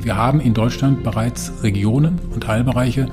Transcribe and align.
Wir 0.00 0.16
haben 0.16 0.40
in 0.40 0.54
Deutschland 0.54 1.02
bereits 1.02 1.52
Regionen 1.62 2.18
und 2.32 2.44
Teilbereiche, 2.44 3.08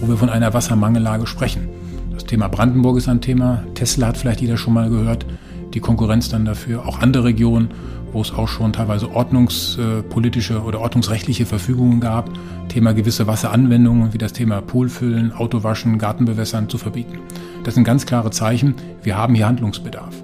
wo 0.00 0.08
wir 0.08 0.16
von 0.16 0.30
einer 0.30 0.54
Wassermangellage 0.54 1.26
sprechen. 1.26 1.68
Das 2.12 2.24
Thema 2.24 2.48
Brandenburg 2.48 2.96
ist 2.96 3.08
ein 3.08 3.20
Thema. 3.20 3.64
Tesla 3.74 4.08
hat 4.08 4.16
vielleicht 4.16 4.40
jeder 4.40 4.56
schon 4.56 4.74
mal 4.74 4.90
gehört. 4.90 5.26
Die 5.74 5.80
Konkurrenz 5.80 6.28
dann 6.28 6.44
dafür. 6.44 6.86
Auch 6.86 7.00
andere 7.00 7.24
Regionen, 7.24 7.70
wo 8.12 8.20
es 8.20 8.32
auch 8.32 8.48
schon 8.48 8.72
teilweise 8.72 9.10
ordnungspolitische 9.14 10.62
oder 10.62 10.80
ordnungsrechtliche 10.80 11.46
Verfügungen 11.46 12.00
gab, 12.00 12.30
Thema 12.68 12.92
gewisse 12.92 13.26
Wasseranwendungen 13.26 14.12
wie 14.12 14.18
das 14.18 14.32
Thema 14.32 14.60
Poolfüllen, 14.60 15.32
Autowaschen, 15.32 15.98
Gartenbewässern 15.98 16.68
zu 16.68 16.78
verbieten. 16.78 17.18
Das 17.64 17.74
sind 17.74 17.84
ganz 17.84 18.06
klare 18.06 18.30
Zeichen. 18.30 18.74
Wir 19.02 19.16
haben 19.16 19.34
hier 19.34 19.46
Handlungsbedarf. 19.46 20.14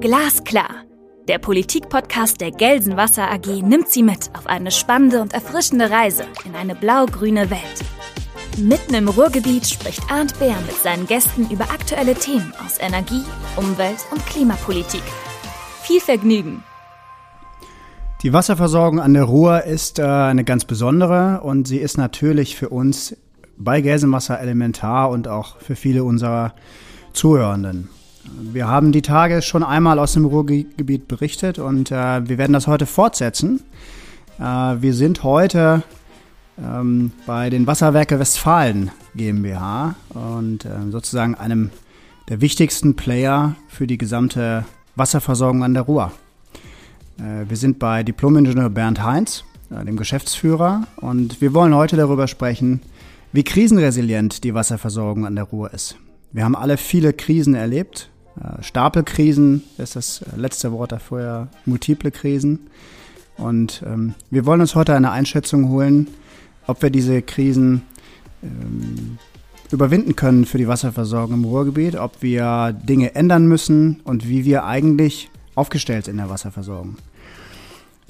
Glasklar. 0.00 0.87
Der 1.28 1.38
Politikpodcast 1.38 2.40
der 2.40 2.50
Gelsenwasser 2.50 3.30
AG 3.30 3.60
nimmt 3.62 3.90
Sie 3.90 4.02
mit 4.02 4.30
auf 4.34 4.46
eine 4.46 4.70
spannende 4.70 5.20
und 5.20 5.34
erfrischende 5.34 5.90
Reise 5.90 6.24
in 6.46 6.54
eine 6.54 6.74
blau-grüne 6.74 7.50
Welt. 7.50 7.84
Mitten 8.56 8.94
im 8.94 9.08
Ruhrgebiet 9.08 9.66
spricht 9.66 10.00
Arndt 10.10 10.38
Bär 10.38 10.56
mit 10.66 10.76
seinen 10.76 11.06
Gästen 11.06 11.46
über 11.50 11.64
aktuelle 11.64 12.14
Themen 12.14 12.54
aus 12.64 12.78
Energie, 12.80 13.22
Umwelt 13.56 13.98
und 14.10 14.24
Klimapolitik. 14.24 15.02
Viel 15.82 16.00
Vergnügen! 16.00 16.64
Die 18.22 18.32
Wasserversorgung 18.32 18.98
an 18.98 19.12
der 19.12 19.24
Ruhr 19.24 19.64
ist 19.64 19.98
äh, 19.98 20.04
eine 20.04 20.44
ganz 20.44 20.64
besondere 20.64 21.42
und 21.42 21.68
sie 21.68 21.78
ist 21.78 21.98
natürlich 21.98 22.56
für 22.56 22.70
uns 22.70 23.14
bei 23.58 23.82
Gelsenwasser 23.82 24.40
elementar 24.40 25.10
und 25.10 25.28
auch 25.28 25.60
für 25.60 25.76
viele 25.76 26.04
unserer 26.04 26.54
Zuhörenden. 27.12 27.90
Wir 28.40 28.68
haben 28.68 28.92
die 28.92 29.02
Tage 29.02 29.42
schon 29.42 29.62
einmal 29.62 29.98
aus 29.98 30.12
dem 30.12 30.24
Ruhrgebiet 30.24 31.08
berichtet 31.08 31.58
und 31.58 31.90
äh, 31.90 32.28
wir 32.28 32.38
werden 32.38 32.52
das 32.52 32.66
heute 32.66 32.86
fortsetzen. 32.86 33.60
Äh, 34.38 34.42
wir 34.42 34.94
sind 34.94 35.22
heute 35.22 35.82
ähm, 36.62 37.12
bei 37.26 37.50
den 37.50 37.66
Wasserwerke 37.66 38.18
Westfalen 38.18 38.90
GmbH 39.14 39.94
und 40.10 40.64
äh, 40.64 40.90
sozusagen 40.90 41.34
einem 41.34 41.70
der 42.28 42.40
wichtigsten 42.40 42.94
Player 42.94 43.56
für 43.68 43.86
die 43.86 43.98
gesamte 43.98 44.64
Wasserversorgung 44.96 45.64
an 45.64 45.74
der 45.74 45.84
Ruhr. 45.84 46.12
Äh, 47.18 47.48
wir 47.48 47.56
sind 47.56 47.78
bei 47.78 48.02
Diplomingenieur 48.02 48.70
Bernd 48.70 49.02
Heinz, 49.02 49.44
äh, 49.70 49.84
dem 49.84 49.96
Geschäftsführer, 49.96 50.86
und 50.96 51.40
wir 51.40 51.54
wollen 51.54 51.74
heute 51.74 51.96
darüber 51.96 52.28
sprechen, 52.28 52.80
wie 53.32 53.44
krisenresilient 53.44 54.44
die 54.44 54.54
Wasserversorgung 54.54 55.26
an 55.26 55.36
der 55.36 55.44
Ruhr 55.44 55.72
ist. 55.72 55.96
Wir 56.32 56.44
haben 56.44 56.56
alle 56.56 56.76
viele 56.76 57.12
Krisen 57.12 57.54
erlebt. 57.54 58.10
Äh, 58.42 58.62
Stapelkrisen 58.62 59.62
ist 59.78 59.96
das 59.96 60.24
letzte 60.36 60.72
Wort 60.72 60.92
dafür, 60.92 61.48
multiple 61.64 62.10
Krisen. 62.10 62.68
Und 63.36 63.82
ähm, 63.86 64.14
wir 64.30 64.46
wollen 64.46 64.60
uns 64.60 64.74
heute 64.74 64.94
eine 64.94 65.10
Einschätzung 65.10 65.68
holen, 65.68 66.08
ob 66.66 66.82
wir 66.82 66.90
diese 66.90 67.22
Krisen 67.22 67.82
ähm, 68.42 69.18
überwinden 69.70 70.16
können 70.16 70.44
für 70.44 70.58
die 70.58 70.68
Wasserversorgung 70.68 71.38
im 71.38 71.44
Ruhrgebiet, 71.44 71.96
ob 71.96 72.22
wir 72.22 72.72
Dinge 72.72 73.14
ändern 73.14 73.46
müssen 73.46 74.00
und 74.04 74.28
wie 74.28 74.44
wir 74.44 74.64
eigentlich 74.64 75.30
aufgestellt 75.54 76.06
sind 76.06 76.14
in 76.14 76.18
der 76.18 76.30
Wasserversorgung. 76.30 76.96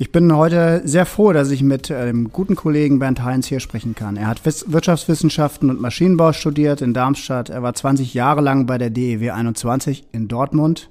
Ich 0.00 0.12
bin 0.12 0.32
heute 0.32 0.82
sehr 0.84 1.06
froh, 1.06 1.32
dass 1.32 1.50
ich 1.50 1.64
mit 1.64 1.90
äh, 1.90 2.06
dem 2.06 2.30
guten 2.30 2.54
Kollegen 2.54 3.00
Bernd 3.00 3.24
Heinz 3.24 3.48
hier 3.48 3.58
sprechen 3.58 3.96
kann. 3.96 4.16
Er 4.16 4.28
hat 4.28 4.42
Wirtschaftswissenschaften 4.44 5.70
und 5.70 5.80
Maschinenbau 5.80 6.32
studiert 6.32 6.82
in 6.82 6.94
Darmstadt. 6.94 7.50
Er 7.50 7.64
war 7.64 7.74
20 7.74 8.14
Jahre 8.14 8.40
lang 8.40 8.66
bei 8.66 8.78
der 8.78 8.90
DEW 8.90 9.32
21 9.32 10.04
in 10.12 10.28
Dortmund. 10.28 10.88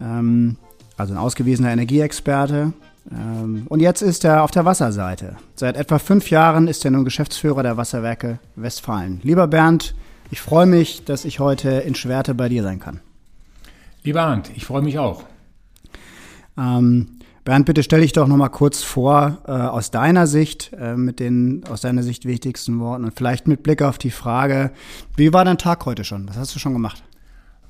Ähm, 0.00 0.56
also 0.96 1.14
ein 1.14 1.18
ausgewiesener 1.18 1.70
Energieexperte. 1.70 2.72
Ähm, 3.12 3.66
und 3.68 3.78
jetzt 3.78 4.02
ist 4.02 4.24
er 4.24 4.42
auf 4.42 4.50
der 4.50 4.64
Wasserseite. 4.64 5.36
Seit 5.54 5.76
etwa 5.76 6.00
fünf 6.00 6.30
Jahren 6.30 6.66
ist 6.66 6.84
er 6.84 6.90
nun 6.90 7.04
Geschäftsführer 7.04 7.62
der 7.62 7.76
Wasserwerke 7.76 8.40
Westfalen. 8.56 9.20
Lieber 9.22 9.46
Bernd, 9.46 9.94
ich 10.32 10.40
freue 10.40 10.66
mich, 10.66 11.04
dass 11.04 11.24
ich 11.24 11.38
heute 11.38 11.70
in 11.70 11.94
Schwerte 11.94 12.34
bei 12.34 12.48
dir 12.48 12.64
sein 12.64 12.80
kann. 12.80 12.98
Lieber 14.02 14.22
Arndt, 14.22 14.50
ich 14.56 14.64
freue 14.64 14.82
mich 14.82 14.98
auch. 14.98 15.22
Ähm, 16.58 17.19
Bernd, 17.50 17.66
bitte 17.66 17.82
stell 17.82 18.02
dich 18.02 18.12
doch 18.12 18.28
noch 18.28 18.36
mal 18.36 18.48
kurz 18.48 18.84
vor 18.84 19.38
äh, 19.44 19.50
aus 19.50 19.90
deiner 19.90 20.28
Sicht, 20.28 20.70
äh, 20.80 20.94
mit 20.94 21.18
den 21.18 21.64
aus 21.68 21.80
deiner 21.80 22.04
Sicht 22.04 22.24
wichtigsten 22.24 22.78
Worten 22.78 23.02
und 23.02 23.12
vielleicht 23.16 23.48
mit 23.48 23.64
Blick 23.64 23.82
auf 23.82 23.98
die 23.98 24.12
Frage, 24.12 24.70
wie 25.16 25.32
war 25.32 25.44
dein 25.44 25.58
Tag 25.58 25.84
heute 25.84 26.04
schon? 26.04 26.28
Was 26.28 26.36
hast 26.36 26.54
du 26.54 26.60
schon 26.60 26.74
gemacht? 26.74 27.02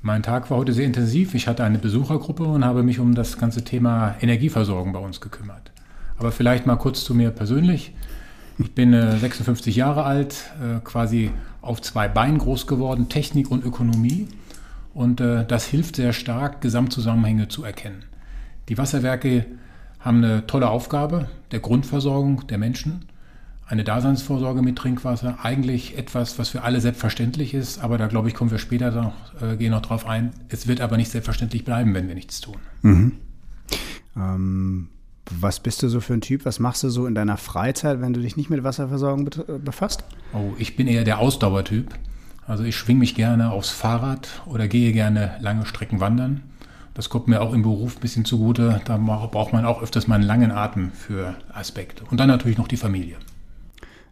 Mein 0.03 0.23
Tag 0.23 0.51
war 0.51 0.59
heute 0.59 0.75
sehr 0.75 0.85
intensiv. 0.85 1.35
Ich 1.35 1.49
hatte 1.49 1.65
eine 1.65 1.79
Besuchergruppe 1.79 2.45
und 2.45 2.63
habe 2.63 2.83
mich 2.83 2.99
um 2.99 3.15
das 3.15 3.39
ganze 3.39 3.65
Thema 3.65 4.17
Energieversorgung 4.21 4.93
bei 4.93 4.99
uns 4.99 5.19
gekümmert. 5.23 5.73
Aber 6.19 6.31
vielleicht 6.31 6.67
mal 6.67 6.77
kurz 6.77 7.03
zu 7.03 7.15
mir 7.15 7.31
persönlich. 7.31 7.95
Ich 8.59 8.75
bin 8.75 8.93
äh, 8.93 9.17
56 9.17 9.77
Jahre 9.77 10.05
alt, 10.05 10.51
äh, 10.63 10.81
quasi 10.85 11.31
auf 11.63 11.81
zwei 11.81 12.07
Beinen 12.07 12.37
groß 12.37 12.67
geworden, 12.67 13.09
Technik 13.09 13.51
und 13.51 13.65
Ökonomie. 13.65 14.29
Und 14.93 15.23
äh, 15.23 15.47
das 15.47 15.65
hilft 15.65 15.97
sehr 15.97 16.13
stark, 16.13 16.61
Gesamtzusammenhänge 16.61 17.49
zu 17.49 17.65
erkennen. 17.65 18.05
Die 18.69 18.77
Wasserwerke 18.77 19.47
haben 20.01 20.25
eine 20.25 20.47
tolle 20.47 20.69
Aufgabe 20.69 21.29
der 21.53 21.61
Grundversorgung 21.61 22.47
der 22.47 22.59
Menschen 22.59 23.05
eine 23.71 23.85
Daseinsvorsorge 23.85 24.63
mit 24.63 24.77
Trinkwasser 24.77 25.39
eigentlich 25.45 25.97
etwas, 25.97 26.41
was 26.41 26.49
für 26.49 26.63
alle 26.63 26.81
selbstverständlich 26.81 27.55
ist, 27.55 27.79
aber 27.79 27.99
da 27.99 28.09
glaube 28.09 28.27
ich, 28.27 28.35
kommen 28.35 28.51
wir 28.51 28.59
später 28.59 28.91
noch, 28.91 29.15
äh, 29.41 29.57
gehen 29.57 29.71
noch 29.71 29.81
drauf 29.81 30.07
ein. 30.07 30.33
Es 30.49 30.67
wird 30.67 30.81
aber 30.81 30.97
nicht 30.97 31.09
selbstverständlich 31.09 31.65
bleiben, 31.65 31.95
wenn 31.95 32.09
wir 32.09 32.17
nichts 32.17 32.41
tun. 32.41 32.57
Mhm. 32.83 33.13
Ähm, 34.17 34.89
was 35.31 35.61
bist 35.61 35.85
du 35.85 35.89
so 35.89 36.01
für 36.01 36.15
ein 36.15 36.21
Typ? 36.21 36.45
Was 36.47 36.59
machst 36.59 36.83
du 36.83 36.89
so 36.89 37.07
in 37.07 37.15
deiner 37.15 37.37
Freizeit, 37.37 38.01
wenn 38.01 38.13
du 38.13 38.21
dich 38.21 38.37
nicht 38.37 38.51
mit 38.51 38.65
Wasserversorgung 38.65 39.29
äh, 39.29 39.59
befasst? 39.59 40.03
Oh, 40.33 40.53
ich 40.59 40.75
bin 40.75 40.89
eher 40.89 41.05
der 41.05 41.21
Ausdauertyp. 41.21 41.95
Also 42.49 42.65
ich 42.65 42.77
schwinge 42.77 42.99
mich 42.99 43.15
gerne 43.15 43.53
aufs 43.53 43.71
Fahrrad 43.71 44.43
oder 44.47 44.67
gehe 44.67 44.93
gerne 44.93 45.37
lange 45.41 45.65
Strecken 45.65 46.01
wandern. 46.01 46.43
Das 46.95 47.09
kommt 47.09 47.29
mir 47.29 47.41
auch 47.41 47.53
im 47.53 47.63
Beruf 47.63 47.97
ein 47.97 48.01
bisschen 48.01 48.25
zugute. 48.25 48.81
Da 48.85 48.97
braucht 48.97 49.53
man 49.53 49.65
auch 49.65 49.83
öfters 49.83 50.09
mal 50.09 50.17
einen 50.17 50.25
langen 50.25 50.51
Atem 50.51 50.93
für 50.93 51.35
Aspekte. 51.53 52.05
Und 52.11 52.19
dann 52.19 52.29
natürlich 52.29 52.59
noch 52.59 52.69
die 52.69 52.77
Familie. 52.77 53.17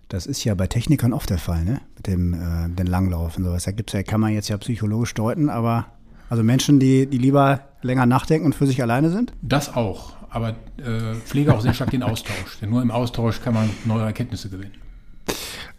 Das 0.08 0.26
ist 0.26 0.42
ja 0.44 0.54
bei 0.54 0.66
Technikern 0.66 1.12
oft 1.12 1.28
der 1.28 1.38
Fall, 1.38 1.64
ne? 1.64 1.80
Mit 1.96 2.06
dem 2.06 2.32
äh, 2.32 2.68
den 2.70 2.86
Langlauf 2.86 3.36
und 3.36 3.44
sowas. 3.44 3.64
Da 3.64 3.72
gibt's 3.72 3.92
ja, 3.92 4.02
kann 4.02 4.20
man 4.20 4.32
jetzt 4.32 4.48
ja 4.48 4.56
psychologisch 4.56 5.12
deuten, 5.12 5.50
aber 5.50 5.86
also 6.30 6.42
Menschen, 6.42 6.78
die, 6.80 7.06
die 7.06 7.18
lieber 7.18 7.60
länger 7.82 8.06
nachdenken 8.06 8.46
und 8.46 8.54
für 8.54 8.66
sich 8.66 8.80
alleine 8.82 9.10
sind? 9.10 9.32
Das 9.42 9.74
auch. 9.74 10.14
Aber 10.30 10.50
äh, 10.78 11.14
pflege 11.24 11.54
auch 11.54 11.60
sehr 11.60 11.74
stark 11.74 11.90
den 11.90 12.02
Austausch. 12.02 12.58
Denn 12.60 12.70
nur 12.70 12.82
im 12.82 12.90
Austausch 12.90 13.40
kann 13.42 13.54
man 13.54 13.70
neue 13.84 14.04
Erkenntnisse 14.04 14.50
gewinnen. 14.50 14.72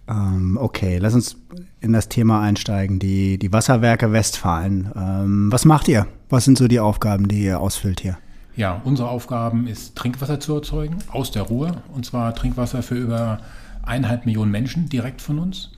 Ähm, 0.09 0.57
okay, 0.59 0.97
lass 0.97 1.13
uns 1.13 1.37
in 1.81 1.93
das 1.93 2.09
Thema 2.09 2.41
einsteigen. 2.41 2.99
Die, 2.99 3.37
die 3.37 3.53
Wasserwerke 3.53 4.11
Westfalen. 4.11 4.91
Ähm, 4.95 5.51
was 5.51 5.65
macht 5.65 5.87
ihr? 5.87 6.07
Was 6.29 6.45
sind 6.45 6.57
so 6.57 6.67
die 6.67 6.79
Aufgaben, 6.79 7.27
die 7.27 7.43
ihr 7.43 7.59
ausfüllt 7.59 7.99
hier? 8.01 8.17
Ja, 8.55 8.81
unsere 8.83 9.09
Aufgaben 9.09 9.67
ist 9.67 9.95
Trinkwasser 9.95 10.39
zu 10.39 10.55
erzeugen 10.55 10.97
aus 11.11 11.31
der 11.31 11.43
Ruhe. 11.43 11.83
Und 11.93 12.05
zwar 12.05 12.33
Trinkwasser 12.33 12.81
für 12.81 12.95
über 12.95 13.39
eineinhalb 13.83 14.25
Millionen 14.25 14.51
Menschen 14.51 14.89
direkt 14.89 15.21
von 15.21 15.39
uns. 15.39 15.71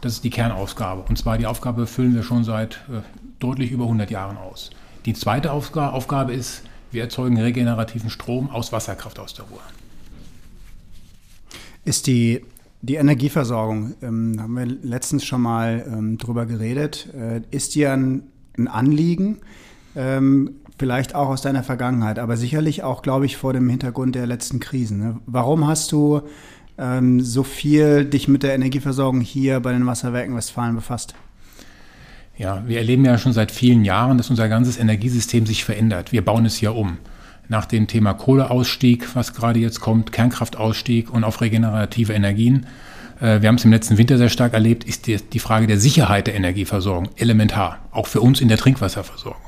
Das 0.00 0.14
ist 0.14 0.24
die 0.24 0.30
Kernaufgabe. 0.30 1.02
Und 1.08 1.16
zwar 1.16 1.38
die 1.38 1.46
Aufgabe 1.46 1.86
füllen 1.86 2.14
wir 2.14 2.22
schon 2.22 2.44
seit 2.44 2.76
äh, 2.90 3.00
deutlich 3.38 3.70
über 3.70 3.84
100 3.84 4.10
Jahren 4.10 4.36
aus. 4.36 4.70
Die 5.04 5.12
zweite 5.12 5.52
Aufga 5.52 5.90
Aufgabe 5.90 6.32
ist, 6.32 6.62
wir 6.90 7.02
erzeugen 7.02 7.38
regenerativen 7.38 8.08
Strom 8.08 8.50
aus 8.50 8.72
Wasserkraft 8.72 9.18
aus 9.18 9.34
der 9.34 9.44
Ruhr. 9.44 9.60
Ist 11.84 12.06
die, 12.06 12.42
die 12.84 12.96
Energieversorgung, 12.96 13.94
ähm, 14.02 14.36
haben 14.38 14.54
wir 14.54 14.66
letztens 14.66 15.24
schon 15.24 15.40
mal 15.40 15.84
ähm, 15.86 16.18
drüber 16.18 16.46
geredet, 16.46 17.08
äh, 17.14 17.40
ist 17.50 17.74
dir 17.74 17.92
ein, 17.92 18.24
ein 18.58 18.68
Anliegen? 18.68 19.38
Ähm, 19.96 20.56
vielleicht 20.78 21.14
auch 21.14 21.28
aus 21.28 21.42
deiner 21.42 21.62
Vergangenheit, 21.62 22.18
aber 22.18 22.36
sicherlich 22.36 22.82
auch, 22.82 23.02
glaube 23.02 23.26
ich, 23.26 23.36
vor 23.36 23.52
dem 23.52 23.68
Hintergrund 23.68 24.14
der 24.14 24.26
letzten 24.26 24.60
Krisen. 24.60 24.98
Ne? 24.98 25.20
Warum 25.26 25.66
hast 25.66 25.92
du 25.92 26.22
ähm, 26.76 27.20
so 27.20 27.42
viel 27.42 28.04
dich 28.04 28.28
mit 28.28 28.42
der 28.42 28.54
Energieversorgung 28.54 29.20
hier 29.20 29.60
bei 29.60 29.72
den 29.72 29.86
Wasserwerken 29.86 30.36
Westfalen 30.36 30.74
befasst? 30.74 31.14
Ja, 32.36 32.64
wir 32.66 32.78
erleben 32.78 33.04
ja 33.04 33.16
schon 33.16 33.32
seit 33.32 33.52
vielen 33.52 33.84
Jahren, 33.84 34.18
dass 34.18 34.28
unser 34.28 34.48
ganzes 34.48 34.76
Energiesystem 34.76 35.46
sich 35.46 35.64
verändert. 35.64 36.10
Wir 36.10 36.24
bauen 36.24 36.44
es 36.44 36.60
ja 36.60 36.70
um. 36.70 36.98
Nach 37.48 37.66
dem 37.66 37.86
Thema 37.86 38.14
Kohleausstieg, 38.14 39.14
was 39.14 39.34
gerade 39.34 39.60
jetzt 39.60 39.80
kommt, 39.80 40.12
Kernkraftausstieg 40.12 41.10
und 41.12 41.24
auf 41.24 41.40
regenerative 41.40 42.12
Energien. 42.12 42.66
Äh, 43.20 43.42
wir 43.42 43.48
haben 43.48 43.56
es 43.56 43.64
im 43.64 43.72
letzten 43.72 43.98
Winter 43.98 44.18
sehr 44.18 44.30
stark 44.30 44.54
erlebt, 44.54 44.84
ist 44.84 45.06
die 45.06 45.38
Frage 45.38 45.66
der 45.66 45.78
Sicherheit 45.78 46.26
der 46.26 46.34
Energieversorgung 46.34 47.10
elementar, 47.16 47.78
auch 47.90 48.06
für 48.06 48.20
uns 48.20 48.40
in 48.40 48.48
der 48.48 48.56
Trinkwasserversorgung. 48.56 49.40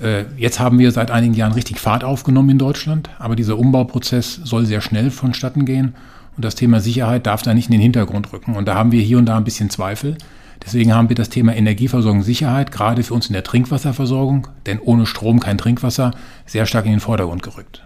Äh, 0.00 0.24
jetzt 0.36 0.60
haben 0.60 0.78
wir 0.78 0.92
seit 0.92 1.10
einigen 1.10 1.34
Jahren 1.34 1.52
richtig 1.52 1.80
Fahrt 1.80 2.04
aufgenommen 2.04 2.50
in 2.50 2.58
Deutschland, 2.58 3.10
aber 3.18 3.36
dieser 3.36 3.58
Umbauprozess 3.58 4.40
soll 4.44 4.66
sehr 4.66 4.80
schnell 4.80 5.10
vonstatten 5.10 5.64
gehen 5.64 5.94
und 6.36 6.44
das 6.44 6.54
Thema 6.54 6.80
Sicherheit 6.80 7.26
darf 7.26 7.42
da 7.42 7.52
nicht 7.52 7.66
in 7.66 7.72
den 7.72 7.80
Hintergrund 7.80 8.32
rücken. 8.32 8.54
Und 8.54 8.66
da 8.68 8.76
haben 8.76 8.92
wir 8.92 9.02
hier 9.02 9.18
und 9.18 9.26
da 9.26 9.36
ein 9.36 9.44
bisschen 9.44 9.70
Zweifel. 9.70 10.16
Deswegen 10.64 10.94
haben 10.94 11.08
wir 11.08 11.16
das 11.16 11.28
Thema 11.28 11.54
Energieversorgung 11.54 12.22
Sicherheit, 12.22 12.72
gerade 12.72 13.02
für 13.02 13.14
uns 13.14 13.28
in 13.28 13.32
der 13.32 13.44
Trinkwasserversorgung, 13.44 14.48
denn 14.66 14.80
ohne 14.80 15.06
Strom 15.06 15.40
kein 15.40 15.58
Trinkwasser, 15.58 16.12
sehr 16.46 16.66
stark 16.66 16.84
in 16.86 16.92
den 16.92 17.00
Vordergrund 17.00 17.42
gerückt. 17.42 17.82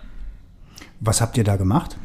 Was 1.01 1.21
habt 1.21 1.37
ihr 1.37 1.45
da 1.45 1.57
gemacht? 1.57 1.97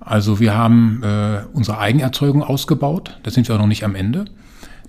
Also 0.00 0.40
wir 0.40 0.56
haben 0.56 1.02
äh, 1.02 1.42
unsere 1.52 1.78
Eigenerzeugung 1.78 2.42
ausgebaut, 2.42 3.18
da 3.22 3.30
sind 3.30 3.48
wir 3.48 3.54
auch 3.54 3.60
noch 3.60 3.66
nicht 3.66 3.84
am 3.84 3.94
Ende, 3.94 4.24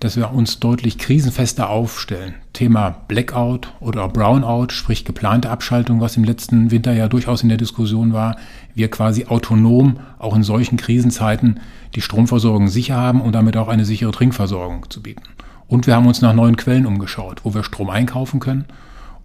dass 0.04 0.18
wir 0.18 0.34
uns 0.34 0.60
deutlich 0.60 0.98
krisenfester 0.98 1.70
aufstellen. 1.70 2.34
Thema 2.52 2.90
Blackout 3.08 3.72
oder 3.80 4.10
Brownout, 4.10 4.68
sprich 4.72 5.06
geplante 5.06 5.50
Abschaltung, 5.50 6.02
was 6.02 6.18
im 6.18 6.26
letzten 6.26 6.72
Winter 6.72 6.92
ja 6.92 7.08
durchaus 7.08 7.42
in 7.42 7.48
der 7.48 7.58
Diskussion 7.58 8.12
war. 8.12 8.36
Wir 8.76 8.92
quasi 8.92 9.26
autonom 9.28 10.00
auch 10.20 10.36
in 10.36 10.44
solchen 10.44 10.76
Krisenzeiten 10.76 11.62
die 11.96 12.02
Stromversorgung 12.02 12.68
sicher 12.68 12.98
haben 12.98 13.22
und 13.22 13.34
damit 13.34 13.56
auch 13.56 13.70
eine 13.70 13.86
sichere 13.86 14.12
Trinkversorgung 14.12 14.90
zu 14.90 15.02
bieten. 15.02 15.24
Und 15.68 15.88
wir 15.88 15.96
haben 15.96 16.08
uns 16.08 16.22
nach 16.22 16.34
neuen 16.34 16.58
Quellen 16.58 16.86
umgeschaut, 16.86 17.46
wo 17.46 17.54
wir 17.54 17.64
Strom 17.64 17.90
einkaufen 17.90 18.42
können 18.42 18.66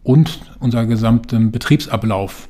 und 0.05 0.41
unser 0.61 0.87
gesamten 0.87 1.51
Betriebsablauf 1.51 2.49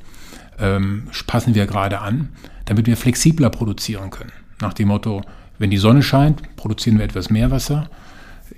ähm, 0.59 1.07
passen 1.25 1.55
wir 1.55 1.65
gerade 1.65 1.99
an, 1.99 2.29
damit 2.65 2.85
wir 2.85 2.95
flexibler 2.95 3.49
produzieren 3.49 4.11
können. 4.11 4.33
Nach 4.61 4.73
dem 4.73 4.89
Motto, 4.89 5.23
wenn 5.57 5.71
die 5.71 5.77
Sonne 5.77 6.03
scheint, 6.03 6.55
produzieren 6.57 6.99
wir 6.99 7.05
etwas 7.05 7.31
mehr 7.31 7.49
Wasser. 7.49 7.89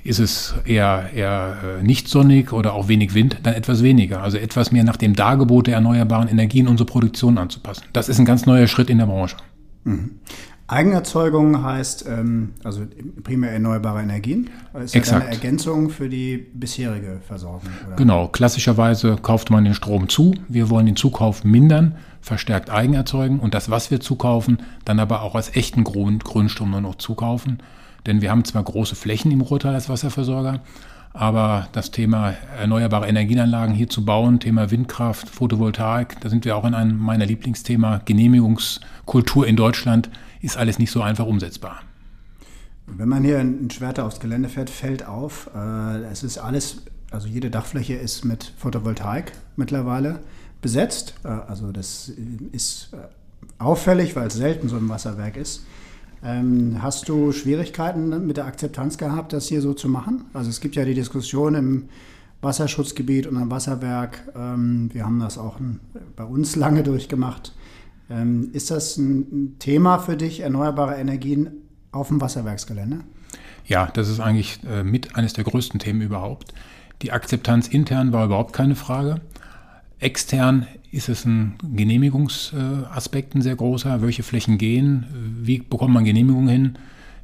Ist 0.03 0.19
es 0.19 0.55
eher, 0.65 1.09
eher 1.13 1.57
äh, 1.79 1.83
nicht 1.83 2.07
sonnig 2.07 2.53
oder 2.53 2.73
auch 2.73 2.87
wenig 2.87 3.13
Wind, 3.13 3.37
dann 3.43 3.53
etwas 3.53 3.83
weniger. 3.83 4.23
Also 4.23 4.37
etwas 4.37 4.71
mehr 4.71 4.83
nach 4.83 4.97
dem 4.97 5.15
Dargebot 5.15 5.67
der 5.67 5.75
erneuerbaren 5.75 6.27
Energien 6.27 6.67
unsere 6.67 6.87
Produktion 6.87 7.37
anzupassen. 7.37 7.83
Das 7.93 8.09
ist 8.09 8.19
ein 8.19 8.25
ganz 8.25 8.45
neuer 8.45 8.67
Schritt 8.67 8.89
in 8.89 8.97
der 8.97 9.05
Branche. 9.05 9.37
Mhm. 9.83 10.11
Eigenerzeugung 10.71 11.63
heißt 11.63 12.05
ähm, 12.07 12.53
also 12.63 12.83
primär 13.23 13.51
erneuerbare 13.51 14.01
Energien. 14.01 14.49
Ist 14.81 14.95
Exakt. 14.95 15.25
eine 15.25 15.33
Ergänzung 15.33 15.89
für 15.89 16.07
die 16.07 16.37
bisherige 16.37 17.19
Versorgung. 17.27 17.69
Oder? 17.85 17.97
Genau, 17.97 18.29
klassischerweise 18.29 19.17
kauft 19.21 19.49
man 19.49 19.65
den 19.65 19.73
Strom 19.73 20.07
zu. 20.07 20.33
Wir 20.47 20.69
wollen 20.69 20.85
den 20.85 20.95
Zukauf 20.95 21.43
mindern, 21.43 21.97
verstärkt 22.21 22.69
eigen 22.69 22.93
erzeugen 22.93 23.41
und 23.41 23.53
das, 23.53 23.69
was 23.69 23.91
wir 23.91 23.99
zukaufen, 23.99 24.59
dann 24.85 24.99
aber 24.99 25.23
auch 25.23 25.35
als 25.35 25.53
echten 25.57 25.83
Grund, 25.83 26.23
Grundstrom 26.23 26.71
nur 26.71 26.81
noch 26.81 26.95
zukaufen. 26.95 27.61
Denn 28.05 28.21
wir 28.21 28.31
haben 28.31 28.45
zwar 28.45 28.63
große 28.63 28.95
Flächen 28.95 29.31
im 29.31 29.41
Ruhrtal 29.41 29.75
als 29.75 29.89
Wasserversorger, 29.89 30.61
aber 31.13 31.67
das 31.73 31.91
Thema 31.91 32.33
erneuerbare 32.57 33.07
Energienanlagen 33.07 33.75
hier 33.75 33.89
zu 33.89 34.05
bauen, 34.05 34.39
Thema 34.39 34.71
Windkraft, 34.71 35.29
Photovoltaik, 35.29 36.19
da 36.21 36.29
sind 36.29 36.45
wir 36.45 36.55
auch 36.55 36.65
in 36.65 36.73
einem 36.73 36.97
meiner 36.97 37.25
Lieblingsthema 37.25 38.01
Genehmigungskultur 38.05 39.45
in 39.45 39.55
Deutschland 39.55 40.09
ist 40.41 40.57
alles 40.57 40.79
nicht 40.79 40.91
so 40.91 41.01
einfach 41.01 41.25
umsetzbar. 41.25 41.81
Wenn 42.87 43.09
man 43.09 43.23
hier 43.23 43.39
in 43.39 43.69
Schwerte 43.69 44.03
aufs 44.03 44.19
Gelände 44.19 44.49
fährt, 44.49 44.69
fällt 44.69 45.05
auf, 45.05 45.49
äh, 45.55 46.03
es 46.11 46.23
ist 46.23 46.37
alles, 46.37 46.83
also 47.11 47.27
jede 47.27 47.49
Dachfläche 47.49 47.93
ist 47.93 48.25
mit 48.25 48.51
Photovoltaik 48.57 49.31
mittlerweile 49.55 50.19
besetzt. 50.61 51.15
Äh, 51.23 51.27
also 51.27 51.71
das 51.71 52.11
ist 52.51 52.89
äh, 52.93 52.97
auffällig, 53.59 54.15
weil 54.15 54.27
es 54.27 54.33
selten 54.33 54.67
so 54.67 54.77
im 54.77 54.89
Wasserwerk 54.89 55.37
ist. 55.37 55.63
Ähm, 56.23 56.77
hast 56.81 57.09
du 57.09 57.31
Schwierigkeiten 57.31 58.27
mit 58.27 58.37
der 58.37 58.45
Akzeptanz 58.45 58.97
gehabt, 58.97 59.33
das 59.33 59.47
hier 59.47 59.61
so 59.61 59.73
zu 59.73 59.89
machen? 59.89 60.25
Also 60.33 60.49
es 60.49 60.61
gibt 60.61 60.75
ja 60.75 60.85
die 60.85 60.93
Diskussion 60.93 61.55
im 61.55 61.89
Wasserschutzgebiet 62.41 63.27
und 63.27 63.37
am 63.37 63.49
Wasserwerk. 63.49 64.31
Ähm, 64.35 64.89
wir 64.93 65.05
haben 65.05 65.19
das 65.19 65.37
auch 65.37 65.57
bei 66.15 66.23
uns 66.23 66.55
lange 66.55 66.83
durchgemacht. 66.83 67.53
Ähm, 68.09 68.49
ist 68.53 68.71
das 68.71 68.97
ein 68.97 69.55
Thema 69.59 69.99
für 69.99 70.17
dich, 70.17 70.41
erneuerbare 70.41 70.95
Energien 70.95 71.49
auf 71.91 72.09
dem 72.09 72.21
Wasserwerksgelände? 72.21 72.99
Ja, 73.65 73.87
das 73.93 74.09
ist 74.09 74.19
eigentlich 74.19 74.59
äh, 74.69 74.83
mit 74.83 75.15
eines 75.15 75.33
der 75.33 75.43
größten 75.43 75.79
Themen 75.79 76.01
überhaupt. 76.01 76.53
Die 77.01 77.11
Akzeptanz 77.11 77.67
intern 77.67 78.11
war 78.11 78.25
überhaupt 78.25 78.53
keine 78.53 78.75
Frage. 78.75 79.21
Extern 80.01 80.65
ist 80.91 81.09
es 81.09 81.25
ein 81.25 81.53
Genehmigungsaspekt 81.63 83.35
ein 83.35 83.41
sehr 83.41 83.55
großer. 83.55 84.01
Welche 84.01 84.23
Flächen 84.23 84.57
gehen? 84.57 85.05
Wie 85.41 85.59
bekommt 85.59 85.93
man 85.93 86.03
Genehmigungen 86.03 86.49
hin? 86.49 86.77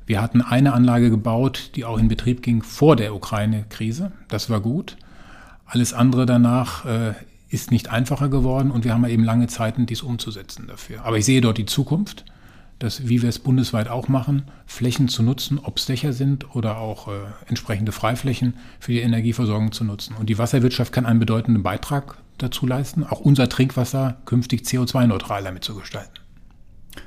Wir 0.06 0.22
hatten 0.22 0.42
eine 0.42 0.74
Anlage 0.74 1.10
gebaut, 1.10 1.72
die 1.76 1.84
auch 1.84 1.98
in 1.98 2.08
Betrieb 2.08 2.42
ging 2.44 2.62
vor 2.62 2.96
der 2.96 3.14
Ukraine-Krise. 3.14 4.12
Das 4.30 4.50
war 4.50 4.62
gut. 4.62 4.96
Alles 5.66 5.94
andere 5.94 6.26
danach 6.26 6.86
äh, 6.86 7.14
ist 7.50 7.72
nicht 7.72 7.90
einfacher 7.90 8.30
geworden 8.30 8.72
und 8.72 8.86
wir 8.86 8.94
haben 8.94 9.04
eben 9.06 9.24
lange 9.24 9.48
Zeiten, 9.48 9.86
dies 9.86 10.02
umzusetzen 10.02 10.68
dafür. 10.68 11.04
Aber 11.04 11.18
ich 11.18 11.26
sehe 11.26 11.42
dort 11.42 11.58
die 11.58 11.66
Zukunft, 11.66 12.26
dass, 12.80 13.10
wie 13.10 13.22
wir 13.24 13.30
es 13.30 13.40
bundesweit 13.40 13.90
auch 13.90 14.08
machen, 14.08 14.44
Flächen 14.68 15.08
zu 15.08 15.24
nutzen, 15.24 15.60
ob 15.62 15.78
es 15.78 15.88
Dächer 15.88 16.14
sind 16.14 16.56
oder 16.56 16.78
auch 16.78 17.08
äh, 17.08 17.12
entsprechende 17.48 17.92
Freiflächen 17.92 18.54
für 18.80 18.92
die 18.92 19.02
Energieversorgung 19.02 19.72
zu 19.72 19.84
nutzen. 19.84 20.16
Und 20.16 20.30
die 20.30 20.38
Wasserwirtschaft 20.38 20.94
kann 20.94 21.08
einen 21.08 21.20
bedeutenden 21.20 21.64
Beitrag 21.64 22.18
dazu 22.38 22.66
leisten, 22.66 23.04
auch 23.04 23.20
unser 23.20 23.50
Trinkwasser 23.50 24.18
künftig 24.26 24.62
CO2-neutral 24.62 25.44
damit 25.44 25.64
zu 25.64 25.76
gestalten. 25.76 26.20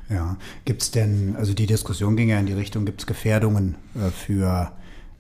Ja, 0.09 0.37
gibt 0.65 0.83
es 0.83 0.91
denn, 0.91 1.37
also 1.37 1.55
die 1.55 1.67
Diskussion 1.67 2.17
ging 2.17 2.29
ja 2.29 2.39
in 2.39 2.47
die 2.47 2.53
Richtung, 2.53 2.85
gibt 2.85 3.01
es 3.01 3.07
Gefährdungen 3.07 3.77
äh, 3.95 4.11
für 4.11 4.73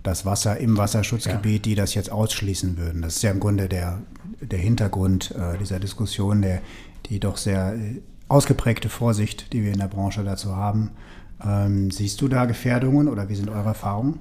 das 0.02 0.24
Wasser 0.24 0.58
im 0.58 0.76
Wasserschutzgebiet, 0.76 1.66
ja. 1.66 1.70
die 1.70 1.74
das 1.74 1.94
jetzt 1.94 2.10
ausschließen 2.10 2.76
würden. 2.76 3.02
Das 3.02 3.16
ist 3.16 3.22
ja 3.22 3.30
im 3.30 3.40
Grunde 3.40 3.68
der, 3.68 4.00
der 4.40 4.58
Hintergrund 4.58 5.32
äh, 5.32 5.58
dieser 5.58 5.78
Diskussion, 5.78 6.42
der, 6.42 6.60
die 7.06 7.20
doch 7.20 7.36
sehr 7.36 7.74
äh, 7.74 8.00
ausgeprägte 8.28 8.88
Vorsicht, 8.88 9.52
die 9.52 9.62
wir 9.62 9.72
in 9.72 9.78
der 9.78 9.88
Branche 9.88 10.24
dazu 10.24 10.56
haben. 10.56 10.90
Ähm, 11.44 11.90
siehst 11.90 12.20
du 12.20 12.28
da 12.28 12.44
Gefährdungen 12.44 13.08
oder 13.08 13.28
wie 13.28 13.34
sind 13.34 13.48
eure 13.48 13.68
Erfahrungen? 13.68 14.20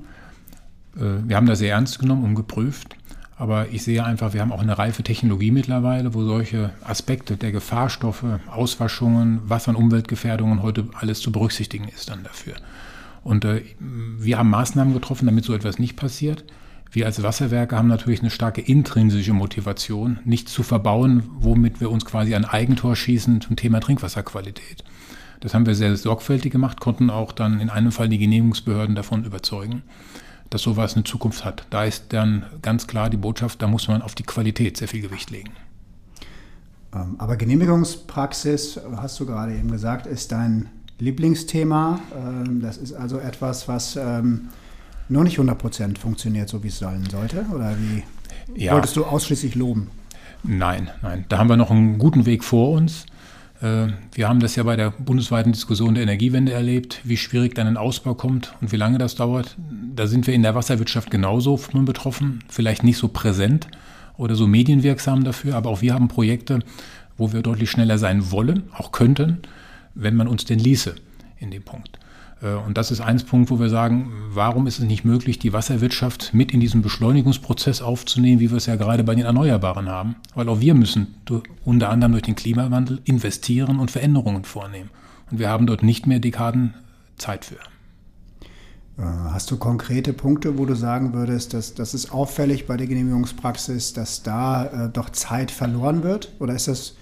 Wir 0.96 1.36
haben 1.36 1.46
das 1.46 1.60
sehr 1.60 1.74
ernst 1.74 2.00
genommen 2.00 2.26
und 2.26 2.36
geprüft. 2.36 2.96
Aber 3.40 3.70
ich 3.72 3.84
sehe 3.84 4.04
einfach, 4.04 4.34
wir 4.34 4.42
haben 4.42 4.52
auch 4.52 4.62
eine 4.62 4.78
reife 4.78 5.02
Technologie 5.02 5.50
mittlerweile, 5.52 6.14
wo 6.14 6.24
solche 6.26 6.72
Aspekte 6.84 7.38
der 7.38 7.54
Gefahrstoffe, 7.54 8.26
Auswaschungen, 8.52 9.40
Wasser- 9.46 9.70
und 9.70 9.78
Umweltgefährdungen 9.78 10.62
heute 10.62 10.90
alles 10.94 11.22
zu 11.22 11.32
berücksichtigen 11.32 11.88
ist 11.88 12.10
dann 12.10 12.22
dafür. 12.24 12.56
Und 13.24 13.46
äh, 13.46 13.62
wir 13.80 14.38
haben 14.38 14.50
Maßnahmen 14.50 14.94
getroffen, 14.94 15.26
damit 15.26 15.46
so 15.46 15.54
etwas 15.54 15.80
nicht 15.80 15.96
passiert. 15.96 16.44
Wir 16.92 17.06
als 17.06 17.24
Wasserwerke 17.24 17.78
haben 17.78 17.88
natürlich 17.88 18.20
eine 18.20 18.30
starke 18.30 18.60
intrinsische 18.60 19.32
Motivation, 19.32 20.20
nichts 20.26 20.52
zu 20.52 20.62
verbauen, 20.62 21.24
womit 21.40 21.80
wir 21.80 21.92
uns 21.92 22.04
quasi 22.04 22.36
ein 22.36 22.44
Eigentor 22.44 22.98
schießen 22.98 23.40
zum 23.40 23.56
Thema 23.56 23.80
Trinkwasserqualität. 23.80 24.84
Das 25.40 25.54
haben 25.54 25.66
wir 25.66 25.76
sehr 25.76 25.96
sorgfältig 25.96 26.52
gemacht, 26.52 26.82
konnten 26.82 27.10
auch 27.10 27.32
dann 27.32 27.62
in 27.62 27.70
einem 27.70 27.94
Fall 27.94 28.10
die 28.10 28.18
Genehmigungsbehörden 28.18 28.96
davon 28.96 29.24
überzeugen, 29.24 29.84
dass 30.50 30.62
sowas 30.62 30.96
eine 30.96 31.04
Zukunft 31.04 31.46
hat. 31.46 31.66
Da 31.70 31.84
ist 31.84 32.06
dann 32.10 32.46
ganz 32.62 32.88
klar 32.88 33.10
die 33.10 33.18
Botschaft, 33.18 33.62
da 33.62 33.68
muss 33.68 33.88
man 33.88 34.02
auf 34.02 34.16
die 34.16 34.24
Qualität 34.24 34.78
sehr 34.78 34.88
viel 34.88 35.02
Gewicht 35.02 35.30
legen. 35.30 35.52
Ähm, 36.94 37.16
aber 37.18 37.38
Genehmigungspraxis, 37.38 38.80
hast 38.96 39.20
du 39.20 39.26
gerade 39.26 39.56
eben 39.56 39.70
gesagt, 39.72 40.08
ist 40.08 40.32
dein 40.32 40.70
Lieblingsthema. 40.98 42.00
Ähm, 42.16 42.62
das 42.62 42.78
ist 42.78 42.94
also 42.94 43.20
etwas, 43.20 43.68
was 43.68 43.96
ähm, 43.96 44.50
nur 45.08 45.24
nicht 45.24 45.40
100% 45.40 45.98
funktioniert, 45.98 46.50
so 46.50 46.64
wie 46.64 46.68
es 46.68 46.80
sein 46.80 47.04
sollte? 47.10 47.46
Oder 47.54 47.76
wie 47.78 48.04
ja. 48.64 48.74
wolltest 48.74 48.96
du 48.96 49.06
ausschließlich 49.06 49.56
loben? 49.56 49.92
Nein, 50.44 50.90
nein. 51.02 51.26
Da 51.30 51.38
haben 51.38 51.50
wir 51.50 51.58
noch 51.58 51.72
einen 51.72 51.98
guten 51.98 52.26
Weg 52.26 52.44
vor 52.44 52.72
uns. 52.72 53.06
Äh, 53.62 53.88
wir 54.14 54.28
haben 54.28 54.40
das 54.40 54.56
ja 54.56 54.64
bei 54.64 54.76
der 54.76 54.92
bundesweiten 54.92 55.52
Diskussion 55.52 55.96
der 55.96 56.04
Energiewende 56.04 56.54
erlebt, 56.54 57.02
wie 57.04 57.18
schwierig 57.18 57.56
dann 57.56 57.68
ein 57.68 57.78
Ausbau 57.78 58.14
kommt 58.14 58.54
und 58.62 58.72
wie 58.72 58.78
lange 58.78 58.98
das 58.98 59.16
dauert. 59.16 59.56
Da 59.96 60.08
sind 60.08 60.28
wir 60.28 60.34
in 60.34 60.44
der 60.44 60.56
Wasserwirtschaft 60.56 61.12
genauso 61.12 61.58
von 61.58 61.86
betroffen, 61.86 62.44
vielleicht 62.50 62.84
nicht 62.84 62.98
so 62.98 63.08
präsent 63.08 63.68
oder 64.18 64.36
so 64.36 64.48
medienwirksam 64.48 65.24
dafür, 65.24 65.56
aber 65.56 65.70
auch 65.70 65.82
wir 65.82 65.94
haben 65.94 66.08
Projekte, 66.08 66.60
wo 67.18 67.34
wir 67.34 67.42
deutlich 67.42 67.70
schneller 67.70 67.98
sein 67.98 68.32
wollen, 68.32 68.64
auch 68.74 68.92
könnten 68.92 69.40
wenn 69.96 70.16
man 70.16 70.28
uns 70.28 70.46
denn 70.46 70.60
ließe 70.60 70.96
in 71.38 71.52
dem 71.52 71.64
Punkt. 71.64 72.00
Äh, 72.42 72.54
und 72.54 72.78
das 72.78 72.92
ist 72.92 73.02
ein 73.02 73.18
Punkt, 73.26 73.50
wo 73.50 73.60
wir 73.60 73.70
sagen, 73.70 74.12
warum 74.32 74.68
ist 74.68 74.80
es 74.80 74.86
nicht 74.86 75.06
möglich, 75.06 75.40
die 75.40 75.54
Wasserwirtschaft 75.54 76.34
mit 76.34 76.52
in 76.52 76.60
diesen 76.60 76.82
Beschleunigungsprozess 76.82 77.82
aufzunehmen, 77.82 78.40
wie 78.40 78.50
wir 78.50 78.58
es 78.58 78.66
ja 78.66 78.76
gerade 78.76 79.04
bei 79.04 79.16
den 79.16 79.26
Erneuerbaren 79.26 79.90
haben? 79.90 80.16
Weil 80.36 80.50
auch 80.50 80.60
wir 80.60 80.74
müssen 80.74 81.16
unter 81.66 81.90
anderem 81.90 82.14
durch 82.14 82.24
den 82.24 82.36
Klimawandel 82.36 83.02
investieren 83.06 83.80
und 83.80 83.92
Veränderungen 83.92 84.44
vornehmen. 84.44 84.90
Und 85.32 85.40
wir 85.40 85.50
haben 85.50 85.68
dort 85.68 85.84
nicht 85.84 86.08
mehr 86.08 86.20
Dekaden 86.20 86.74
Zeit 87.18 87.46
für. 87.46 87.56
Äh, 88.98 89.04
hast 89.32 89.50
du 89.52 89.58
konkrete 89.58 90.14
Punkte, 90.14 90.58
wo 90.58 90.66
du 90.66 90.76
sagen 90.76 91.14
würdest, 91.14 91.54
dass 91.54 91.74
das 91.74 91.94
ist 91.94 92.12
auffällig 92.12 92.68
bei 92.68 92.78
der 92.78 92.88
Genehmigungspraxis, 92.88 93.94
dass 93.94 94.24
da 94.24 94.66
äh, 94.66 94.90
doch 94.90 95.10
Zeit 95.10 95.52
verloren 95.52 96.04
wird? 96.04 96.34
Oder 96.40 96.56
ist 96.56 96.68
das 96.68 96.96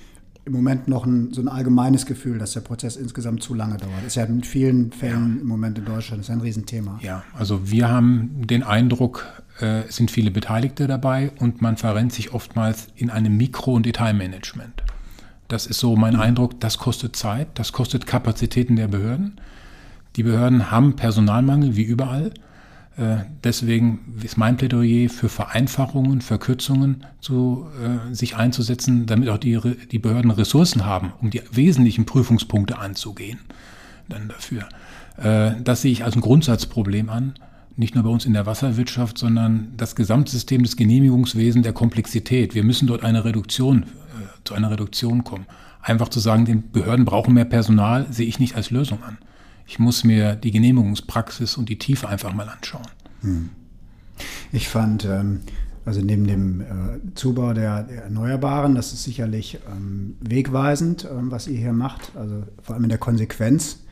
im 0.48 0.54
Moment 0.54 0.88
noch 0.88 1.06
ein, 1.06 1.34
so 1.34 1.42
ein 1.42 1.50
allgemeines 1.50 2.06
Gefühl, 2.06 2.40
dass 2.40 2.54
der 2.54 2.62
Prozess 2.62 2.96
insgesamt 2.96 3.44
zu 3.44 3.54
lange 3.54 3.78
dauert. 3.78 3.98
Das 3.98 4.08
ist 4.08 4.16
ja 4.16 4.24
in 4.24 4.44
vielen 4.44 4.92
Fällen 4.92 5.36
ja. 5.36 5.42
im 5.42 5.48
Moment 5.48 5.78
in 5.78 5.86
Deutschland 5.86 6.22
das 6.22 6.30
ist 6.30 6.34
ein 6.34 6.42
Riesenthema. 6.42 7.00
Ja, 7.04 7.24
also 7.38 7.70
wir 7.70 7.90
haben 7.90 8.48
den 8.48 8.64
Eindruck, 8.64 9.26
äh, 9.60 9.82
es 9.82 9.98
sind 9.98 10.10
viele 10.10 10.32
Beteiligte 10.32 10.88
dabei 10.88 11.32
und 11.40 11.62
man 11.62 11.76
verrennt 11.76 12.14
sich 12.14 12.34
oftmals 12.34 12.88
in 12.96 13.10
einem 13.10 13.36
Mikro- 13.36 13.74
und 13.74 13.86
Detailmanagement. 13.86 14.84
Das 15.50 15.68
ist 15.68 15.80
so 15.80 15.96
mein 15.96 16.16
mhm. 16.16 16.22
Eindruck, 16.22 16.60
das 16.62 16.78
kostet 16.78 17.16
Zeit, 17.16 17.48
das 17.56 17.74
kostet 17.74 18.08
Kapazitäten 18.08 18.78
der 18.78 18.88
Behörden. 18.88 19.40
Die 20.16 20.24
Behörden 20.24 20.72
haben 20.72 20.96
Personalmangel 20.96 21.76
wie 21.76 21.84
überall. 21.84 22.32
Äh, 22.98 23.18
deswegen 23.44 24.16
ist 24.24 24.38
mein 24.38 24.58
Plädoyer 24.58 25.10
für 25.10 25.30
Vereinfachungen, 25.30 26.22
Verkürzungen 26.22 27.06
zu, 27.22 27.68
äh, 27.82 28.14
sich 28.14 28.36
einzusetzen, 28.36 29.06
damit 29.06 29.30
auch 29.30 29.38
die, 29.38 29.60
die 29.92 30.00
Behörden 30.00 30.32
Ressourcen 30.32 30.86
haben, 30.86 31.14
um 31.22 31.30
die 31.30 31.42
wesentlichen 31.52 32.06
Prüfungspunkte 32.06 32.80
anzugehen. 32.80 33.40
Dann 34.10 34.30
dafür. 34.30 34.68
Äh, 35.18 35.62
das 35.64 35.84
sehe 35.84 35.92
ich 35.92 36.04
als 36.04 36.16
ein 36.16 36.22
Grundsatzproblem 36.22 37.10
an, 37.10 37.36
nicht 37.76 37.94
nur 37.94 38.04
bei 38.04 38.10
uns 38.10 38.26
in 38.26 38.34
der 38.34 38.48
Wasserwirtschaft, 38.48 39.20
sondern 39.20 39.74
das 39.78 39.96
Gesamtsystem 39.96 40.64
des 40.64 40.76
Genehmigungswesens 40.76 41.64
der 41.64 41.74
Komplexität. 41.74 42.56
Wir 42.56 42.64
müssen 42.64 42.88
dort 42.88 43.04
eine 43.04 43.24
Reduktion, 43.24 43.86
zu 44.44 44.56
einer 44.56 44.72
Reduktion 44.72 45.24
kommen. 45.24 45.46
Einfach 45.84 46.10
zu 46.10 46.20
sagen, 46.20 46.46
den 46.46 46.72
Behörden 46.72 47.06
brauchen 47.06 47.36
mehr 47.36 47.46
Personal, 47.46 48.08
sehe 48.10 48.26
ich 48.26 48.40
nicht 48.40 48.56
als 48.56 48.72
Lösung 48.72 49.04
an. 49.04 49.20
Ich 49.68 49.80
muss 49.80 50.04
mir 50.04 50.36
die 50.36 50.52
Genehmigungspraxis 50.52 51.58
und 51.58 51.68
die 51.68 51.78
Tiefe 51.78 52.08
einfach 52.08 52.34
mal 52.34 52.48
anschauen. 52.48 52.88
Hm. 53.22 53.50
Ich 54.52 54.70
fand, 54.70 55.06
ähm, 55.06 55.42
also 55.86 56.02
neben 56.02 56.26
dem 56.26 56.62
äh, 56.62 56.66
Zubau 57.16 57.54
der, 57.54 57.84
der, 57.84 58.04
Erneuerbaren, 58.04 58.76
das 58.76 58.94
ist 58.94 59.04
sicherlich 59.04 59.60
ähm, 59.70 60.16
wegweisend, 60.22 61.06
ähm, 61.06 61.32
was 61.32 61.48
ihr 61.48 61.60
hier 61.60 61.74
macht, 61.74 62.14
also 62.16 62.44
vor 62.64 62.76
allem 62.76 62.86
in 62.86 62.90
der 62.90 62.98
Konsequenz, 62.98 63.84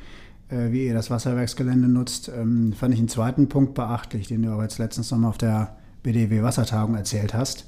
äh, 0.49 0.71
wie 0.71 0.87
ihr 0.87 0.93
das 0.93 1.11
Wasserwerksgelände 1.11 1.89
nutzt, 1.89 2.31
fand 2.31 2.93
ich 2.93 2.99
einen 2.99 3.09
zweiten 3.09 3.49
Punkt 3.49 3.73
beachtlich, 3.73 4.27
den 4.27 4.43
du 4.43 4.53
auch 4.53 4.61
jetzt 4.61 4.77
letztens 4.77 5.11
nochmal 5.11 5.29
auf 5.29 5.37
der 5.37 5.75
BDW 6.03 6.41
Wassertagung 6.41 6.95
erzählt 6.95 7.33
hast. 7.33 7.67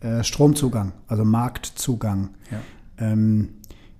Äh, 0.00 0.22
Stromzugang, 0.22 0.92
also 1.08 1.24
Marktzugang. 1.24 2.30
Ja. 2.50 3.12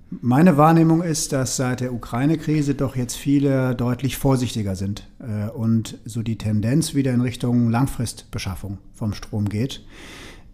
Meine 0.08 0.56
Wahrnehmung 0.56 1.02
ist, 1.02 1.32
dass 1.32 1.56
seit 1.56 1.80
der 1.80 1.92
Ukraine-Krise 1.92 2.76
doch 2.76 2.94
jetzt 2.94 3.16
viele 3.16 3.74
deutlich 3.74 4.16
vorsichtiger 4.16 4.76
sind 4.76 5.08
äh, 5.18 5.50
und 5.50 5.98
so 6.04 6.22
die 6.22 6.38
Tendenz 6.38 6.94
wieder 6.94 7.12
in 7.12 7.20
Richtung 7.20 7.70
Langfristbeschaffung 7.70 8.78
vom 8.94 9.14
Strom 9.14 9.48
geht, 9.48 9.84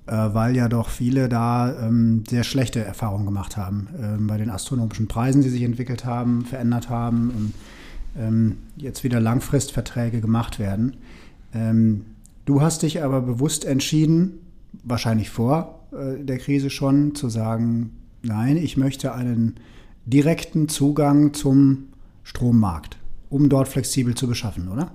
äh, 0.06 0.12
weil 0.12 0.56
ja 0.56 0.68
doch 0.68 0.88
viele 0.88 1.28
da 1.28 1.86
ähm, 1.86 2.24
sehr 2.26 2.44
schlechte 2.44 2.82
Erfahrungen 2.82 3.26
gemacht 3.26 3.58
haben 3.58 3.88
äh, 3.94 4.16
bei 4.22 4.38
den 4.38 4.48
astronomischen 4.48 5.06
Preisen, 5.06 5.42
die 5.42 5.50
sich 5.50 5.62
entwickelt 5.64 6.06
haben, 6.06 6.46
verändert 6.46 6.88
haben 6.88 7.30
und 7.30 7.54
ähm, 8.18 8.56
jetzt 8.76 9.04
wieder 9.04 9.20
Langfristverträge 9.20 10.22
gemacht 10.22 10.58
werden. 10.58 10.96
Ähm, 11.54 12.06
du 12.46 12.62
hast 12.62 12.84
dich 12.84 13.02
aber 13.02 13.20
bewusst 13.20 13.66
entschieden, 13.66 14.38
wahrscheinlich 14.82 15.28
vor 15.28 15.80
äh, 15.92 16.24
der 16.24 16.38
Krise 16.38 16.70
schon, 16.70 17.14
zu 17.14 17.28
sagen, 17.28 17.90
Nein, 18.22 18.56
ich 18.56 18.76
möchte 18.76 19.14
einen 19.14 19.56
direkten 20.06 20.68
Zugang 20.68 21.34
zum 21.34 21.88
Strommarkt, 22.22 22.96
um 23.30 23.48
dort 23.48 23.66
flexibel 23.66 24.14
zu 24.14 24.28
beschaffen, 24.28 24.68
oder? 24.68 24.92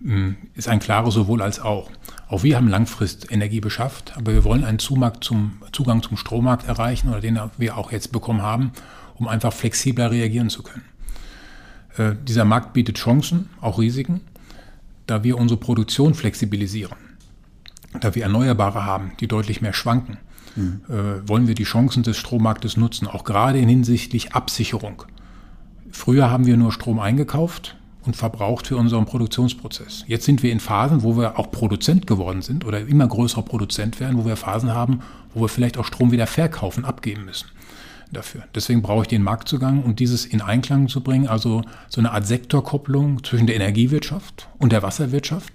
Mm, 0.00 0.32
ist 0.54 0.68
ein 0.68 0.78
klares 0.78 1.14
sowohl 1.14 1.40
als 1.40 1.60
auch. 1.60 1.90
Auch 2.28 2.42
wir 2.42 2.56
haben 2.56 2.68
Langfrist 2.68 3.30
Energie 3.30 3.60
beschafft, 3.60 4.14
aber 4.16 4.34
wir 4.34 4.44
wollen 4.44 4.64
einen 4.64 4.78
Zugang 4.78 5.22
zum 5.22 6.16
Strommarkt 6.16 6.68
erreichen 6.68 7.08
oder 7.08 7.20
den 7.20 7.40
wir 7.56 7.78
auch 7.78 7.90
jetzt 7.90 8.12
bekommen 8.12 8.42
haben, 8.42 8.72
um 9.14 9.28
einfach 9.28 9.52
flexibler 9.52 10.10
reagieren 10.10 10.50
zu 10.50 10.62
können. 10.62 10.84
Äh, 11.96 12.16
dieser 12.26 12.44
Markt 12.44 12.74
bietet 12.74 12.98
Chancen, 12.98 13.48
auch 13.62 13.78
Risiken, 13.78 14.20
da 15.06 15.24
wir 15.24 15.38
unsere 15.38 15.58
Produktion 15.58 16.12
flexibilisieren, 16.12 16.98
da 17.98 18.14
wir 18.14 18.24
Erneuerbare 18.24 18.84
haben, 18.84 19.12
die 19.20 19.26
deutlich 19.26 19.62
mehr 19.62 19.72
schwanken 19.72 20.18
mhm. 20.56 20.80
äh, 20.88 21.28
wollen 21.28 21.48
wir 21.48 21.54
die 21.54 21.64
Chancen 21.64 22.02
des 22.02 22.16
Strommarktes 22.16 22.76
nutzen, 22.76 23.06
auch 23.06 23.24
gerade 23.24 23.58
in 23.58 23.68
hinsichtlich 23.68 24.34
Absicherung. 24.34 25.04
Früher 25.90 26.30
haben 26.30 26.46
wir 26.46 26.56
nur 26.56 26.72
Strom 26.72 26.98
eingekauft 26.98 27.76
und 28.04 28.16
verbraucht 28.16 28.66
für 28.66 28.76
unseren 28.76 29.04
Produktionsprozess. 29.04 30.04
Jetzt 30.06 30.24
sind 30.24 30.42
wir 30.42 30.52
in 30.52 30.60
Phasen, 30.60 31.02
wo 31.02 31.16
wir 31.16 31.38
auch 31.38 31.50
Produzent 31.50 32.06
geworden 32.06 32.42
sind 32.42 32.64
oder 32.64 32.80
immer 32.80 33.06
größerer 33.06 33.42
Produzent 33.42 34.00
werden, 34.00 34.18
wo 34.18 34.26
wir 34.26 34.36
Phasen 34.36 34.74
haben, 34.74 35.00
wo 35.34 35.42
wir 35.42 35.48
vielleicht 35.48 35.78
auch 35.78 35.84
Strom 35.84 36.10
wieder 36.10 36.26
verkaufen, 36.26 36.84
abgeben 36.84 37.24
müssen 37.24 37.46
dafür. 38.12 38.44
Deswegen 38.54 38.82
brauche 38.82 39.02
ich 39.02 39.08
den 39.08 39.22
Marktzugang 39.22 39.82
und 39.82 39.98
dieses 39.98 40.26
in 40.26 40.40
Einklang 40.40 40.88
zu 40.88 41.00
bringen, 41.00 41.26
also 41.26 41.62
so 41.88 42.00
eine 42.00 42.12
Art 42.12 42.26
Sektorkopplung 42.26 43.24
zwischen 43.24 43.46
der 43.46 43.56
Energiewirtschaft 43.56 44.48
und 44.58 44.72
der 44.72 44.82
Wasserwirtschaft, 44.82 45.52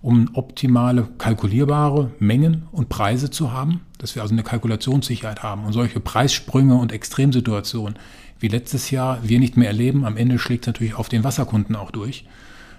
um 0.00 0.30
optimale 0.34 1.08
kalkulierbare 1.18 2.12
Mengen 2.18 2.64
und 2.72 2.88
Preise 2.88 3.30
zu 3.30 3.52
haben, 3.52 3.80
dass 3.98 4.14
wir 4.14 4.22
also 4.22 4.34
eine 4.34 4.44
Kalkulationssicherheit 4.44 5.42
haben 5.42 5.64
und 5.64 5.72
solche 5.72 6.00
Preissprünge 6.00 6.76
und 6.76 6.92
Extremsituationen 6.92 7.98
wie 8.40 8.48
letztes 8.48 8.90
Jahr 8.90 9.18
wir 9.22 9.38
nicht 9.38 9.56
mehr 9.56 9.68
erleben. 9.68 10.04
Am 10.04 10.16
Ende 10.16 10.38
schlägt 10.38 10.64
es 10.64 10.66
natürlich 10.68 10.94
auf 10.94 11.08
den 11.08 11.24
Wasserkunden 11.24 11.76
auch 11.76 11.90
durch. 11.90 12.24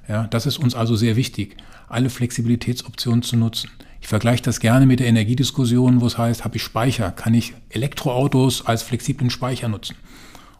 Ja, 0.07 0.27
das 0.27 0.45
ist 0.45 0.57
uns 0.57 0.73
also 0.73 0.95
sehr 0.95 1.15
wichtig, 1.15 1.57
alle 1.87 2.09
Flexibilitätsoptionen 2.09 3.21
zu 3.21 3.35
nutzen. 3.35 3.69
Ich 4.01 4.07
vergleiche 4.07 4.41
das 4.41 4.59
gerne 4.59 4.85
mit 4.85 4.99
der 4.99 5.07
Energiediskussion, 5.07 6.01
wo 6.01 6.07
es 6.07 6.17
heißt, 6.17 6.45
habe 6.45 6.55
ich 6.55 6.63
Speicher, 6.63 7.11
kann 7.11 7.33
ich 7.33 7.53
Elektroautos 7.69 8.65
als 8.65 8.81
flexiblen 8.81 9.29
Speicher 9.29 9.67
nutzen 9.67 9.95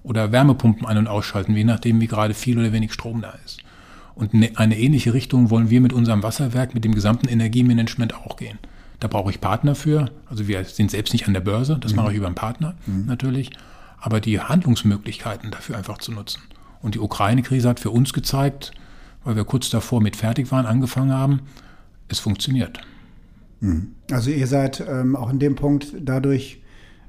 oder 0.04 0.32
Wärmepumpen 0.32 0.86
ein- 0.86 0.98
und 0.98 1.08
ausschalten, 1.08 1.56
je 1.56 1.63
nachdem, 1.63 2.01
wie 2.01 2.08
gerade 2.08 2.34
viel 2.34 2.60
oder 2.60 2.74
wenig 2.74 2.94
Strom 2.94 3.22
da 3.22 3.34
ist. 3.46 3.60
Und 4.20 4.34
ne, 4.34 4.52
eine 4.56 4.78
ähnliche 4.78 5.14
Richtung 5.14 5.50
wollen 5.50 5.70
wir 5.70 5.80
mit 5.80 5.94
unserem 5.94 6.24
Wasserwerk, 6.24 6.74
mit 6.74 6.84
dem 6.84 6.94
gesamten 6.94 7.30
Energiemanagement 7.30 8.14
auch 8.14 8.36
gehen. 8.36 8.60
Da 9.00 9.08
brauche 9.08 9.32
ich 9.32 9.40
Partner 9.40 9.76
für. 9.76 10.12
Also 10.30 10.50
wir 10.50 10.66
sind 10.66 10.92
selbst 10.92 11.14
nicht 11.14 11.26
an 11.26 11.34
der 11.34 11.40
Börse, 11.40 11.78
das 11.80 11.94
mhm. 11.94 11.98
mache 11.98 12.12
ich 12.12 12.18
über 12.18 12.26
einen 12.26 12.36
Partner 12.36 12.76
mhm. 12.86 13.06
natürlich. 13.06 13.52
Aber 13.98 14.20
die 14.20 14.42
Handlungsmöglichkeiten 14.42 15.52
dafür 15.52 15.78
einfach 15.78 16.00
zu 16.00 16.12
nutzen. 16.12 16.42
Und 16.82 16.96
die 16.96 17.00
Ukraine-Krise 17.00 17.70
hat 17.70 17.80
für 17.80 17.92
uns 17.92 18.12
gezeigt, 18.12 18.74
weil 19.24 19.38
wir 19.38 19.46
kurz 19.46 19.70
davor 19.70 20.02
mit 20.02 20.18
fertig 20.18 20.52
waren, 20.52 20.66
angefangen 20.66 21.14
haben, 21.14 21.42
es 22.10 22.20
funktioniert. 22.20 22.82
Mhm. 23.62 23.94
Also 24.12 24.32
ihr 24.32 24.48
seid 24.48 24.84
ähm, 24.86 25.16
auch 25.16 25.30
in 25.30 25.40
dem 25.40 25.56
Punkt 25.56 25.94
dadurch 25.98 26.62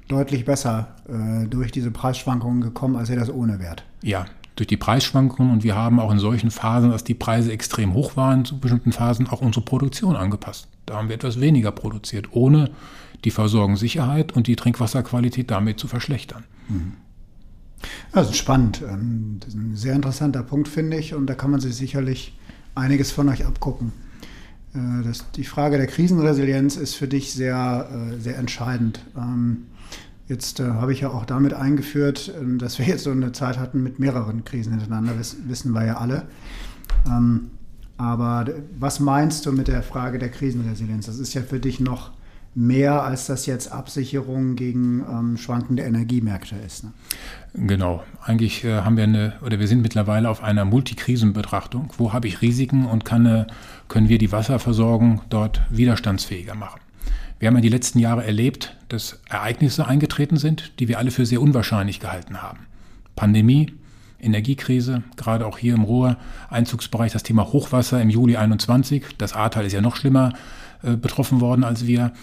deutlich 0.07 0.45
besser 0.45 0.95
äh, 1.09 1.45
durch 1.47 1.73
diese 1.73 1.91
Preisschwankungen 1.91 2.61
gekommen, 2.61 2.95
als 2.95 3.09
ihr 3.09 3.17
das 3.17 3.29
ohne 3.29 3.59
wärt. 3.59 3.83
Ja, 4.01 4.25
durch 4.61 4.67
die 4.67 4.77
Preisschwankungen 4.77 5.51
und 5.51 5.63
wir 5.63 5.75
haben 5.75 5.99
auch 5.99 6.11
in 6.11 6.19
solchen 6.19 6.51
Phasen, 6.51 6.91
dass 6.91 7.03
die 7.03 7.15
Preise 7.15 7.51
extrem 7.51 7.95
hoch 7.95 8.15
waren, 8.15 8.45
zu 8.45 8.59
bestimmten 8.59 8.91
Phasen 8.91 9.27
auch 9.27 9.41
unsere 9.41 9.65
Produktion 9.65 10.15
angepasst. 10.15 10.67
Da 10.85 10.97
haben 10.97 11.07
wir 11.07 11.15
etwas 11.15 11.41
weniger 11.41 11.71
produziert, 11.71 12.27
ohne 12.29 12.69
die 13.23 13.31
Versorgungssicherheit 13.31 14.33
und 14.33 14.45
die 14.45 14.55
Trinkwasserqualität 14.55 15.49
damit 15.49 15.79
zu 15.79 15.87
verschlechtern. 15.87 16.43
Mhm. 16.69 16.93
Also 18.11 18.33
spannend. 18.33 18.83
Ähm, 18.87 19.37
das 19.39 19.49
ist 19.49 19.55
ein 19.55 19.75
sehr 19.75 19.95
interessanter 19.95 20.43
Punkt, 20.43 20.67
finde 20.67 20.97
ich, 20.97 21.15
und 21.15 21.25
da 21.25 21.33
kann 21.33 21.49
man 21.49 21.59
sich 21.59 21.75
sicherlich 21.75 22.37
einiges 22.75 23.11
von 23.11 23.29
euch 23.29 23.47
abgucken. 23.47 23.93
Äh, 24.75 25.03
das, 25.03 25.25
die 25.31 25.43
Frage 25.43 25.77
der 25.77 25.87
Krisenresilienz 25.87 26.75
ist 26.75 26.93
für 26.93 27.07
dich 27.07 27.33
sehr, 27.33 27.89
äh, 27.91 28.19
sehr 28.19 28.37
entscheidend. 28.37 28.99
Jetzt 30.31 30.61
äh, 30.61 30.63
habe 30.63 30.93
ich 30.93 31.01
ja 31.01 31.09
auch 31.09 31.25
damit 31.25 31.53
eingeführt, 31.53 32.29
äh, 32.29 32.57
dass 32.57 32.79
wir 32.79 32.85
jetzt 32.85 33.03
so 33.03 33.11
eine 33.11 33.33
Zeit 33.33 33.59
hatten 33.59 33.83
mit 33.83 33.99
mehreren 33.99 34.45
Krisen 34.45 34.71
hintereinander, 34.71 35.11
das 35.17 35.35
wissen 35.45 35.73
wir 35.73 35.85
ja 35.85 35.97
alle. 35.97 36.23
Ähm, 37.05 37.51
aber 37.97 38.45
was 38.79 39.01
meinst 39.01 39.45
du 39.45 39.51
mit 39.51 39.67
der 39.67 39.83
Frage 39.83 40.19
der 40.19 40.29
Krisenresilienz? 40.29 41.07
Das 41.07 41.19
ist 41.19 41.33
ja 41.33 41.41
für 41.41 41.59
dich 41.59 41.81
noch 41.81 42.11
mehr, 42.55 43.03
als 43.03 43.25
das 43.25 43.45
jetzt 43.45 43.73
Absicherung 43.73 44.55
gegen 44.55 45.01
ähm, 45.01 45.35
schwankende 45.35 45.83
Energiemärkte 45.83 46.55
ist. 46.65 46.85
Ne? 46.85 46.91
Genau. 47.53 48.01
Eigentlich 48.23 48.63
äh, 48.63 48.83
haben 48.83 48.95
wir 48.95 49.03
eine, 49.03 49.33
oder 49.45 49.59
wir 49.59 49.67
sind 49.67 49.81
mittlerweile 49.81 50.29
auf 50.29 50.41
einer 50.41 50.63
Multikrisenbetrachtung. 50.63 51.91
Wo 51.97 52.13
habe 52.13 52.29
ich 52.29 52.41
Risiken 52.41 52.85
und 52.85 53.03
kann, 53.03 53.25
äh, 53.25 53.47
können 53.89 54.07
wir 54.07 54.17
die 54.17 54.31
Wasserversorgung 54.31 55.23
dort 55.29 55.61
widerstandsfähiger 55.69 56.55
machen? 56.55 56.79
Wir 57.41 57.47
haben 57.47 57.55
ja 57.55 57.61
die 57.61 57.69
letzten 57.69 57.97
Jahre 57.97 58.23
erlebt, 58.23 58.77
dass 58.87 59.19
Ereignisse 59.27 59.87
eingetreten 59.87 60.37
sind, 60.37 60.73
die 60.79 60.87
wir 60.87 60.99
alle 60.99 61.09
für 61.09 61.25
sehr 61.25 61.41
unwahrscheinlich 61.41 61.99
gehalten 61.99 62.43
haben. 62.43 62.67
Pandemie, 63.15 63.73
Energiekrise, 64.19 65.01
gerade 65.17 65.47
auch 65.47 65.57
hier 65.57 65.73
im 65.73 65.81
Ruhr-Einzugsbereich 65.81 67.11
das 67.11 67.23
Thema 67.23 67.51
Hochwasser 67.51 67.99
im 67.99 68.11
Juli 68.11 68.37
21. 68.37 69.17
Das 69.17 69.33
Ahrtal 69.33 69.65
ist 69.65 69.73
ja 69.73 69.81
noch 69.81 69.95
schlimmer 69.95 70.33
äh, 70.83 70.95
betroffen 70.95 71.41
worden 71.41 71.63
als 71.63 71.87
wir, 71.87 72.13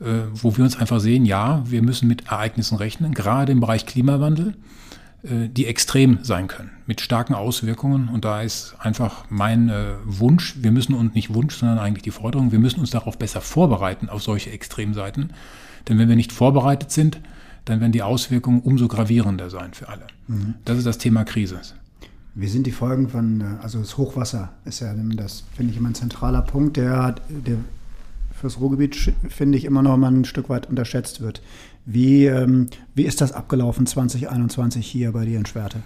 äh, 0.00 0.04
wo 0.32 0.56
wir 0.56 0.62
uns 0.62 0.78
einfach 0.78 1.00
sehen, 1.00 1.26
ja, 1.26 1.64
wir 1.66 1.82
müssen 1.82 2.06
mit 2.06 2.28
Ereignissen 2.28 2.76
rechnen, 2.76 3.12
gerade 3.12 3.50
im 3.50 3.58
Bereich 3.58 3.86
Klimawandel. 3.86 4.54
Äh, 5.22 5.48
die 5.48 5.66
extrem 5.66 6.20
sein 6.22 6.48
können, 6.48 6.70
mit 6.86 7.02
starken 7.02 7.34
Auswirkungen. 7.34 8.08
Und 8.08 8.24
da 8.24 8.40
ist 8.40 8.74
einfach 8.78 9.24
mein 9.28 9.68
äh, 9.68 9.92
Wunsch, 10.04 10.54
wir 10.62 10.72
müssen 10.72 10.94
uns 10.94 11.14
nicht 11.14 11.34
Wunsch, 11.34 11.56
sondern 11.56 11.78
eigentlich 11.78 12.02
die 12.02 12.10
Forderung, 12.10 12.52
wir 12.52 12.58
müssen 12.58 12.80
uns 12.80 12.90
darauf 12.90 13.18
besser 13.18 13.42
vorbereiten 13.42 14.08
auf 14.08 14.22
solche 14.22 14.50
Extremseiten. 14.50 15.34
Denn 15.88 15.98
wenn 15.98 16.08
wir 16.08 16.16
nicht 16.16 16.32
vorbereitet 16.32 16.90
sind, 16.90 17.20
dann 17.66 17.80
werden 17.80 17.92
die 17.92 18.02
Auswirkungen 18.02 18.60
umso 18.60 18.88
gravierender 18.88 19.50
sein 19.50 19.74
für 19.74 19.90
alle. 19.90 20.06
Mhm. 20.26 20.54
Das 20.64 20.78
ist 20.78 20.86
das 20.86 20.96
Thema 20.96 21.24
Krise. 21.24 21.60
Wie 22.34 22.48
sind 22.48 22.66
die 22.66 22.72
Folgen 22.72 23.10
von, 23.10 23.42
äh, 23.42 23.44
also 23.62 23.78
das 23.78 23.98
Hochwasser 23.98 24.52
ist 24.64 24.80
ja, 24.80 24.94
das 24.94 25.44
finde 25.54 25.72
ich 25.72 25.78
immer 25.78 25.90
ein 25.90 25.94
zentraler 25.94 26.40
Punkt, 26.40 26.78
der, 26.78 27.16
der 27.28 27.58
fürs 28.40 28.58
Ruhrgebiet, 28.58 29.12
finde 29.28 29.58
ich, 29.58 29.66
immer 29.66 29.82
noch 29.82 29.98
mal 29.98 30.10
ein 30.10 30.24
Stück 30.24 30.48
weit 30.48 30.66
unterschätzt 30.66 31.20
wird. 31.20 31.42
Wie, 31.92 32.26
ähm, 32.26 32.68
wie 32.94 33.02
ist 33.02 33.20
das 33.20 33.32
abgelaufen 33.32 33.84
2021 33.84 34.86
hier 34.86 35.10
bei 35.10 35.24
dir 35.24 35.38
in 35.38 35.46
Schwerte? 35.46 35.78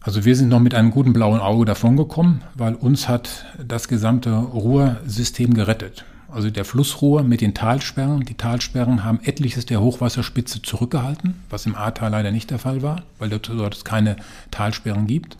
Also 0.00 0.24
wir 0.24 0.36
sind 0.36 0.50
noch 0.50 0.60
mit 0.60 0.72
einem 0.72 0.92
guten 0.92 1.12
blauen 1.12 1.40
Auge 1.40 1.64
davongekommen, 1.64 2.42
weil 2.54 2.76
uns 2.76 3.08
hat 3.08 3.44
das 3.66 3.88
gesamte 3.88 4.32
Ruhrsystem 4.32 5.52
gerettet. 5.52 6.04
Also 6.28 6.48
der 6.48 6.64
Flussruhr 6.64 7.24
mit 7.24 7.40
den 7.40 7.54
Talsperren. 7.54 8.24
Die 8.24 8.34
Talsperren 8.34 9.02
haben 9.02 9.18
etliches 9.24 9.66
der 9.66 9.80
Hochwasserspitze 9.80 10.62
zurückgehalten, 10.62 11.34
was 11.50 11.66
im 11.66 11.74
Ahrtal 11.74 12.12
leider 12.12 12.30
nicht 12.30 12.52
der 12.52 12.60
Fall 12.60 12.82
war, 12.82 13.02
weil 13.18 13.30
dort 13.30 13.74
es 13.74 13.84
keine 13.84 14.14
Talsperren 14.52 15.08
gibt, 15.08 15.36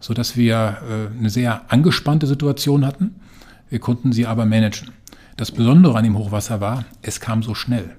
sodass 0.00 0.36
wir 0.36 0.78
äh, 0.88 1.16
eine 1.16 1.30
sehr 1.30 1.70
angespannte 1.70 2.26
Situation 2.26 2.84
hatten. 2.84 3.14
Wir 3.70 3.78
konnten 3.78 4.10
sie 4.10 4.26
aber 4.26 4.44
managen. 4.44 4.90
Das 5.36 5.52
Besondere 5.52 5.96
an 5.96 6.02
dem 6.02 6.18
Hochwasser 6.18 6.60
war, 6.60 6.84
es 7.02 7.20
kam 7.20 7.44
so 7.44 7.54
schnell. 7.54 7.97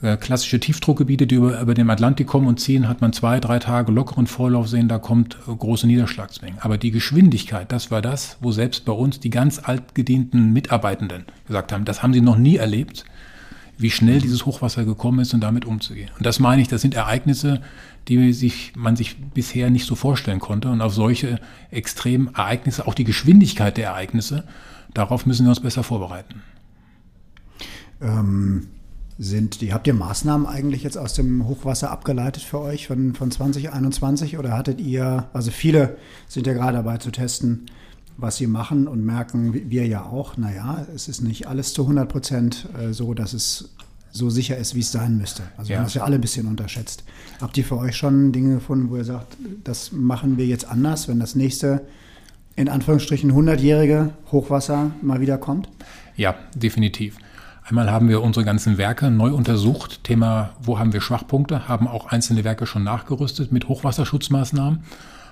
Äh, 0.00 0.16
klassische 0.16 0.60
Tiefdruckgebiete, 0.60 1.26
die 1.26 1.34
über, 1.34 1.60
über 1.60 1.74
den 1.74 1.90
Atlantik 1.90 2.28
kommen 2.28 2.46
und 2.46 2.60
ziehen, 2.60 2.88
hat 2.88 3.00
man 3.00 3.12
zwei, 3.12 3.40
drei 3.40 3.58
Tage 3.58 3.90
lockeren 3.90 4.28
Vorlauf 4.28 4.68
sehen, 4.68 4.86
da 4.86 4.98
kommt 4.98 5.36
äh, 5.48 5.54
große 5.54 5.88
Niederschlagsmengen. 5.88 6.60
Aber 6.60 6.78
die 6.78 6.92
Geschwindigkeit, 6.92 7.72
das 7.72 7.90
war 7.90 8.00
das, 8.00 8.36
wo 8.40 8.52
selbst 8.52 8.84
bei 8.84 8.92
uns 8.92 9.18
die 9.18 9.30
ganz 9.30 9.58
altgedienten 9.58 10.52
Mitarbeitenden 10.52 11.24
gesagt 11.48 11.72
haben, 11.72 11.84
das 11.84 12.02
haben 12.02 12.12
sie 12.12 12.20
noch 12.20 12.38
nie 12.38 12.56
erlebt, 12.56 13.04
wie 13.76 13.90
schnell 13.90 14.20
dieses 14.20 14.46
Hochwasser 14.46 14.84
gekommen 14.84 15.18
ist 15.20 15.34
und 15.34 15.40
damit 15.40 15.64
umzugehen. 15.64 16.10
Und 16.16 16.26
das 16.26 16.38
meine 16.38 16.62
ich, 16.62 16.68
das 16.68 16.80
sind 16.80 16.94
Ereignisse, 16.94 17.60
die 18.06 18.32
sich, 18.32 18.72
man 18.76 18.94
sich 18.94 19.16
bisher 19.16 19.68
nicht 19.68 19.86
so 19.86 19.96
vorstellen 19.96 20.40
konnte. 20.40 20.68
Und 20.68 20.80
auf 20.80 20.94
solche 20.94 21.40
extremen 21.70 22.34
Ereignisse, 22.34 22.86
auch 22.86 22.94
die 22.94 23.04
Geschwindigkeit 23.04 23.76
der 23.76 23.88
Ereignisse, 23.88 24.44
darauf 24.94 25.26
müssen 25.26 25.44
wir 25.44 25.50
uns 25.50 25.60
besser 25.60 25.82
vorbereiten. 25.82 26.42
Ähm 28.00 28.68
sind 29.18 29.60
die, 29.60 29.72
habt 29.72 29.86
ihr 29.88 29.94
Maßnahmen 29.94 30.46
eigentlich 30.46 30.84
jetzt 30.84 30.96
aus 30.96 31.12
dem 31.12 31.46
Hochwasser 31.48 31.90
abgeleitet 31.90 32.42
für 32.42 32.60
euch 32.60 32.86
von, 32.86 33.14
von 33.14 33.30
2021 33.30 34.38
oder 34.38 34.56
hattet 34.56 34.80
ihr, 34.80 35.28
also 35.32 35.50
viele 35.50 35.96
sind 36.28 36.46
ja 36.46 36.52
gerade 36.52 36.74
dabei 36.74 36.98
zu 36.98 37.10
testen, 37.10 37.66
was 38.16 38.36
sie 38.36 38.46
machen 38.46 38.86
und 38.86 39.04
merken, 39.04 39.70
wir 39.70 39.86
ja 39.86 40.04
auch, 40.04 40.36
naja, 40.36 40.86
es 40.94 41.08
ist 41.08 41.20
nicht 41.20 41.48
alles 41.48 41.72
zu 41.72 41.82
100 41.82 42.08
Prozent 42.08 42.68
äh, 42.78 42.92
so, 42.92 43.12
dass 43.12 43.32
es 43.32 43.70
so 44.10 44.30
sicher 44.30 44.56
ist, 44.56 44.74
wie 44.74 44.80
es 44.80 44.92
sein 44.92 45.18
müsste. 45.18 45.42
Also 45.56 45.70
ja. 45.70 45.74
wir 45.74 45.78
haben 45.80 45.86
es 45.86 45.94
ja 45.94 46.04
alle 46.04 46.16
ein 46.16 46.20
bisschen 46.20 46.46
unterschätzt. 46.46 47.04
Habt 47.40 47.56
ihr 47.58 47.64
für 47.64 47.76
euch 47.76 47.96
schon 47.96 48.32
Dinge 48.32 48.54
gefunden, 48.54 48.90
wo 48.90 48.96
ihr 48.96 49.04
sagt, 49.04 49.36
das 49.64 49.92
machen 49.92 50.36
wir 50.36 50.46
jetzt 50.46 50.68
anders, 50.68 51.08
wenn 51.08 51.20
das 51.20 51.34
nächste, 51.34 51.86
in 52.56 52.68
Anführungsstrichen, 52.68 53.32
100-jährige 53.32 54.12
Hochwasser 54.32 54.92
mal 55.02 55.20
wieder 55.20 55.38
kommt? 55.38 55.68
Ja, 56.16 56.34
definitiv. 56.54 57.16
Einmal 57.68 57.90
haben 57.90 58.08
wir 58.08 58.22
unsere 58.22 58.46
ganzen 58.46 58.78
Werke 58.78 59.10
neu 59.10 59.30
untersucht. 59.30 60.02
Thema, 60.02 60.54
wo 60.58 60.78
haben 60.78 60.94
wir 60.94 61.02
Schwachpunkte? 61.02 61.68
Haben 61.68 61.86
auch 61.86 62.06
einzelne 62.06 62.42
Werke 62.42 62.64
schon 62.64 62.82
nachgerüstet 62.82 63.52
mit 63.52 63.68
Hochwasserschutzmaßnahmen. 63.68 64.84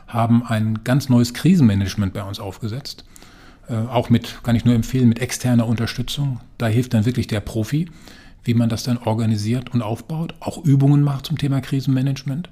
Haben 0.07 0.45
ein 0.47 0.81
ganz 0.85 1.09
neues 1.09 1.33
Krisenmanagement 1.33 2.13
bei 2.13 2.23
uns 2.23 2.39
aufgesetzt. 2.39 3.07
Äh, 3.71 3.77
auch 3.77 4.11
mit, 4.11 4.43
kann 4.43 4.55
ich 4.55 4.67
nur 4.67 4.75
empfehlen, 4.75 5.09
mit 5.09 5.21
externer 5.21 5.67
Unterstützung. 5.67 6.41
Da 6.59 6.67
hilft 6.67 6.93
dann 6.93 7.07
wirklich 7.07 7.27
der 7.27 7.41
Profi, 7.41 7.89
wie 8.45 8.53
man 8.53 8.69
das 8.69 8.83
dann 8.83 8.99
organisiert 8.99 9.73
und 9.73 9.81
aufbaut. 9.81 10.35
Auch 10.41 10.63
Übungen 10.63 11.01
macht 11.01 11.25
zum 11.25 11.39
Thema 11.39 11.63
Krisenmanagement. 11.63 12.51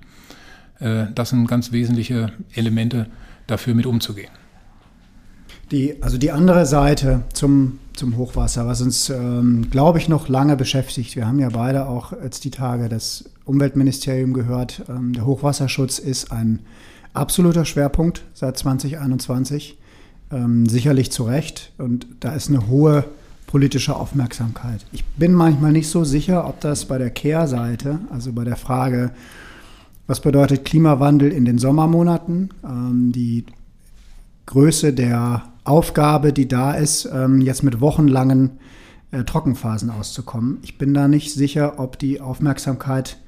Äh, 0.81 1.09
das 1.15 1.29
sind 1.29 1.47
ganz 1.47 1.73
wesentliche 1.73 2.33
Elemente 2.55 3.07
dafür 3.47 3.75
mit 3.75 3.85
umzugehen. 3.85 4.31
Die, 5.75 6.01
also 6.05 6.19
die 6.19 6.31
andere 6.31 6.67
Seite 6.67 7.25
zum, 7.33 7.81
zum 7.95 8.17
Hochwasser, 8.17 8.65
was 8.69 8.81
uns, 8.81 9.11
ähm, 9.11 9.71
glaube 9.73 9.99
ich, 9.99 10.09
noch 10.09 10.29
lange 10.29 10.55
beschäftigt. 10.55 11.17
Wir 11.17 11.27
haben 11.27 11.41
ja 11.41 11.49
beide 11.49 11.89
auch 11.89 12.13
jetzt 12.13 12.45
die 12.45 12.53
Tage 12.53 12.89
das 12.89 13.25
Umweltministerium 13.45 14.35
gehört. 14.35 14.85
Ähm, 14.89 15.15
der 15.15 15.27
Hochwasserschutz 15.27 15.99
ist 15.99 16.31
ein 16.31 16.61
absoluter 17.13 17.65
Schwerpunkt 17.65 18.23
seit 18.35 18.57
2021. 18.57 19.77
Ähm, 20.31 20.65
sicherlich 20.67 21.11
zu 21.11 21.25
Recht. 21.25 21.73
Und 21.77 22.07
da 22.21 22.37
ist 22.37 22.51
eine 22.51 22.69
hohe 22.69 23.07
politische 23.49 23.97
Aufmerksamkeit. 23.97 24.87
Ich 24.93 25.05
bin 25.05 25.35
manchmal 25.35 25.73
nicht 25.73 25.89
so 25.89 26.05
sicher, 26.05 26.47
ob 26.47 26.61
das 26.61 26.85
bei 26.85 26.99
der 26.99 27.11
Kehrseite, 27.11 27.99
also 28.13 28.33
bei 28.33 28.45
der 28.45 28.57
Frage, 28.57 29.11
was 30.07 30.21
bedeutet 30.21 30.65
Klimawandel 30.65 31.33
in 31.33 31.45
den 31.45 31.59
Sommermonaten, 31.59 32.51
ähm, 32.63 33.11
die 33.11 33.45
Größe 34.47 34.93
der 34.93 35.43
Aufgabe, 35.65 36.33
die 36.33 36.47
da 36.47 36.73
ist, 36.73 37.09
ähm, 37.13 37.41
jetzt 37.41 37.63
mit 37.63 37.81
wochenlangen 37.81 38.59
äh, 39.11 39.25
Trockenphasen 39.25 39.91
auszukommen. 39.91 40.59
Ich 40.63 40.79
bin 40.79 40.95
da 40.95 41.09
nicht 41.09 41.33
sicher, 41.33 41.79
ob 41.79 41.99
die 41.99 42.21
Aufmerksamkeit 42.21 43.19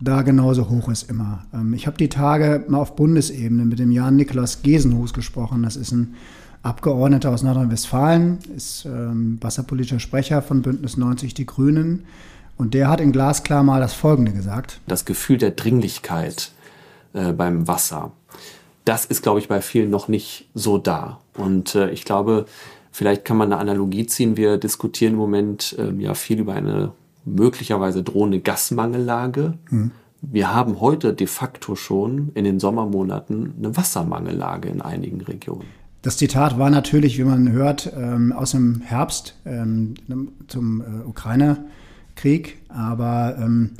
da 0.00 0.22
genauso 0.22 0.68
hoch 0.68 0.88
ist 0.88 1.08
immer. 1.08 1.46
Ähm, 1.54 1.72
ich 1.72 1.86
habe 1.86 1.96
die 1.96 2.08
Tage 2.08 2.64
mal 2.68 2.78
auf 2.78 2.96
Bundesebene 2.96 3.64
mit 3.64 3.78
dem 3.78 3.92
Jan 3.92 4.16
Niklas 4.16 4.62
Gesenhus 4.62 5.14
gesprochen. 5.14 5.62
Das 5.62 5.76
ist 5.76 5.92
ein 5.92 6.14
Abgeordneter 6.62 7.30
aus 7.30 7.42
Nordrhein-Westfalen, 7.42 8.38
ist 8.56 8.86
ähm, 8.86 9.38
wasserpolitischer 9.40 10.00
Sprecher 10.00 10.42
von 10.42 10.62
Bündnis 10.62 10.96
90 10.96 11.34
Die 11.34 11.46
Grünen. 11.46 12.04
Und 12.56 12.74
der 12.74 12.88
hat 12.88 13.00
in 13.00 13.12
Glasklar 13.12 13.62
mal 13.62 13.80
das 13.80 13.94
Folgende 13.94 14.32
gesagt. 14.32 14.80
Das 14.86 15.04
Gefühl 15.04 15.38
der 15.38 15.50
Dringlichkeit 15.50 16.52
äh, 17.12 17.32
beim 17.32 17.68
Wasser 17.68 18.12
das 18.84 19.06
ist, 19.06 19.22
glaube 19.22 19.40
ich, 19.40 19.48
bei 19.48 19.60
vielen 19.60 19.90
noch 19.90 20.08
nicht 20.08 20.48
so 20.54 20.78
da. 20.78 21.20
Und 21.36 21.74
äh, 21.74 21.90
ich 21.90 22.04
glaube, 22.04 22.46
vielleicht 22.92 23.24
kann 23.24 23.36
man 23.36 23.52
eine 23.52 23.60
Analogie 23.60 24.06
ziehen. 24.06 24.36
Wir 24.36 24.56
diskutieren 24.58 25.14
im 25.14 25.18
Moment 25.18 25.76
ähm, 25.78 26.00
ja 26.00 26.14
viel 26.14 26.40
über 26.40 26.54
eine 26.54 26.92
möglicherweise 27.24 28.02
drohende 28.02 28.40
Gasmangellage. 28.40 29.54
Mhm. 29.70 29.90
Wir 30.20 30.54
haben 30.54 30.80
heute 30.80 31.12
de 31.12 31.26
facto 31.26 31.74
schon 31.74 32.30
in 32.34 32.44
den 32.44 32.58
Sommermonaten 32.58 33.54
eine 33.58 33.76
Wassermangellage 33.76 34.68
in 34.68 34.80
einigen 34.80 35.20
Regionen. 35.20 35.66
Das 36.02 36.16
Zitat 36.18 36.58
war 36.58 36.70
natürlich, 36.70 37.18
wie 37.18 37.24
man 37.24 37.50
hört, 37.50 37.92
ähm, 37.96 38.32
aus 38.32 38.50
dem 38.50 38.82
Herbst 38.82 39.36
ähm, 39.46 39.94
zum 40.48 40.80
äh, 40.80 41.06
Ukraine-Krieg. 41.06 42.58
Aber 42.68 43.36
ähm, 43.38 43.70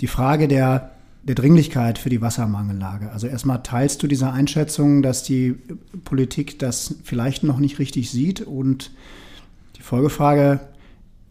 die 0.00 0.08
Frage 0.08 0.48
der 0.48 0.90
der 1.22 1.34
Dringlichkeit 1.34 1.98
für 1.98 2.08
die 2.08 2.20
Wassermangellage. 2.20 3.10
Also 3.10 3.26
erstmal 3.26 3.62
teilst 3.62 4.02
du 4.02 4.06
diese 4.06 4.30
Einschätzung, 4.30 5.02
dass 5.02 5.22
die 5.22 5.56
Politik 6.04 6.58
das 6.58 6.96
vielleicht 7.04 7.42
noch 7.44 7.58
nicht 7.58 7.78
richtig 7.78 8.10
sieht? 8.10 8.40
Und 8.40 8.90
die 9.76 9.82
Folgefrage, 9.82 10.60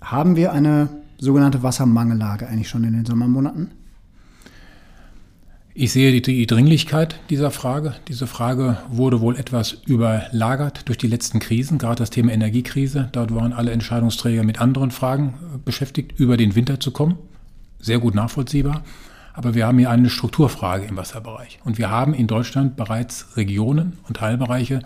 haben 0.02 0.36
wir 0.36 0.52
eine 0.52 0.89
sogenannte 1.17 1.63
Wassermangellage 1.63 2.47
eigentlich 2.47 2.69
schon 2.69 2.84
in 2.84 2.93
den 2.93 3.06
Sommermonaten? 3.06 3.71
Ich 5.80 5.91
sehe 5.91 6.21
die, 6.21 6.47
Dringlichkeit 6.47 7.19
dieser 7.30 7.52
Frage. 7.52 7.93
Diese 8.08 8.26
Frage 8.26 8.80
wurde 8.89 9.21
wohl 9.21 9.36
etwas 9.38 9.78
überlagert 9.86 10.88
durch 10.88 10.97
die 10.97 11.06
letzten 11.06 11.39
Krisen, 11.39 11.78
gerade 11.78 11.97
das 11.97 12.10
Thema 12.10 12.32
Energiekrise. 12.32 13.10
Dort 13.12 13.36
waren 13.36 13.54
alle 13.54 13.69
Entscheidungsträger 13.69 14.43
mit 14.43 14.60
anderen 14.60 14.89
Fragen 14.89 15.36
beschäftigt, 15.65 16.19
über 16.19 16.36
den 16.36 16.56
Winter 16.56 16.80
zu 16.80 16.89
kommen. 16.89 17.19
Sehr 17.80 18.00
gut 18.00 18.15
nachvollziehbar. 18.15 18.84
Aber 19.38 19.54
wir 19.54 19.67
haben 19.67 19.78
hier 19.78 19.91
eine 19.91 20.10
Strukturfrage 20.10 20.86
im 20.86 20.97
Wasserbereich. 20.97 21.60
Und 21.63 21.78
wir 21.78 21.91
haben 21.91 22.15
in 22.15 22.26
Deutschland 22.26 22.76
bereits 22.76 23.38
Regionen 23.38 24.00
und 24.08 24.17
Teilbereiche, 24.17 24.80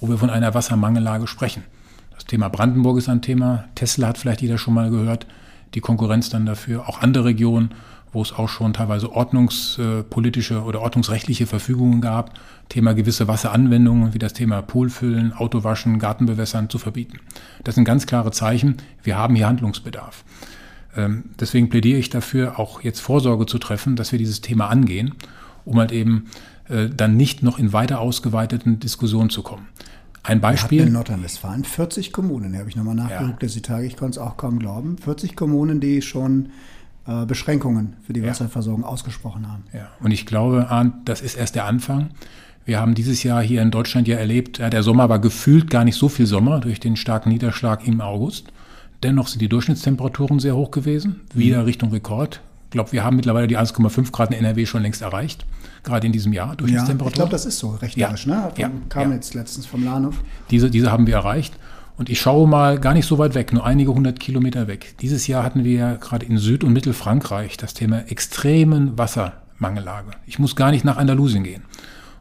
wo 0.00 0.08
wir 0.08 0.16
von 0.16 0.30
einer 0.30 0.54
Wassermangellage 0.54 1.26
sprechen. 1.26 1.64
Das 2.14 2.24
Thema 2.24 2.48
Brandenburg 2.48 2.98
ist 2.98 3.08
ein 3.08 3.20
Thema. 3.20 3.64
Tesla 3.74 4.06
hat 4.06 4.16
vielleicht 4.16 4.42
jeder 4.42 4.58
schon 4.58 4.74
mal 4.74 4.90
gehört. 4.90 5.26
Die 5.74 5.80
Konkurrenz 5.80 6.30
dann 6.30 6.46
dafür. 6.46 6.88
Auch 6.88 7.02
andere 7.02 7.24
Regionen, 7.24 7.72
wo 8.12 8.22
es 8.22 8.32
auch 8.32 8.48
schon 8.48 8.74
teilweise 8.74 9.10
ordnungspolitische 9.10 10.62
oder 10.62 10.82
ordnungsrechtliche 10.82 11.48
Verfügungen 11.48 12.00
gab. 12.00 12.38
Thema 12.68 12.94
gewisse 12.94 13.26
Wasseranwendungen 13.26 14.14
wie 14.14 14.20
das 14.20 14.34
Thema 14.34 14.62
Poolfüllen, 14.62 15.32
Autowaschen, 15.32 15.98
Gartenbewässern 15.98 16.70
zu 16.70 16.78
verbieten. 16.78 17.18
Das 17.64 17.74
sind 17.74 17.84
ganz 17.84 18.06
klare 18.06 18.30
Zeichen. 18.30 18.76
Wir 19.02 19.18
haben 19.18 19.34
hier 19.34 19.48
Handlungsbedarf. 19.48 20.22
Ähm, 20.96 21.24
deswegen 21.38 21.68
plädiere 21.68 21.98
ich 21.98 22.10
dafür, 22.10 22.58
auch 22.58 22.82
jetzt 22.82 23.00
Vorsorge 23.00 23.46
zu 23.46 23.58
treffen, 23.58 23.96
dass 23.96 24.12
wir 24.12 24.18
dieses 24.18 24.40
Thema 24.40 24.68
angehen, 24.68 25.14
um 25.64 25.78
halt 25.78 25.92
eben 25.92 26.26
äh, 26.68 26.88
dann 26.88 27.16
nicht 27.16 27.42
noch 27.42 27.58
in 27.58 27.72
weiter 27.72 28.00
ausgeweiteten 28.00 28.80
Diskussionen 28.80 29.30
zu 29.30 29.42
kommen. 29.42 29.68
Ein 30.22 30.40
Beispiel. 30.40 30.82
in 30.82 30.92
Nordrhein-Westfalen 30.92 31.64
40 31.64 32.12
Kommunen, 32.12 32.52
da 32.52 32.58
habe 32.58 32.68
ich 32.68 32.74
nochmal 32.74 32.96
nachgeguckt, 32.96 33.42
ja. 33.42 33.48
die 33.48 33.62
Tage, 33.62 33.86
ich 33.86 33.96
konnte 33.96 34.18
es 34.18 34.26
auch 34.26 34.36
kaum 34.36 34.58
glauben. 34.58 34.98
40 34.98 35.36
Kommunen, 35.36 35.78
die 35.78 36.02
schon 36.02 36.48
äh, 37.06 37.24
Beschränkungen 37.26 37.94
für 38.04 38.12
die 38.12 38.20
ja. 38.20 38.30
Wasserversorgung 38.30 38.82
ausgesprochen 38.82 39.48
haben. 39.48 39.62
Ja, 39.72 39.88
und 40.00 40.10
ich 40.10 40.26
glaube, 40.26 40.68
Arndt, 40.68 41.08
das 41.08 41.20
ist 41.20 41.36
erst 41.36 41.54
der 41.54 41.66
Anfang. 41.66 42.10
Wir 42.64 42.80
haben 42.80 42.96
dieses 42.96 43.22
Jahr 43.22 43.40
hier 43.40 43.62
in 43.62 43.70
Deutschland 43.70 44.08
ja 44.08 44.16
erlebt, 44.16 44.58
ja, 44.58 44.68
der 44.68 44.82
Sommer 44.82 45.08
war 45.08 45.20
gefühlt 45.20 45.70
gar 45.70 45.84
nicht 45.84 45.94
so 45.94 46.08
viel 46.08 46.26
Sommer 46.26 46.58
durch 46.58 46.80
den 46.80 46.96
starken 46.96 47.28
Niederschlag 47.28 47.86
im 47.86 48.00
August. 48.00 48.48
Dennoch 49.06 49.28
sind 49.28 49.40
die 49.40 49.48
Durchschnittstemperaturen 49.48 50.40
sehr 50.40 50.56
hoch 50.56 50.72
gewesen, 50.72 51.20
wieder 51.32 51.60
mhm. 51.60 51.66
Richtung 51.66 51.92
Rekord. 51.92 52.40
Ich 52.64 52.70
glaube, 52.70 52.90
wir 52.90 53.04
haben 53.04 53.14
mittlerweile 53.14 53.46
die 53.46 53.56
1,5 53.56 54.10
Grad 54.10 54.32
in 54.32 54.38
NRW 54.40 54.66
schon 54.66 54.82
längst 54.82 55.00
erreicht, 55.00 55.46
gerade 55.84 56.08
in 56.08 56.12
diesem 56.12 56.32
Jahr 56.32 56.56
Durchschnittstemperatur. 56.56 57.04
Ja, 57.04 57.10
ich 57.10 57.14
glaube, 57.14 57.30
das 57.30 57.46
ist 57.46 57.60
so, 57.60 57.70
rechnerisch. 57.70 58.26
Ja. 58.26 58.46
Ne? 58.46 58.52
Ja. 58.56 58.70
kam 58.88 59.12
jetzt 59.12 59.34
letztens 59.34 59.64
vom 59.64 59.84
Lahnhof. 59.84 60.20
Diese, 60.50 60.70
diese 60.70 60.90
haben 60.90 61.06
wir 61.06 61.14
erreicht. 61.14 61.54
Und 61.96 62.10
ich 62.10 62.20
schaue 62.20 62.48
mal 62.48 62.80
gar 62.80 62.94
nicht 62.94 63.06
so 63.06 63.16
weit 63.18 63.36
weg, 63.36 63.52
nur 63.52 63.64
einige 63.64 63.94
hundert 63.94 64.18
Kilometer 64.18 64.66
weg. 64.66 64.96
Dieses 65.00 65.28
Jahr 65.28 65.44
hatten 65.44 65.62
wir 65.62 65.72
ja 65.72 65.94
gerade 65.94 66.26
in 66.26 66.36
Süd- 66.36 66.64
und 66.64 66.72
Mittelfrankreich 66.72 67.56
das 67.56 67.74
Thema 67.74 68.10
extremen 68.10 68.98
Wassermangellage. 68.98 70.10
Ich 70.26 70.40
muss 70.40 70.56
gar 70.56 70.72
nicht 70.72 70.84
nach 70.84 70.96
Andalusien 70.96 71.44
gehen. 71.44 71.62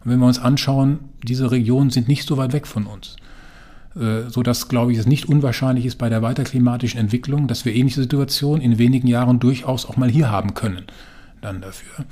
Und 0.04 0.12
wenn 0.12 0.20
wir 0.20 0.28
uns 0.28 0.38
anschauen, 0.38 1.00
diese 1.24 1.50
Regionen 1.50 1.90
sind 1.90 2.08
nicht 2.08 2.28
so 2.28 2.38
weit 2.38 2.54
weg 2.54 2.68
von 2.68 2.86
uns. 2.86 3.16
Äh, 3.96 4.30
so 4.30 4.44
dass, 4.44 4.68
glaube 4.68 4.92
ich, 4.92 4.98
es 4.98 5.06
nicht 5.06 5.30
unwahrscheinlich 5.30 5.86
ist 5.86 5.98
bei 5.98 6.10
der 6.10 6.22
weiterklimatischen 6.22 7.00
Entwicklung, 7.00 7.48
dass 7.48 7.64
wir 7.64 7.74
ähnliche 7.74 8.02
Situationen 8.02 8.62
in 8.62 8.78
wenigen 8.78 9.08
Jahren 9.08 9.40
durchaus 9.40 9.86
auch 9.86 9.96
mal 9.96 10.10
hier 10.10 10.30
haben 10.30 10.54
können. 10.54 10.84
Dann 11.42 11.62
dafür. 11.62 12.06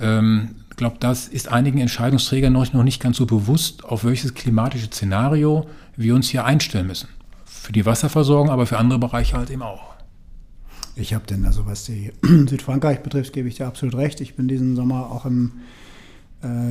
Ähm, 0.00 0.56
ich 0.70 0.76
glaube, 0.76 0.96
das 0.98 1.28
ist 1.28 1.48
einigen 1.48 1.78
Entscheidungsträgern 1.78 2.52
noch, 2.52 2.72
noch 2.72 2.82
nicht 2.82 3.00
ganz 3.00 3.16
so 3.16 3.26
bewusst, 3.26 3.84
auf 3.84 4.04
welches 4.04 4.34
klimatische 4.34 4.86
Szenario 4.86 5.66
wir 5.96 6.14
uns 6.14 6.28
hier 6.28 6.44
einstellen 6.44 6.86
müssen. 6.86 7.08
Für 7.44 7.72
die 7.72 7.86
Wasserversorgung, 7.86 8.50
aber 8.50 8.66
für 8.66 8.78
andere 8.78 8.98
Bereiche 8.98 9.36
halt 9.36 9.50
eben 9.50 9.62
auch. 9.62 9.90
Ich 10.96 11.14
habe 11.14 11.26
denn, 11.26 11.44
also 11.44 11.66
was 11.66 11.84
die 11.84 12.12
Südfrankreich 12.22 13.00
betrifft, 13.00 13.32
gebe 13.32 13.48
ich 13.48 13.56
dir 13.56 13.66
absolut 13.66 13.94
recht. 13.94 14.20
Ich 14.20 14.34
bin 14.34 14.48
diesen 14.48 14.74
Sommer 14.74 15.10
auch 15.10 15.26
im 15.26 15.52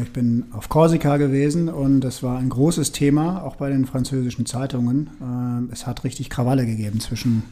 ich 0.02 0.12
bin 0.14 0.46
auf 0.52 0.68
Korsika 0.68 1.18
gewesen 1.18 1.70
und 1.70 2.02
das 2.02 2.24
war 2.24 2.40
ein 2.40 2.50
großes 2.50 2.92
Thema, 2.92 3.44
auch 3.44 3.56
bei 3.56 3.70
den 3.70 3.86
französischen 3.86 4.48
Zeitungen. 4.48 5.10
Äh, 5.22 5.72
es 5.72 5.86
hat 5.86 6.04
richtig 6.04 6.32
Krawalle 6.32 6.66
gegeben 6.66 7.00
zwischen 7.00 7.44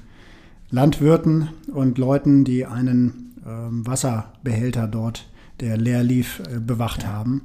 Landwirten 0.71 1.49
und 1.71 1.99
Leuten, 1.99 2.43
die 2.43 2.65
einen 2.65 3.35
ähm, 3.47 3.85
Wasserbehälter 3.85 4.87
dort, 4.87 5.27
der 5.59 5.77
leer 5.77 6.03
lief, 6.03 6.41
äh, 6.51 6.59
bewacht 6.59 7.05
haben. 7.05 7.41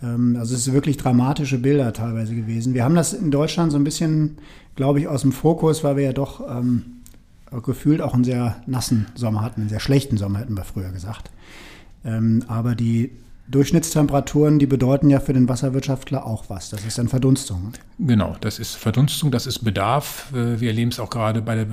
Ähm, 0.00 0.36
also 0.38 0.54
es 0.54 0.62
sind 0.62 0.74
wirklich 0.74 0.96
dramatische 0.96 1.58
Bilder 1.58 1.92
teilweise 1.92 2.36
gewesen. 2.36 2.72
Wir 2.72 2.84
haben 2.84 2.94
das 2.94 3.14
in 3.14 3.32
Deutschland 3.32 3.72
so 3.72 3.78
ein 3.78 3.84
bisschen, 3.84 4.38
glaube 4.76 5.00
ich, 5.00 5.08
aus 5.08 5.22
dem 5.22 5.32
Fokus, 5.32 5.82
weil 5.82 5.96
wir 5.96 6.04
ja 6.04 6.12
doch 6.12 6.40
ähm, 6.48 6.82
gefühlt 7.64 8.00
auch 8.00 8.14
einen 8.14 8.24
sehr 8.24 8.62
nassen 8.66 9.06
Sommer 9.16 9.42
hatten, 9.42 9.62
einen 9.62 9.70
sehr 9.70 9.80
schlechten 9.80 10.16
Sommer, 10.18 10.38
hätten 10.38 10.56
wir 10.56 10.64
früher 10.64 10.90
gesagt. 10.90 11.30
aber 12.48 12.74
die 12.74 13.12
Durchschnittstemperaturen, 13.46 14.58
die 14.58 14.66
bedeuten 14.66 15.10
ja 15.10 15.20
für 15.20 15.34
den 15.34 15.48
Wasserwirtschaftler 15.48 16.26
auch 16.26 16.44
was. 16.48 16.70
Das 16.70 16.84
ist 16.84 16.96
dann 16.96 17.08
Verdunstung. 17.08 17.72
Genau, 17.98 18.36
das 18.40 18.58
ist 18.58 18.74
Verdunstung, 18.74 19.30
das 19.30 19.46
ist 19.46 19.58
Bedarf. 19.58 20.32
Äh, 20.32 20.60
wir 20.60 20.68
erleben 20.68 20.90
es 20.90 20.98
auch 20.98 21.10
gerade 21.10 21.42
bei, 21.42 21.58
äh, 21.58 21.66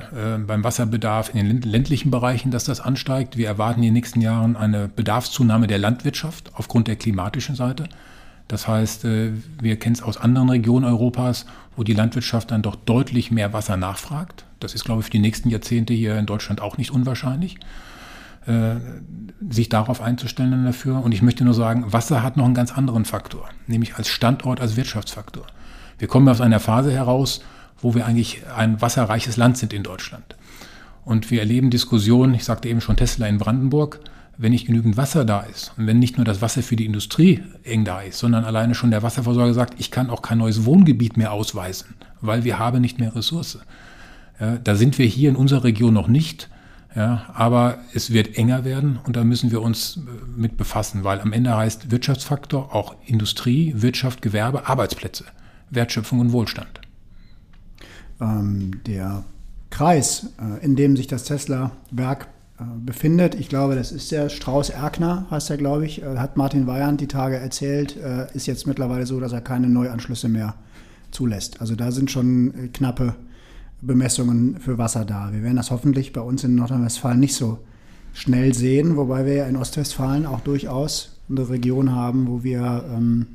beim 0.46 0.66
Wasserbedarf 0.66 1.34
in 1.34 1.48
den 1.48 1.62
ländlichen 1.62 2.12
Bereichen, 2.12 2.52
dass 2.52 2.66
das 2.66 2.82
ansteigt. 2.82 3.38
Wir 3.38 3.48
erwarten 3.48 3.80
in 3.80 3.86
den 3.86 3.94
nächsten 3.94 4.20
Jahren 4.20 4.58
eine 4.58 4.90
Bedarfszunahme 4.90 5.68
der 5.68 5.78
Landwirtschaft 5.78 6.52
aufgrund 6.56 6.90
der 6.90 6.98
klimatischen 6.98 7.56
Seite. 7.56 7.88
Das 8.50 8.68
heißt, 8.68 9.06
äh, 9.06 9.32
wir 9.62 9.80
kennen 9.80 9.96
es 9.96 10.04
aus 10.04 10.18
anderen 10.18 10.50
Regionen 10.50 10.86
Europas, 10.86 11.46
wo 11.78 11.84
die 11.84 11.94
Landwirtschaft 11.94 12.52
dann 12.52 12.62
doch 12.62 12.76
deutlich 12.76 13.32
mehr 13.32 13.54
Wasser 13.54 13.78
nachfragt. 13.78 14.44
Das 14.60 14.76
ist, 14.76 14.84
glaube 14.84 15.00
ich, 15.00 15.06
für 15.06 15.12
die 15.12 15.20
nächsten 15.20 15.50
Jahrzehnte 15.50 15.94
hier 15.94 16.18
in 16.18 16.26
Deutschland 16.26 16.60
auch 16.60 16.78
nicht 16.78 16.92
unwahrscheinlich. 16.92 17.60
Äh, 18.48 18.76
sich 19.50 19.70
darauf 19.70 20.02
einzustellen 20.02 20.66
dafür. 20.66 21.04
Und 21.04 21.14
ich 21.14 21.22
möchte 21.22 21.44
nur 21.44 21.54
sagen, 21.54 21.94
Wasser 21.94 22.24
hat 22.24 22.38
noch 22.38 22.46
einen 22.46 22.54
ganz 22.54 22.72
anderen 22.72 23.06
Faktor, 23.06 23.50
nämlich 23.68 23.96
als 23.96 24.08
Standort, 24.08 24.62
als 24.62 24.76
Wirtschaftsfaktor. 24.76 25.46
Wir 25.98 26.08
kommen 26.08 26.28
aus 26.30 26.42
einer 26.42 26.60
Phase 26.60 26.92
heraus, 26.92 27.42
wo 27.80 27.96
wir 27.96 28.06
eigentlich 28.06 28.42
ein 28.56 28.82
wasserreiches 28.82 29.38
Land 29.38 29.58
sind 29.58 29.74
in 29.74 29.84
Deutschland. 29.84 30.36
Und 31.06 31.32
wir 31.32 31.40
erleben 31.40 31.72
Diskussionen, 31.72 32.36
ich 32.36 32.44
sagte 32.44 32.70
eben 32.70 32.82
schon 32.82 32.98
Tesla 32.98 33.28
in 33.28 33.40
Brandenburg, 33.40 34.00
wenn 34.38 34.52
nicht 34.52 34.68
genügend 34.68 34.98
Wasser 34.98 35.26
da 35.26 35.42
ist 35.42 35.74
und 35.78 35.88
wenn 35.88 36.00
nicht 36.00 36.18
nur 36.18 36.26
das 36.26 36.42
Wasser 36.42 36.64
für 36.64 36.76
die 36.76 36.86
Industrie 36.86 37.44
eng 37.64 37.84
da 37.86 38.02
ist, 38.02 38.20
sondern 38.20 38.46
alleine 38.46 38.76
schon 38.76 38.92
der 38.92 39.04
Wasserversorger 39.04 39.54
sagt, 39.54 39.80
ich 39.80 39.92
kann 39.92 40.10
auch 40.10 40.22
kein 40.22 40.38
neues 40.38 40.66
Wohngebiet 40.66 41.18
mehr 41.18 41.32
ausweisen, 41.32 41.96
weil 42.22 42.44
wir 42.44 42.58
haben 42.60 42.82
nicht 42.82 43.00
mehr 43.00 43.16
Ressource. 43.16 43.60
Ja, 44.40 44.58
da 44.58 44.76
sind 44.76 44.98
wir 44.98 45.06
hier 45.06 45.30
in 45.30 45.36
unserer 45.36 45.64
Region 45.64 45.94
noch 45.94 46.08
nicht. 46.08 46.50
Ja, 46.96 47.30
aber 47.34 47.80
es 47.94 48.12
wird 48.12 48.38
enger 48.38 48.66
werden 48.66 49.00
und 49.06 49.16
da 49.16 49.24
müssen 49.24 49.52
wir 49.52 49.62
uns 49.62 49.98
äh, 49.98 50.00
mit 50.36 50.58
befassen, 50.58 51.06
weil 51.06 51.22
am 51.22 51.32
Ende 51.32 51.56
heißt 51.56 51.90
Wirtschaftsfaktor 51.90 52.76
auch 52.76 52.96
Industrie, 53.06 53.74
Wirtschaft, 53.78 54.22
Gewerbe, 54.22 54.68
Arbeitsplätze, 54.68 55.24
Wertschöpfung 55.70 56.20
und 56.20 56.34
Wohlstand. 56.34 56.82
Ähm, 58.20 58.82
der 58.86 59.24
Kreis, 59.70 60.32
äh, 60.38 60.66
in 60.66 60.76
dem 60.76 60.98
sich 60.98 61.08
das 61.08 61.24
Tesla-Werk 61.24 62.28
äh, 62.60 62.64
befindet, 62.86 63.36
ich 63.36 63.48
glaube, 63.48 63.76
das 63.76 63.94
ist 63.94 64.12
der 64.12 64.28
Strauß-Erkner, 64.28 65.28
heißt 65.32 65.50
er, 65.50 65.58
glaube 65.58 65.86
ich, 65.86 66.04
hat 66.04 66.36
Martin 66.36 66.68
Weyand 66.68 67.00
die 67.00 67.08
Tage 67.08 67.38
erzählt, 67.38 67.96
äh, 67.96 68.28
ist 68.34 68.48
jetzt 68.48 68.68
mittlerweile 68.68 69.06
so, 69.06 69.22
dass 69.22 69.32
er 69.32 69.40
keine 69.40 69.70
Neuanschlüsse 69.70 70.28
mehr 70.28 70.56
zulässt. 71.12 71.62
Also 71.62 71.76
da 71.76 71.92
sind 71.92 72.12
schon 72.12 72.72
knappe 72.74 73.16
Bemessungen 73.82 74.60
für 74.60 74.78
Wasser 74.78 75.06
da. 75.06 75.32
Wir 75.34 75.44
werden 75.44 75.58
das 75.58 75.72
hoffentlich 75.72 76.14
bei 76.14 76.22
uns 76.22 76.44
in 76.44 76.56
Nordrhein-Westfalen 76.56 77.20
nicht 77.20 77.36
so 77.36 77.60
schnell 78.14 78.54
sehen, 78.54 78.98
wobei 78.98 79.26
wir 79.26 79.34
ja 79.34 79.46
in 79.46 79.56
Ostwestfalen 79.56 80.26
auch 80.26 80.42
durchaus 80.42 81.18
eine 81.30 81.50
Region 81.50 81.92
haben, 81.92 82.28
wo 82.28 82.44
wir 82.44 82.86
ähm, 82.94 83.28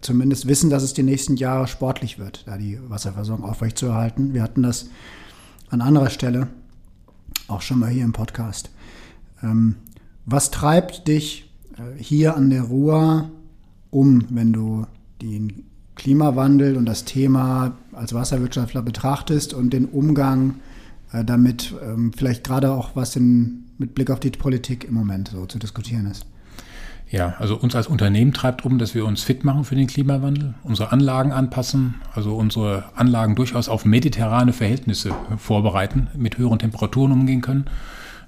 zumindest 0.00 0.46
wissen, 0.46 0.70
dass 0.70 0.82
es 0.82 0.94
die 0.94 1.02
nächsten 1.02 1.36
Jahre 1.36 1.66
sportlich 1.66 2.18
wird, 2.18 2.44
da 2.46 2.58
die 2.58 2.78
Wasserversorgung 2.88 3.44
aufrechtzuerhalten. 3.44 4.34
Wir 4.34 4.42
hatten 4.42 4.62
das 4.62 4.88
an 5.70 5.80
anderer 5.80 6.10
Stelle 6.10 6.48
auch 7.48 7.62
schon 7.62 7.78
mal 7.78 7.90
hier 7.90 8.04
im 8.04 8.12
Podcast. 8.12 8.70
Ähm, 9.42 9.76
was 10.26 10.50
treibt 10.50 11.08
dich 11.08 11.50
äh, 11.76 12.00
hier 12.00 12.36
an 12.36 12.50
der 12.50 12.62
Ruhr 12.62 13.30
um, 13.90 14.24
wenn 14.30 14.52
du 14.52 14.86
den 15.20 15.64
Klimawandel 16.02 16.76
und 16.76 16.84
das 16.84 17.04
Thema 17.04 17.76
als 17.92 18.12
Wasserwirtschaftler 18.12 18.82
betrachtest 18.82 19.54
und 19.54 19.72
den 19.72 19.84
Umgang 19.84 20.56
äh, 21.12 21.24
damit, 21.24 21.74
ähm, 21.80 22.12
vielleicht 22.12 22.42
gerade 22.42 22.72
auch 22.72 22.96
was 22.96 23.14
in, 23.14 23.66
mit 23.78 23.94
Blick 23.94 24.10
auf 24.10 24.18
die 24.18 24.30
Politik 24.30 24.84
im 24.84 24.94
Moment 24.94 25.28
so 25.28 25.46
zu 25.46 25.60
diskutieren 25.60 26.06
ist. 26.06 26.26
Ja, 27.08 27.34
also 27.38 27.56
uns 27.56 27.76
als 27.76 27.86
Unternehmen 27.86 28.32
treibt 28.32 28.64
um, 28.64 28.78
dass 28.78 28.96
wir 28.96 29.04
uns 29.04 29.22
fit 29.22 29.44
machen 29.44 29.62
für 29.62 29.76
den 29.76 29.86
Klimawandel, 29.86 30.54
unsere 30.64 30.90
Anlagen 30.90 31.30
anpassen, 31.30 31.94
also 32.14 32.34
unsere 32.34 32.84
Anlagen 32.96 33.36
durchaus 33.36 33.68
auf 33.68 33.84
mediterrane 33.84 34.52
Verhältnisse 34.52 35.14
vorbereiten, 35.36 36.08
mit 36.16 36.36
höheren 36.36 36.58
Temperaturen 36.58 37.12
umgehen 37.12 37.42
können, 37.42 37.66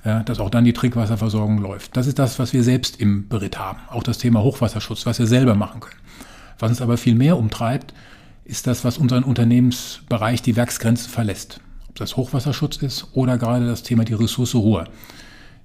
ja, 0.04 0.22
dass 0.22 0.38
auch 0.38 0.50
dann 0.50 0.64
die 0.64 0.74
Trinkwasserversorgung 0.74 1.58
läuft. 1.58 1.96
Das 1.96 2.06
ist 2.06 2.20
das, 2.20 2.38
was 2.38 2.52
wir 2.52 2.62
selbst 2.62 3.00
im 3.00 3.26
Beritt 3.26 3.58
haben. 3.58 3.78
Auch 3.90 4.04
das 4.04 4.18
Thema 4.18 4.42
Hochwasserschutz, 4.42 5.06
was 5.06 5.18
wir 5.18 5.26
selber 5.26 5.56
machen 5.56 5.80
können. 5.80 5.96
Was 6.58 6.70
uns 6.70 6.80
aber 6.80 6.96
viel 6.96 7.14
mehr 7.14 7.36
umtreibt, 7.38 7.94
ist 8.44 8.66
das, 8.66 8.84
was 8.84 8.98
unseren 8.98 9.24
Unternehmensbereich 9.24 10.42
die 10.42 10.56
Werksgrenzen 10.56 11.10
verlässt. 11.10 11.60
Ob 11.88 11.96
das 11.96 12.16
Hochwasserschutz 12.16 12.76
ist 12.78 13.08
oder 13.14 13.38
gerade 13.38 13.66
das 13.66 13.82
Thema 13.82 14.04
die 14.04 14.14
Ressource 14.14 14.54
Ruhr. 14.54 14.88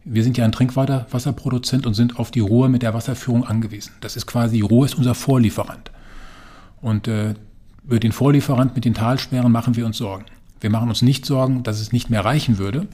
Wir 0.05 0.23
sind 0.23 0.37
ja 0.37 0.45
ein 0.45 0.51
Trinkwasserproduzent 0.51 1.85
und 1.85 1.93
sind 1.93 2.19
auf 2.19 2.31
die 2.31 2.39
Ruhr 2.39 2.69
mit 2.69 2.81
der 2.81 2.93
Wasserführung 2.93 3.45
angewiesen. 3.45 3.91
Das 4.01 4.15
ist 4.15 4.25
quasi, 4.25 4.61
Ruhr 4.61 4.85
ist 4.85 4.95
unser 4.95 5.13
Vorlieferant. 5.13 5.91
Und 6.81 7.07
äh, 7.07 7.33
über 7.83 7.99
den 7.99 8.11
Vorlieferant 8.11 8.75
mit 8.75 8.85
den 8.85 8.93
Talsperren 8.93 9.51
machen 9.51 9.75
wir 9.75 9.85
uns 9.85 9.97
Sorgen. 9.97 10.25
Wir 10.61 10.69
machen 10.69 10.89
uns 10.89 11.01
nicht 11.01 11.25
Sorgen, 11.25 11.63
dass 11.63 11.79
es 11.79 11.91
nicht 11.91 12.09
mehr 12.09 12.23
reichen 12.23 12.57
würde, 12.57 12.87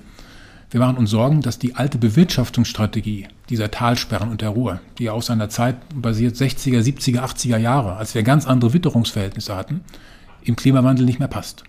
wir 0.72 0.80
machen 0.80 0.98
uns 0.98 1.12
Sorgen, 1.12 1.42
dass 1.42 1.60
die 1.60 1.76
alte 1.76 1.98
Bewirtschaftungsstrategie 1.98 3.28
dieser 3.50 3.70
Talsperren 3.70 4.30
und 4.30 4.42
der 4.42 4.50
Ruhr, 4.50 4.82
die 4.98 5.10
aus 5.10 5.28
seiner 5.28 5.50
Zeit 5.50 5.76
basiert 5.94 6.36
60er, 6.36 6.82
70er, 6.82 7.20
80er 7.20 7.58
Jahre, 7.58 7.96
als 7.96 8.16
wir 8.16 8.24
ganz 8.24 8.48
andere 8.48 8.74
Witterungsverhältnisse 8.74 9.56
hatten, 9.56 9.82
im 10.44 10.56
Klimawandel 10.56 11.06
nicht 11.06 11.20
mehr 11.20 11.28
passt. 11.28 11.64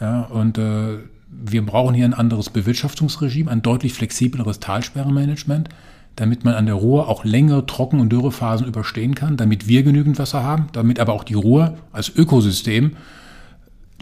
Ja, 0.00 0.22
und 0.22 0.58
äh, 0.58 0.98
wir 1.30 1.66
brauchen 1.66 1.94
hier 1.94 2.06
ein 2.06 2.14
anderes 2.14 2.50
Bewirtschaftungsregime, 2.50 3.50
ein 3.50 3.62
deutlich 3.62 3.92
flexibleres 3.92 4.60
Talsperrenmanagement, 4.60 5.68
damit 6.16 6.44
man 6.44 6.54
an 6.54 6.66
der 6.66 6.74
Ruhr 6.74 7.08
auch 7.08 7.24
längere 7.24 7.66
Trocken- 7.66 8.00
und 8.00 8.10
Dürrephasen 8.10 8.66
überstehen 8.66 9.14
kann, 9.14 9.36
damit 9.36 9.68
wir 9.68 9.82
genügend 9.82 10.18
Wasser 10.18 10.42
haben, 10.42 10.68
damit 10.72 10.98
aber 10.98 11.12
auch 11.12 11.24
die 11.24 11.34
Ruhr 11.34 11.76
als 11.92 12.08
Ökosystem 12.08 12.96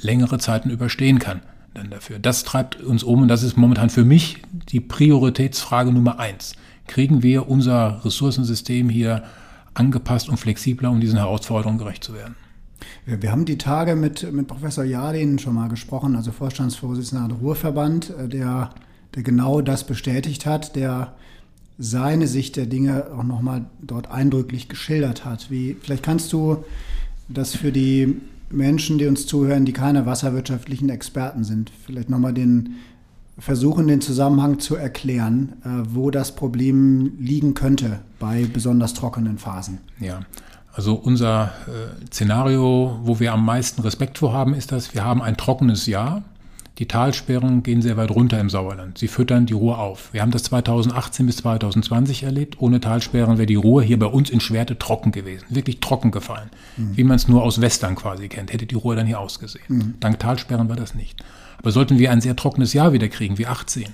längere 0.00 0.38
Zeiten 0.38 0.70
überstehen 0.70 1.18
kann 1.18 1.40
dann 1.76 1.90
dafür. 1.90 2.18
Das 2.18 2.44
treibt 2.44 2.80
uns 2.80 3.02
um 3.02 3.22
und 3.22 3.28
das 3.28 3.42
ist 3.42 3.56
momentan 3.56 3.90
für 3.90 4.04
mich 4.04 4.42
die 4.70 4.80
Prioritätsfrage 4.80 5.92
Nummer 5.92 6.18
eins. 6.18 6.54
Kriegen 6.86 7.22
wir 7.22 7.48
unser 7.48 8.04
Ressourcensystem 8.04 8.88
hier 8.88 9.24
angepasst 9.74 10.28
und 10.28 10.38
flexibler, 10.38 10.90
um 10.90 11.00
diesen 11.00 11.18
Herausforderungen 11.18 11.78
gerecht 11.78 12.04
zu 12.04 12.14
werden? 12.14 12.36
Wir 13.04 13.30
haben 13.30 13.44
die 13.44 13.58
Tage 13.58 13.96
mit, 13.96 14.30
mit 14.32 14.48
Professor 14.48 14.84
Jardin 14.84 15.38
schon 15.38 15.54
mal 15.54 15.68
gesprochen, 15.68 16.16
also 16.16 16.32
Vorstandsvorsitzender 16.32 17.28
der 17.28 17.36
Ruhrverband, 17.38 18.10
äh, 18.10 18.28
der, 18.28 18.70
der 19.14 19.22
genau 19.22 19.60
das 19.60 19.84
bestätigt 19.84 20.46
hat, 20.46 20.76
der 20.76 21.14
seine 21.78 22.26
Sicht 22.26 22.56
der 22.56 22.66
Dinge 22.66 23.06
auch 23.16 23.22
nochmal 23.22 23.66
dort 23.80 24.10
eindrücklich 24.10 24.68
geschildert 24.68 25.24
hat. 25.24 25.50
Wie, 25.50 25.76
vielleicht 25.80 26.02
kannst 26.02 26.32
du 26.32 26.64
das 27.28 27.54
für 27.54 27.70
die 27.70 28.20
Menschen, 28.50 28.98
die 28.98 29.06
uns 29.06 29.26
zuhören, 29.26 29.64
die 29.64 29.72
keine 29.72 30.06
wasserwirtschaftlichen 30.06 30.88
Experten 30.88 31.44
sind, 31.44 31.70
vielleicht 31.84 32.10
nochmal 32.10 32.32
den 32.32 32.76
versuchen, 33.38 33.86
den 33.86 34.00
Zusammenhang 34.00 34.60
zu 34.60 34.76
erklären, 34.76 35.54
äh, 35.64 35.94
wo 35.94 36.10
das 36.10 36.34
Problem 36.34 37.12
liegen 37.18 37.54
könnte 37.54 38.00
bei 38.18 38.46
besonders 38.50 38.94
trockenen 38.94 39.38
Phasen. 39.38 39.78
Ja, 40.00 40.20
also 40.72 40.94
unser 40.94 41.52
äh, 41.66 42.06
Szenario, 42.06 42.98
wo 43.02 43.20
wir 43.20 43.32
am 43.32 43.44
meisten 43.44 43.82
Respekt 43.82 44.18
vor 44.18 44.32
haben, 44.32 44.54
ist, 44.54 44.72
dass 44.72 44.94
wir 44.94 45.04
haben 45.04 45.22
ein 45.22 45.36
trockenes 45.36 45.86
Jahr. 45.86 46.22
Die 46.78 46.86
Talsperren 46.86 47.62
gehen 47.62 47.80
sehr 47.80 47.96
weit 47.96 48.10
runter 48.10 48.38
im 48.38 48.50
Sauerland. 48.50 48.98
Sie 48.98 49.08
füttern 49.08 49.46
die 49.46 49.54
Ruhr 49.54 49.78
auf. 49.78 50.12
Wir 50.12 50.20
haben 50.20 50.30
das 50.30 50.42
2018 50.44 51.24
bis 51.24 51.38
2020 51.38 52.24
erlebt. 52.24 52.60
Ohne 52.60 52.80
Talsperren 52.80 53.38
wäre 53.38 53.46
die 53.46 53.54
Ruhr 53.54 53.82
hier 53.82 53.98
bei 53.98 54.06
uns 54.06 54.28
in 54.28 54.40
Schwerte 54.40 54.78
trocken 54.78 55.10
gewesen. 55.10 55.46
Wirklich 55.48 55.80
trocken 55.80 56.10
gefallen. 56.10 56.50
Mhm. 56.76 56.96
Wie 56.96 57.04
man 57.04 57.16
es 57.16 57.28
nur 57.28 57.42
aus 57.42 57.62
Western 57.62 57.94
quasi 57.94 58.28
kennt. 58.28 58.52
Hätte 58.52 58.66
die 58.66 58.74
Ruhr 58.74 58.94
dann 58.94 59.06
hier 59.06 59.20
ausgesehen. 59.20 59.64
Mhm. 59.68 59.94
Dank 60.00 60.18
Talsperren 60.18 60.68
war 60.68 60.76
das 60.76 60.94
nicht. 60.94 61.24
Aber 61.58 61.70
sollten 61.70 61.98
wir 61.98 62.10
ein 62.10 62.20
sehr 62.20 62.36
trockenes 62.36 62.74
Jahr 62.74 62.92
wieder 62.92 63.08
kriegen, 63.08 63.38
wie 63.38 63.46
18, 63.46 63.86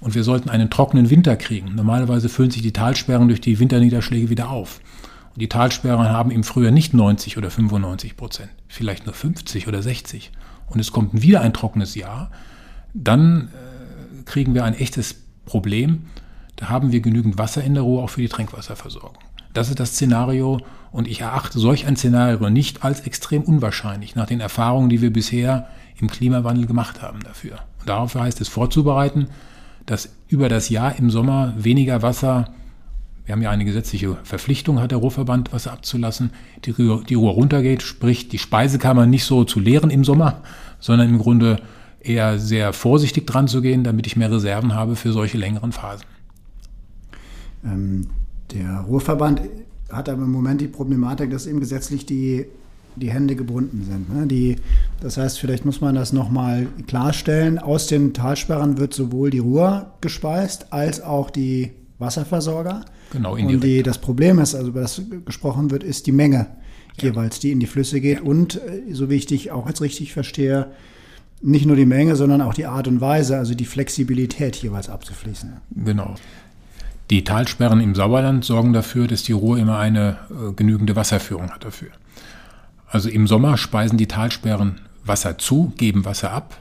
und 0.00 0.14
wir 0.14 0.24
sollten 0.24 0.50
einen 0.50 0.70
trockenen 0.70 1.10
Winter 1.10 1.36
kriegen, 1.36 1.74
normalerweise 1.74 2.28
füllen 2.28 2.50
sich 2.50 2.62
die 2.62 2.72
Talsperren 2.72 3.28
durch 3.28 3.40
die 3.40 3.58
Winterniederschläge 3.58 4.30
wieder 4.30 4.50
auf. 4.50 4.80
Und 5.34 5.40
die 5.40 5.48
Talsperren 5.48 6.08
haben 6.08 6.30
im 6.30 6.44
Frühjahr 6.44 6.72
nicht 6.72 6.94
90 6.94 7.38
oder 7.38 7.50
95 7.50 8.16
Prozent, 8.16 8.50
vielleicht 8.68 9.06
nur 9.06 9.14
50 9.14 9.68
oder 9.68 9.82
60 9.82 10.32
und 10.66 10.80
es 10.80 10.92
kommt 10.92 11.22
wieder 11.22 11.40
ein 11.40 11.52
trockenes 11.52 11.94
Jahr, 11.94 12.30
dann 12.94 13.48
äh, 13.48 14.22
kriegen 14.24 14.54
wir 14.54 14.64
ein 14.64 14.74
echtes 14.74 15.16
Problem. 15.44 16.06
Da 16.56 16.68
haben 16.68 16.92
wir 16.92 17.00
genügend 17.00 17.38
Wasser 17.38 17.62
in 17.62 17.74
der 17.74 17.82
Ruhr 17.82 18.02
auch 18.02 18.10
für 18.10 18.22
die 18.22 18.28
Trinkwasserversorgung. 18.28 19.18
Das 19.52 19.68
ist 19.68 19.80
das 19.80 19.90
Szenario 19.90 20.60
und 20.92 21.08
ich 21.08 21.20
erachte 21.22 21.58
solch 21.58 21.86
ein 21.86 21.96
Szenario 21.96 22.50
nicht 22.50 22.84
als 22.84 23.00
extrem 23.00 23.42
unwahrscheinlich 23.42 24.14
nach 24.14 24.26
den 24.26 24.40
Erfahrungen, 24.40 24.88
die 24.88 25.00
wir 25.00 25.12
bisher 25.12 25.68
im 25.98 26.10
Klimawandel 26.10 26.66
gemacht 26.66 27.00
haben 27.00 27.20
dafür. 27.20 27.60
Und 27.80 27.88
darauf 27.88 28.14
heißt 28.14 28.40
es 28.40 28.48
vorzubereiten, 28.48 29.28
dass 29.86 30.10
über 30.28 30.48
das 30.48 30.68
Jahr 30.68 30.98
im 30.98 31.10
Sommer 31.10 31.54
weniger 31.56 32.02
Wasser 32.02 32.50
wir 33.26 33.32
haben 33.32 33.42
ja 33.42 33.50
eine 33.50 33.64
gesetzliche 33.64 34.16
Verpflichtung, 34.22 34.80
hat 34.80 34.92
der 34.92 34.98
Ruhrverband 34.98 35.52
Wasser 35.52 35.72
abzulassen, 35.72 36.30
die, 36.64 36.72
die 36.72 37.14
Ruhr 37.14 37.32
runtergeht, 37.32 37.82
sprich 37.82 38.28
die 38.28 38.38
Speisekammer 38.38 39.04
nicht 39.04 39.24
so 39.24 39.42
zu 39.42 39.58
leeren 39.58 39.90
im 39.90 40.04
Sommer, 40.04 40.42
sondern 40.78 41.08
im 41.08 41.18
Grunde 41.18 41.60
eher 42.00 42.38
sehr 42.38 42.72
vorsichtig 42.72 43.26
dran 43.26 43.48
zu 43.48 43.62
gehen, 43.62 43.82
damit 43.82 44.06
ich 44.06 44.16
mehr 44.16 44.30
Reserven 44.30 44.74
habe 44.74 44.94
für 44.94 45.12
solche 45.12 45.38
längeren 45.38 45.72
Phasen. 45.72 46.06
Ähm, 47.64 48.06
der 48.52 48.84
Ruhrverband 48.86 49.42
hat 49.90 50.08
aber 50.08 50.22
im 50.22 50.30
Moment 50.30 50.60
die 50.60 50.68
Problematik, 50.68 51.32
dass 51.32 51.48
eben 51.48 51.58
gesetzlich 51.58 52.06
die, 52.06 52.46
die 52.94 53.10
Hände 53.10 53.34
gebunden 53.34 53.82
sind. 53.82 54.14
Ne? 54.14 54.28
Die, 54.28 54.56
das 55.00 55.16
heißt, 55.16 55.40
vielleicht 55.40 55.64
muss 55.64 55.80
man 55.80 55.96
das 55.96 56.12
nochmal 56.12 56.68
klarstellen. 56.86 57.58
Aus 57.58 57.88
den 57.88 58.14
Talsperren 58.14 58.78
wird 58.78 58.94
sowohl 58.94 59.30
die 59.30 59.40
Ruhr 59.40 59.94
gespeist 60.00 60.72
als 60.72 61.00
auch 61.00 61.30
die 61.30 61.72
Wasserversorger. 61.98 62.84
Genau, 63.10 63.36
indirekt. 63.36 63.64
Und 63.64 63.68
die, 63.68 63.82
das 63.82 63.98
Problem 63.98 64.38
ist, 64.38 64.54
also 64.54 64.68
über 64.68 64.80
das 64.80 65.00
gesprochen 65.24 65.70
wird, 65.70 65.84
ist 65.84 66.06
die 66.06 66.12
Menge 66.12 66.46
ja. 66.96 67.10
jeweils, 67.10 67.38
die 67.38 67.52
in 67.52 67.60
die 67.60 67.66
Flüsse 67.66 68.00
geht. 68.00 68.18
Ja. 68.18 68.24
Und 68.24 68.56
äh, 68.56 68.92
so 68.92 69.10
wie 69.10 69.14
ich 69.14 69.26
dich 69.26 69.50
auch 69.50 69.68
jetzt 69.68 69.80
richtig 69.80 70.12
verstehe, 70.12 70.68
nicht 71.42 71.66
nur 71.66 71.76
die 71.76 71.86
Menge, 71.86 72.16
sondern 72.16 72.40
auch 72.40 72.54
die 72.54 72.66
Art 72.66 72.88
und 72.88 73.00
Weise, 73.00 73.36
also 73.36 73.54
die 73.54 73.66
Flexibilität 73.66 74.56
jeweils 74.56 74.88
abzufließen. 74.88 75.58
Genau. 75.84 76.14
Die 77.10 77.22
Talsperren 77.22 77.80
im 77.80 77.94
Sauerland 77.94 78.44
sorgen 78.44 78.72
dafür, 78.72 79.06
dass 79.06 79.22
die 79.22 79.32
Ruhr 79.32 79.58
immer 79.58 79.78
eine 79.78 80.18
äh, 80.30 80.52
genügende 80.52 80.96
Wasserführung 80.96 81.50
hat 81.50 81.64
dafür. 81.64 81.90
Also 82.88 83.08
im 83.08 83.26
Sommer 83.26 83.56
speisen 83.58 83.98
die 83.98 84.08
Talsperren 84.08 84.80
Wasser 85.04 85.38
zu, 85.38 85.72
geben 85.76 86.04
Wasser 86.04 86.32
ab. 86.32 86.60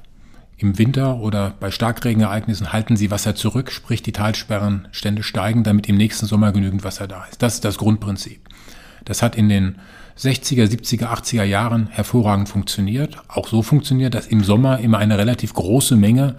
Im 0.58 0.78
Winter 0.78 1.18
oder 1.18 1.54
bei 1.60 1.70
Starkregenereignissen 1.70 2.72
halten 2.72 2.96
sie 2.96 3.12
Wasser 3.12 3.36
zurück, 3.36 3.72
sprich 3.72 4.02
die 4.02 4.14
Talsperrenstände 4.14 5.22
steigen, 5.22 5.64
damit 5.64 5.90
im 5.90 5.98
nächsten 5.98 6.28
Sommer 6.28 6.54
genügend 6.54 6.84
Wasser 6.86 7.08
da 7.08 7.26
ist. 7.26 7.42
Das 7.42 7.56
ist 7.56 7.66
das 7.66 7.78
Grundprinzip. 7.78 8.40
Das 9.04 9.22
hat 9.22 9.36
in 9.36 9.50
den 9.50 9.76
60er, 10.18 10.66
70er, 10.66 11.08
80er 11.08 11.44
Jahren 11.44 11.88
hervorragend 11.88 12.48
funktioniert. 12.48 13.18
Auch 13.28 13.48
so 13.48 13.62
funktioniert, 13.64 14.14
dass 14.14 14.28
im 14.28 14.44
Sommer 14.44 14.80
immer 14.80 14.98
eine 14.98 15.18
relativ 15.18 15.54
große 15.54 15.98
Menge 15.98 16.36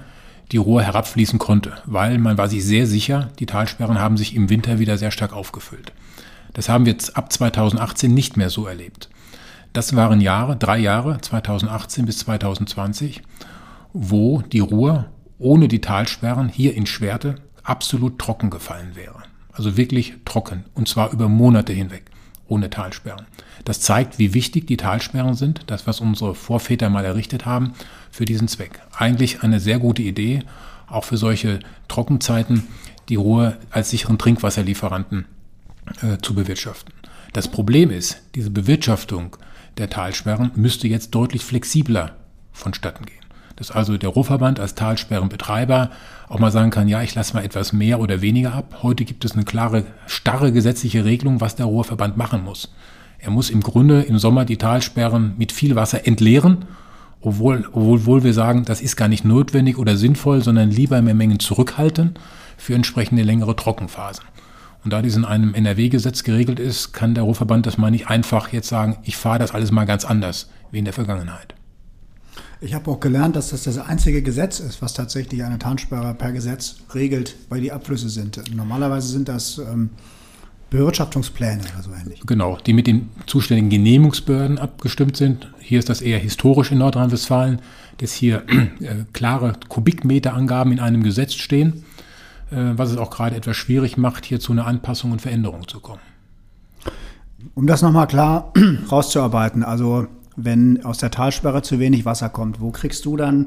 die 0.52 0.56
Ruhr 0.56 0.82
herabfließen 0.82 1.38
konnte, 1.38 1.74
weil 1.84 2.18
man 2.18 2.38
war 2.38 2.48
sich 2.48 2.64
sehr 2.64 2.86
sicher, 2.86 3.30
die 3.38 3.46
Talsperren 3.46 3.98
haben 3.98 4.16
sich 4.16 4.34
im 4.34 4.48
Winter 4.48 4.78
wieder 4.78 4.96
sehr 4.96 5.10
stark 5.10 5.32
aufgefüllt. 5.32 5.92
Das 6.54 6.68
haben 6.68 6.86
wir 6.86 6.92
jetzt 6.92 7.16
ab 7.16 7.32
2018 7.32 8.14
nicht 8.14 8.36
mehr 8.36 8.48
so 8.48 8.66
erlebt. 8.66 9.10
Das 9.72 9.94
waren 9.94 10.22
Jahre, 10.22 10.56
drei 10.56 10.78
Jahre, 10.78 11.20
2018 11.20 12.06
bis 12.06 12.18
2020, 12.20 13.22
wo 13.98 14.42
die 14.42 14.60
Ruhr 14.60 15.06
ohne 15.38 15.68
die 15.68 15.80
Talsperren 15.80 16.48
hier 16.48 16.74
in 16.74 16.86
Schwerte 16.86 17.36
absolut 17.62 18.18
trocken 18.18 18.50
gefallen 18.50 18.92
wäre. 18.94 19.22
Also 19.52 19.76
wirklich 19.76 20.14
trocken. 20.24 20.64
Und 20.74 20.86
zwar 20.86 21.12
über 21.12 21.28
Monate 21.28 21.72
hinweg, 21.72 22.04
ohne 22.46 22.68
Talsperren. 22.68 23.26
Das 23.64 23.80
zeigt, 23.80 24.18
wie 24.18 24.34
wichtig 24.34 24.66
die 24.66 24.76
Talsperren 24.76 25.34
sind, 25.34 25.62
das, 25.66 25.86
was 25.86 26.00
unsere 26.00 26.34
Vorväter 26.34 26.90
mal 26.90 27.04
errichtet 27.04 27.46
haben, 27.46 27.72
für 28.10 28.26
diesen 28.26 28.48
Zweck. 28.48 28.80
Eigentlich 28.96 29.42
eine 29.42 29.60
sehr 29.60 29.78
gute 29.78 30.02
Idee, 30.02 30.40
auch 30.88 31.04
für 31.04 31.16
solche 31.16 31.60
Trockenzeiten, 31.88 32.64
die 33.08 33.16
Ruhr 33.16 33.56
als 33.70 33.90
sicheren 33.90 34.18
Trinkwasserlieferanten 34.18 35.24
äh, 36.02 36.18
zu 36.18 36.34
bewirtschaften. 36.34 36.92
Das 37.32 37.48
Problem 37.48 37.90
ist, 37.90 38.22
diese 38.34 38.50
Bewirtschaftung 38.50 39.36
der 39.78 39.90
Talsperren 39.90 40.52
müsste 40.54 40.86
jetzt 40.86 41.14
deutlich 41.14 41.44
flexibler 41.44 42.16
vonstatten 42.52 43.06
gehen 43.06 43.25
dass 43.56 43.70
also 43.70 43.96
der 43.96 44.10
Ruhrverband 44.10 44.60
als 44.60 44.74
Talsperrenbetreiber 44.74 45.90
auch 46.28 46.38
mal 46.38 46.52
sagen 46.52 46.70
kann, 46.70 46.88
ja, 46.88 47.02
ich 47.02 47.14
lasse 47.14 47.34
mal 47.34 47.44
etwas 47.44 47.72
mehr 47.72 48.00
oder 48.00 48.20
weniger 48.20 48.54
ab. 48.54 48.80
Heute 48.82 49.04
gibt 49.04 49.24
es 49.24 49.32
eine 49.32 49.44
klare, 49.44 49.84
starre 50.06 50.52
gesetzliche 50.52 51.04
Regelung, 51.04 51.40
was 51.40 51.56
der 51.56 51.66
Ruhrverband 51.66 52.16
machen 52.16 52.44
muss. 52.44 52.72
Er 53.18 53.30
muss 53.30 53.50
im 53.50 53.62
Grunde 53.62 54.02
im 54.02 54.18
Sommer 54.18 54.44
die 54.44 54.58
Talsperren 54.58 55.34
mit 55.38 55.52
viel 55.52 55.74
Wasser 55.74 56.06
entleeren, 56.06 56.66
obwohl, 57.22 57.66
obwohl 57.72 58.22
wir 58.22 58.34
sagen, 58.34 58.64
das 58.64 58.80
ist 58.80 58.96
gar 58.96 59.08
nicht 59.08 59.24
notwendig 59.24 59.78
oder 59.78 59.96
sinnvoll, 59.96 60.42
sondern 60.42 60.70
lieber 60.70 61.00
mehr 61.00 61.14
Mengen 61.14 61.40
zurückhalten 61.40 62.14
für 62.58 62.74
entsprechende 62.74 63.22
längere 63.22 63.56
Trockenphasen. 63.56 64.24
Und 64.84 64.92
da 64.92 65.02
dies 65.02 65.16
in 65.16 65.24
einem 65.24 65.54
NRW-Gesetz 65.54 66.22
geregelt 66.22 66.60
ist, 66.60 66.92
kann 66.92 67.14
der 67.14 67.24
Ruhrverband 67.24 67.66
das 67.66 67.78
mal 67.78 67.90
nicht 67.90 68.08
einfach 68.08 68.52
jetzt 68.52 68.68
sagen, 68.68 68.98
ich 69.02 69.16
fahre 69.16 69.40
das 69.40 69.52
alles 69.52 69.72
mal 69.72 69.86
ganz 69.86 70.04
anders 70.04 70.50
wie 70.70 70.78
in 70.78 70.84
der 70.84 70.94
Vergangenheit. 70.94 71.54
Ich 72.60 72.72
habe 72.72 72.90
auch 72.90 73.00
gelernt, 73.00 73.36
dass 73.36 73.50
das 73.50 73.64
das 73.64 73.76
einzige 73.76 74.22
Gesetz 74.22 74.60
ist, 74.60 74.80
was 74.80 74.94
tatsächlich 74.94 75.44
eine 75.44 75.58
Talsperre 75.58 76.14
per 76.14 76.32
Gesetz 76.32 76.76
regelt, 76.94 77.36
weil 77.50 77.60
die 77.60 77.70
Abflüsse 77.70 78.08
sind. 78.08 78.42
Normalerweise 78.54 79.08
sind 79.08 79.28
das 79.28 79.58
ähm, 79.58 79.90
Bewirtschaftungspläne 80.70 81.60
oder 81.60 81.82
so 81.82 81.90
ähnlich. 81.92 82.22
Genau, 82.26 82.56
die 82.64 82.72
mit 82.72 82.86
den 82.86 83.10
zuständigen 83.26 83.68
Genehmigungsbehörden 83.68 84.58
abgestimmt 84.58 85.18
sind. 85.18 85.52
Hier 85.60 85.78
ist 85.78 85.90
das 85.90 86.00
eher 86.00 86.18
historisch 86.18 86.72
in 86.72 86.78
Nordrhein-Westfalen, 86.78 87.60
dass 87.98 88.12
hier 88.12 88.44
äh, 88.48 89.04
klare 89.12 89.52
Kubikmeterangaben 89.68 90.72
in 90.72 90.80
einem 90.80 91.02
Gesetz 91.02 91.34
stehen, 91.34 91.84
äh, 92.50 92.72
was 92.72 92.90
es 92.90 92.96
auch 92.96 93.10
gerade 93.10 93.36
etwas 93.36 93.56
schwierig 93.56 93.98
macht, 93.98 94.24
hier 94.24 94.40
zu 94.40 94.52
einer 94.52 94.66
Anpassung 94.66 95.12
und 95.12 95.20
Veränderung 95.20 95.68
zu 95.68 95.80
kommen. 95.80 96.00
Um 97.54 97.66
das 97.66 97.82
nochmal 97.82 98.06
klar 98.06 98.52
rauszuarbeiten, 98.90 99.62
also 99.62 100.06
wenn 100.36 100.84
aus 100.84 100.98
der 100.98 101.10
Talsperre 101.10 101.62
zu 101.62 101.78
wenig 101.78 102.04
Wasser 102.04 102.28
kommt, 102.28 102.60
wo 102.60 102.70
kriegst 102.70 103.04
du 103.04 103.16
dann 103.16 103.46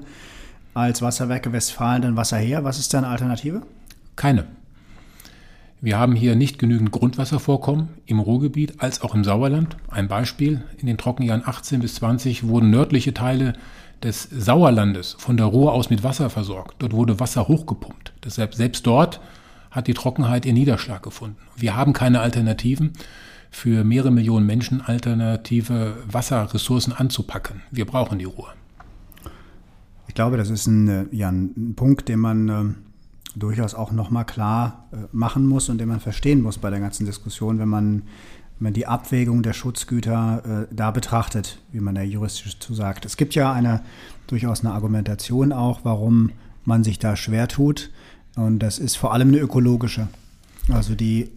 als 0.73 1.01
Wasserwerke 1.01 1.53
Westfalen 1.53 2.01
dann 2.01 2.15
Wasser 2.15 2.37
her? 2.37 2.63
Was 2.63 2.79
ist 2.79 2.93
deine 2.93 3.07
Alternative? 3.07 3.61
Keine. 4.15 4.45
Wir 5.81 5.97
haben 5.97 6.13
hier 6.13 6.35
nicht 6.35 6.59
genügend 6.59 6.91
Grundwasservorkommen 6.91 7.87
im 8.05 8.19
Ruhrgebiet 8.19 8.81
als 8.81 9.01
auch 9.01 9.15
im 9.15 9.23
Sauerland. 9.23 9.77
Ein 9.89 10.09
Beispiel, 10.09 10.63
in 10.77 10.87
den 10.87 10.97
Trockenjahren 10.97 11.43
18 11.45 11.79
bis 11.79 11.95
20 11.95 12.47
wurden 12.47 12.69
nördliche 12.69 13.13
Teile 13.13 13.53
des 14.03 14.23
Sauerlandes 14.23 15.15
von 15.17 15.37
der 15.37 15.45
Ruhr 15.45 15.71
aus 15.71 15.89
mit 15.89 16.03
Wasser 16.03 16.29
versorgt. 16.29 16.75
Dort 16.79 16.93
wurde 16.93 17.19
Wasser 17.19 17.47
hochgepumpt. 17.47 18.13
Deshalb 18.25 18.55
selbst 18.55 18.85
dort 18.87 19.21
hat 19.71 19.87
die 19.87 19.93
Trockenheit 19.93 20.45
ihren 20.45 20.55
Niederschlag 20.55 21.01
gefunden. 21.01 21.37
Wir 21.55 21.75
haben 21.77 21.93
keine 21.93 22.19
Alternativen 22.19 22.91
für 23.51 23.83
mehrere 23.83 24.11
Millionen 24.11 24.45
Menschen 24.45 24.81
alternative 24.81 25.97
Wasserressourcen 26.09 26.93
anzupacken. 26.93 27.61
Wir 27.71 27.85
brauchen 27.85 28.19
die 28.19 28.25
Ruhe. 28.25 28.49
Ich 30.07 30.15
glaube, 30.15 30.37
das 30.37 30.49
ist 30.49 30.67
ein, 30.67 30.87
äh, 30.87 31.05
ja, 31.11 31.29
ein 31.29 31.73
Punkt, 31.75 32.09
den 32.09 32.19
man 32.19 32.49
äh, 32.49 32.63
durchaus 33.35 33.75
auch 33.75 33.91
nochmal 33.91 34.25
klar 34.25 34.87
äh, 34.91 34.97
machen 35.11 35.47
muss 35.47 35.69
und 35.69 35.79
den 35.79 35.87
man 35.87 35.99
verstehen 35.99 36.41
muss 36.41 36.57
bei 36.57 36.69
der 36.69 36.79
ganzen 36.79 37.05
Diskussion, 37.05 37.59
wenn 37.59 37.69
man, 37.69 38.01
wenn 38.57 38.65
man 38.65 38.73
die 38.73 38.87
Abwägung 38.87 39.43
der 39.43 39.53
Schutzgüter 39.53 40.67
äh, 40.71 40.73
da 40.75 40.91
betrachtet, 40.91 41.59
wie 41.71 41.79
man 41.79 41.95
da 41.95 42.01
juristisch 42.01 42.59
zu 42.59 42.73
sagt. 42.73 43.05
Es 43.05 43.17
gibt 43.17 43.35
ja 43.35 43.51
eine 43.51 43.81
durchaus 44.27 44.61
eine 44.61 44.73
Argumentation 44.73 45.51
auch, 45.51 45.81
warum 45.83 46.31
man 46.65 46.83
sich 46.83 46.99
da 46.99 47.15
schwer 47.15 47.47
tut. 47.47 47.89
Und 48.35 48.59
das 48.59 48.79
ist 48.79 48.95
vor 48.95 49.13
allem 49.13 49.29
eine 49.29 49.39
ökologische. 49.39 50.07
Also 50.69 50.95
die 50.95 51.29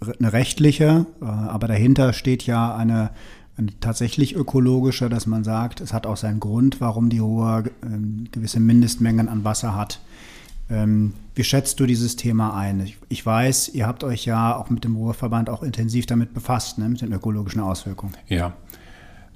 eine 0.00 0.32
rechtliche, 0.32 1.06
äh, 1.20 1.24
aber 1.24 1.68
dahinter 1.68 2.12
steht 2.12 2.44
ja 2.44 2.74
eine, 2.74 3.10
eine 3.56 3.68
tatsächlich 3.80 4.34
ökologische, 4.34 5.08
dass 5.08 5.26
man 5.26 5.44
sagt, 5.44 5.80
es 5.80 5.92
hat 5.92 6.06
auch 6.06 6.16
seinen 6.16 6.40
Grund, 6.40 6.80
warum 6.80 7.08
die 7.08 7.18
Ruhr 7.18 7.64
ähm, 7.82 8.28
gewisse 8.32 8.60
Mindestmengen 8.60 9.28
an 9.28 9.44
Wasser 9.44 9.74
hat. 9.74 10.00
Ähm, 10.68 11.14
wie 11.34 11.44
schätzt 11.44 11.78
du 11.78 11.86
dieses 11.86 12.16
Thema 12.16 12.56
ein? 12.56 12.90
Ich, 13.08 13.24
weiß, 13.24 13.68
ihr 13.68 13.86
habt 13.86 14.02
euch 14.02 14.24
ja 14.24 14.56
auch 14.56 14.68
mit 14.68 14.84
dem 14.84 14.96
Ruhrverband 14.96 15.48
auch 15.48 15.62
intensiv 15.62 16.06
damit 16.06 16.34
befasst, 16.34 16.78
ne, 16.78 16.88
mit 16.88 17.02
den 17.02 17.12
ökologischen 17.12 17.60
Auswirkungen. 17.60 18.14
Ja. 18.26 18.54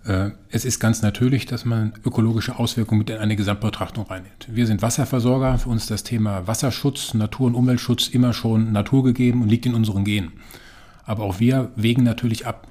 Äh, 0.04 0.30
es 0.50 0.64
ist 0.64 0.80
ganz 0.80 1.02
natürlich, 1.02 1.46
dass 1.46 1.64
man 1.64 1.92
ökologische 2.04 2.58
Auswirkungen 2.58 3.00
mit 3.00 3.10
in 3.10 3.18
eine 3.18 3.36
Gesamtbetrachtung 3.36 4.06
reinnimmt. 4.06 4.48
Wir 4.50 4.66
sind 4.66 4.82
Wasserversorger. 4.82 5.58
Für 5.58 5.68
uns 5.68 5.86
das 5.86 6.04
Thema 6.04 6.46
Wasserschutz, 6.46 7.14
Natur- 7.14 7.48
und 7.48 7.54
Umweltschutz 7.54 8.08
immer 8.08 8.32
schon 8.32 8.72
naturgegeben 8.72 9.42
und 9.42 9.48
liegt 9.48 9.66
in 9.66 9.74
unseren 9.74 10.04
Genen. 10.04 10.32
Aber 11.04 11.24
auch 11.24 11.40
wir 11.40 11.70
wägen 11.76 12.04
natürlich 12.04 12.46
ab, 12.46 12.66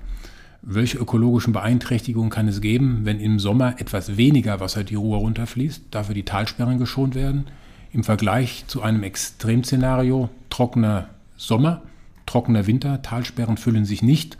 welche 0.61 0.97
ökologischen 0.97 1.53
Beeinträchtigungen 1.53 2.29
kann 2.29 2.47
es 2.47 2.61
geben, 2.61 3.01
wenn 3.03 3.19
im 3.19 3.39
Sommer 3.39 3.79
etwas 3.79 4.17
weniger 4.17 4.59
Wasser 4.59 4.83
die 4.83 4.95
Ruhr 4.95 5.19
runterfließt, 5.19 5.83
dafür 5.91 6.15
die 6.15 6.25
Talsperren 6.25 6.79
geschont 6.79 7.15
werden, 7.15 7.45
im 7.91 8.03
Vergleich 8.03 8.65
zu 8.67 8.81
einem 8.81 9.03
Extremszenario 9.03 10.29
trockener 10.49 11.09
Sommer, 11.37 11.81
trockener 12.25 12.67
Winter, 12.67 13.01
Talsperren 13.01 13.57
füllen 13.57 13.85
sich 13.85 14.03
nicht 14.03 14.37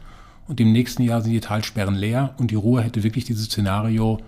und 0.49 0.59
im 0.59 0.71
nächsten 0.71 1.03
Jahr 1.03 1.21
sind 1.21 1.31
die 1.31 1.39
Talsperren 1.39 1.93
leer 1.93 2.33
und 2.37 2.49
die 2.49 2.55
Ruhr 2.55 2.81
hätte 2.81 3.03
wirklich 3.03 3.23
dieses 3.23 3.45
Szenario 3.45 4.19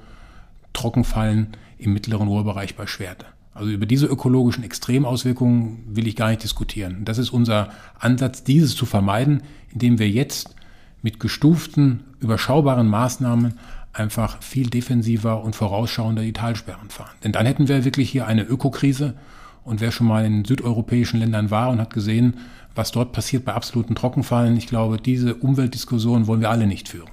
Trockenfallen 0.72 1.48
im 1.80 1.94
mittleren 1.94 2.28
Ruhrbereich 2.28 2.76
bei 2.76 2.86
Schwerte. 2.86 3.26
Also 3.56 3.72
über 3.72 3.88
diese 3.88 4.06
ökologischen 4.06 4.64
Extremauswirkungen 4.64 5.80
will 5.88 6.08
ich 6.08 6.16
gar 6.16 6.30
nicht 6.30 6.44
diskutieren. 6.44 7.04
Das 7.06 7.18
ist 7.18 7.32
unser 7.32 7.70
Ansatz, 8.00 8.44
dieses 8.44 8.76
zu 8.76 8.86
vermeiden, 8.86 9.42
indem 9.74 9.98
wir 9.98 10.10
jetzt 10.10 10.56
mit 11.02 11.20
gestuften, 11.20 12.02
überschaubaren 12.20 12.88
Maßnahmen 12.88 13.56
einfach 13.92 14.42
viel 14.44 14.70
defensiver 14.70 15.44
und 15.44 15.56
vorausschauender 15.56 16.22
die 16.22 16.34
Talsperren 16.34 16.92
fahren. 16.92 17.16
Denn 17.24 17.32
dann 17.32 17.48
hätten 17.48 17.68
wir 17.68 17.84
wirklich 17.84 18.12
hier 18.12 18.28
eine 18.28 18.44
Ökokrise. 18.44 19.16
Und 19.64 19.82
wer 19.82 19.92
schon 19.92 20.08
mal 20.08 20.24
in 20.24 20.46
südeuropäischen 20.46 21.20
Ländern 21.20 21.50
war 21.50 21.70
und 21.70 21.80
hat 21.80 21.94
gesehen, 21.94 22.36
was 22.76 22.92
dort 22.92 23.12
passiert 23.12 23.46
bei 23.46 23.54
absoluten 23.54 23.96
Trockenfallen, 23.96 24.56
ich 24.58 24.68
glaube, 24.68 24.98
diese 24.98 25.36
Umweltdiskussion 25.36 26.28
wollen 26.28 26.42
wir 26.42 26.50
alle 26.50 26.68
nicht 26.68 26.90
führen. 26.90 27.10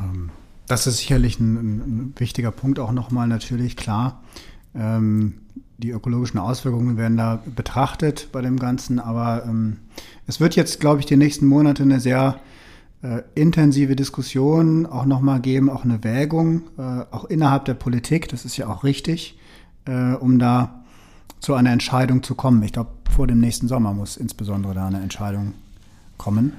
Ähm, 0.00 0.30
das 0.66 0.86
ist 0.86 0.98
sicherlich 0.98 1.38
ein, 1.38 1.54
ein 1.54 2.14
wichtiger 2.16 2.50
Punkt 2.50 2.78
auch 2.78 2.92
nochmal 2.92 3.28
natürlich, 3.28 3.76
klar. 3.76 4.22
Ähm, 4.74 5.34
die 5.78 5.90
ökologischen 5.90 6.38
Auswirkungen 6.38 6.96
werden 6.96 7.16
da 7.16 7.42
betrachtet 7.54 8.28
bei 8.32 8.40
dem 8.40 8.58
Ganzen, 8.58 8.98
aber 8.98 9.44
ähm, 9.44 9.78
es 10.26 10.40
wird 10.40 10.56
jetzt, 10.56 10.80
glaube 10.80 11.00
ich, 11.00 11.06
die 11.06 11.16
nächsten 11.16 11.46
Monate 11.46 11.82
eine 11.82 12.00
sehr 12.00 12.40
äh, 13.02 13.22
intensive 13.34 13.96
Diskussion 13.96 14.86
auch 14.86 15.04
nochmal 15.04 15.40
geben, 15.40 15.68
auch 15.68 15.84
eine 15.84 16.02
Wägung, 16.04 16.62
äh, 16.78 17.04
auch 17.10 17.24
innerhalb 17.26 17.64
der 17.66 17.74
Politik, 17.74 18.28
das 18.28 18.44
ist 18.44 18.56
ja 18.56 18.68
auch 18.68 18.84
richtig, 18.84 19.38
äh, 19.84 20.14
um 20.14 20.38
da 20.38 20.83
zu 21.40 21.54
einer 21.54 21.72
Entscheidung 21.72 22.22
zu 22.22 22.34
kommen. 22.34 22.62
Ich 22.62 22.72
glaube, 22.72 22.90
vor 23.10 23.26
dem 23.26 23.40
nächsten 23.40 23.68
Sommer 23.68 23.92
muss 23.92 24.16
insbesondere 24.16 24.74
da 24.74 24.86
eine 24.86 25.00
Entscheidung 25.00 25.54
kommen. 26.16 26.52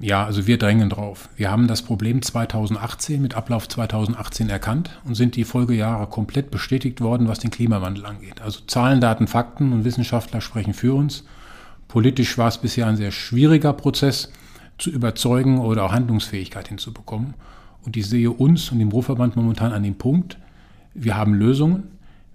Ja, 0.00 0.24
also 0.24 0.46
wir 0.46 0.58
drängen 0.58 0.90
drauf. 0.90 1.28
Wir 1.36 1.50
haben 1.50 1.66
das 1.66 1.82
Problem 1.82 2.22
2018 2.22 3.20
mit 3.20 3.34
Ablauf 3.34 3.68
2018 3.68 4.48
erkannt 4.48 4.90
und 5.04 5.16
sind 5.16 5.34
die 5.34 5.44
Folgejahre 5.44 6.06
komplett 6.06 6.52
bestätigt 6.52 7.00
worden, 7.00 7.26
was 7.26 7.40
den 7.40 7.50
Klimawandel 7.50 8.06
angeht. 8.06 8.40
Also 8.40 8.60
Zahlen, 8.66 9.00
Daten, 9.00 9.26
Fakten 9.26 9.72
und 9.72 9.84
Wissenschaftler 9.84 10.40
sprechen 10.40 10.72
für 10.72 10.94
uns. 10.94 11.24
Politisch 11.88 12.38
war 12.38 12.48
es 12.48 12.58
bisher 12.58 12.86
ein 12.86 12.96
sehr 12.96 13.10
schwieriger 13.10 13.72
Prozess 13.72 14.30
zu 14.76 14.90
überzeugen 14.90 15.58
oder 15.58 15.84
auch 15.84 15.92
Handlungsfähigkeit 15.92 16.68
hinzubekommen. 16.68 17.34
Und 17.84 17.96
ich 17.96 18.06
sehe 18.06 18.30
uns 18.30 18.70
und 18.70 18.78
den 18.78 18.92
Ruhrverband 18.92 19.34
momentan 19.34 19.72
an 19.72 19.82
dem 19.82 19.96
Punkt, 19.96 20.38
wir 20.94 21.16
haben 21.16 21.34
Lösungen, 21.34 21.84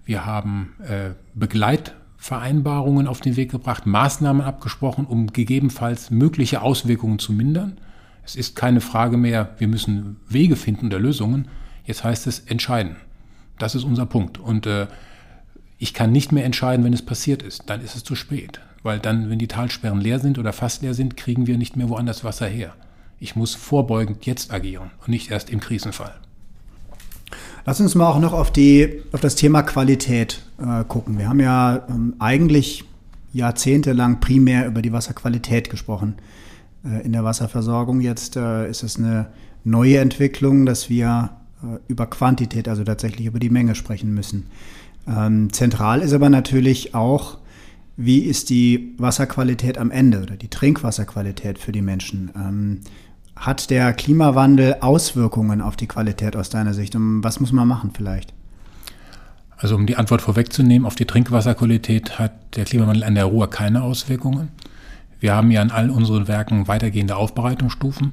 wir 0.04 0.26
haben 0.26 0.74
äh, 0.86 1.10
Begleitvereinbarungen 1.34 3.06
auf 3.06 3.20
den 3.20 3.36
Weg 3.36 3.50
gebracht, 3.50 3.86
Maßnahmen 3.86 4.42
abgesprochen, 4.42 5.06
um 5.06 5.28
gegebenenfalls 5.28 6.10
mögliche 6.10 6.62
Auswirkungen 6.62 7.18
zu 7.18 7.32
mindern. 7.32 7.78
Es 8.24 8.36
ist 8.36 8.56
keine 8.56 8.80
Frage 8.80 9.16
mehr, 9.16 9.54
wir 9.58 9.68
müssen 9.68 10.16
Wege 10.28 10.56
finden 10.56 10.90
der 10.90 11.00
Lösungen. 11.00 11.48
Jetzt 11.84 12.04
heißt 12.04 12.26
es 12.26 12.40
entscheiden. 12.40 12.96
Das 13.58 13.74
ist 13.74 13.84
unser 13.84 14.06
Punkt. 14.06 14.38
Und 14.38 14.66
äh, 14.66 14.86
ich 15.78 15.94
kann 15.94 16.12
nicht 16.12 16.32
mehr 16.32 16.44
entscheiden, 16.44 16.84
wenn 16.84 16.92
es 16.92 17.04
passiert 17.04 17.42
ist. 17.42 17.64
Dann 17.66 17.80
ist 17.82 17.94
es 17.94 18.04
zu 18.04 18.14
spät. 18.14 18.60
Weil 18.82 18.98
dann, 18.98 19.30
wenn 19.30 19.38
die 19.38 19.48
Talsperren 19.48 20.00
leer 20.00 20.18
sind 20.18 20.38
oder 20.38 20.52
fast 20.52 20.82
leer 20.82 20.94
sind, 20.94 21.16
kriegen 21.16 21.46
wir 21.46 21.58
nicht 21.58 21.76
mehr 21.76 21.88
woanders 21.88 22.24
Wasser 22.24 22.46
her. 22.46 22.74
Ich 23.18 23.36
muss 23.36 23.54
vorbeugend 23.54 24.26
jetzt 24.26 24.52
agieren 24.52 24.90
und 25.00 25.08
nicht 25.08 25.30
erst 25.30 25.50
im 25.50 25.60
Krisenfall. 25.60 26.14
Lass 27.66 27.80
uns 27.80 27.94
mal 27.94 28.06
auch 28.06 28.20
noch 28.20 28.34
auf, 28.34 28.50
die, 28.50 29.02
auf 29.12 29.20
das 29.20 29.36
Thema 29.36 29.62
Qualität 29.62 30.42
äh, 30.58 30.84
gucken. 30.84 31.18
Wir 31.18 31.28
haben 31.28 31.40
ja 31.40 31.86
ähm, 31.88 32.14
eigentlich 32.18 32.84
jahrzehntelang 33.32 34.20
primär 34.20 34.66
über 34.66 34.82
die 34.82 34.92
Wasserqualität 34.92 35.70
gesprochen 35.70 36.16
äh, 36.84 37.02
in 37.04 37.12
der 37.12 37.24
Wasserversorgung. 37.24 38.00
Jetzt 38.00 38.36
äh, 38.36 38.68
ist 38.68 38.82
es 38.82 38.98
eine 38.98 39.28
neue 39.64 39.98
Entwicklung, 39.98 40.66
dass 40.66 40.90
wir 40.90 41.30
äh, 41.62 41.78
über 41.88 42.06
Quantität, 42.06 42.68
also 42.68 42.84
tatsächlich 42.84 43.26
über 43.26 43.38
die 43.38 43.48
Menge 43.48 43.74
sprechen 43.74 44.12
müssen. 44.12 44.46
Ähm, 45.08 45.50
zentral 45.50 46.02
ist 46.02 46.12
aber 46.12 46.28
natürlich 46.28 46.94
auch, 46.94 47.38
wie 47.96 48.18
ist 48.18 48.50
die 48.50 48.94
Wasserqualität 48.98 49.78
am 49.78 49.90
Ende 49.90 50.22
oder 50.22 50.36
die 50.36 50.48
Trinkwasserqualität 50.48 51.58
für 51.58 51.72
die 51.72 51.82
Menschen. 51.82 52.30
Ähm, 52.36 52.80
hat 53.36 53.70
der 53.70 53.92
Klimawandel 53.92 54.76
Auswirkungen 54.80 55.60
auf 55.60 55.76
die 55.76 55.86
Qualität 55.86 56.36
aus 56.36 56.50
deiner 56.50 56.74
Sicht? 56.74 56.94
Und 56.96 57.22
was 57.22 57.40
muss 57.40 57.52
man 57.52 57.68
machen 57.68 57.90
vielleicht? 57.94 58.32
Also 59.56 59.76
um 59.76 59.86
die 59.86 59.96
Antwort 59.96 60.22
vorwegzunehmen, 60.22 60.86
auf 60.86 60.94
die 60.94 61.06
Trinkwasserqualität 61.06 62.18
hat 62.18 62.56
der 62.56 62.64
Klimawandel 62.64 63.04
an 63.04 63.14
der 63.14 63.24
Ruhr 63.24 63.48
keine 63.48 63.82
Auswirkungen. 63.82 64.48
Wir 65.20 65.34
haben 65.34 65.50
ja 65.50 65.62
in 65.62 65.70
all 65.70 65.90
unseren 65.90 66.28
Werken 66.28 66.68
weitergehende 66.68 67.16
Aufbereitungsstufen 67.16 68.12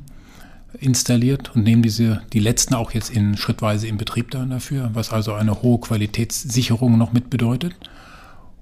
installiert 0.80 1.54
und 1.56 1.64
nehmen 1.64 1.82
diese, 1.82 2.22
die 2.34 2.40
letzten 2.40 2.74
auch 2.74 2.92
jetzt 2.92 3.10
in 3.10 3.36
schrittweise 3.38 3.88
in 3.88 3.98
Betrieb 3.98 4.32
dann 4.32 4.50
dafür, 4.50 4.92
was 4.94 5.12
also 5.12 5.34
eine 5.34 5.62
hohe 5.62 5.80
Qualitätssicherung 5.80 6.98
noch 6.98 7.12
mit 7.12 7.30
bedeutet. 7.30 7.76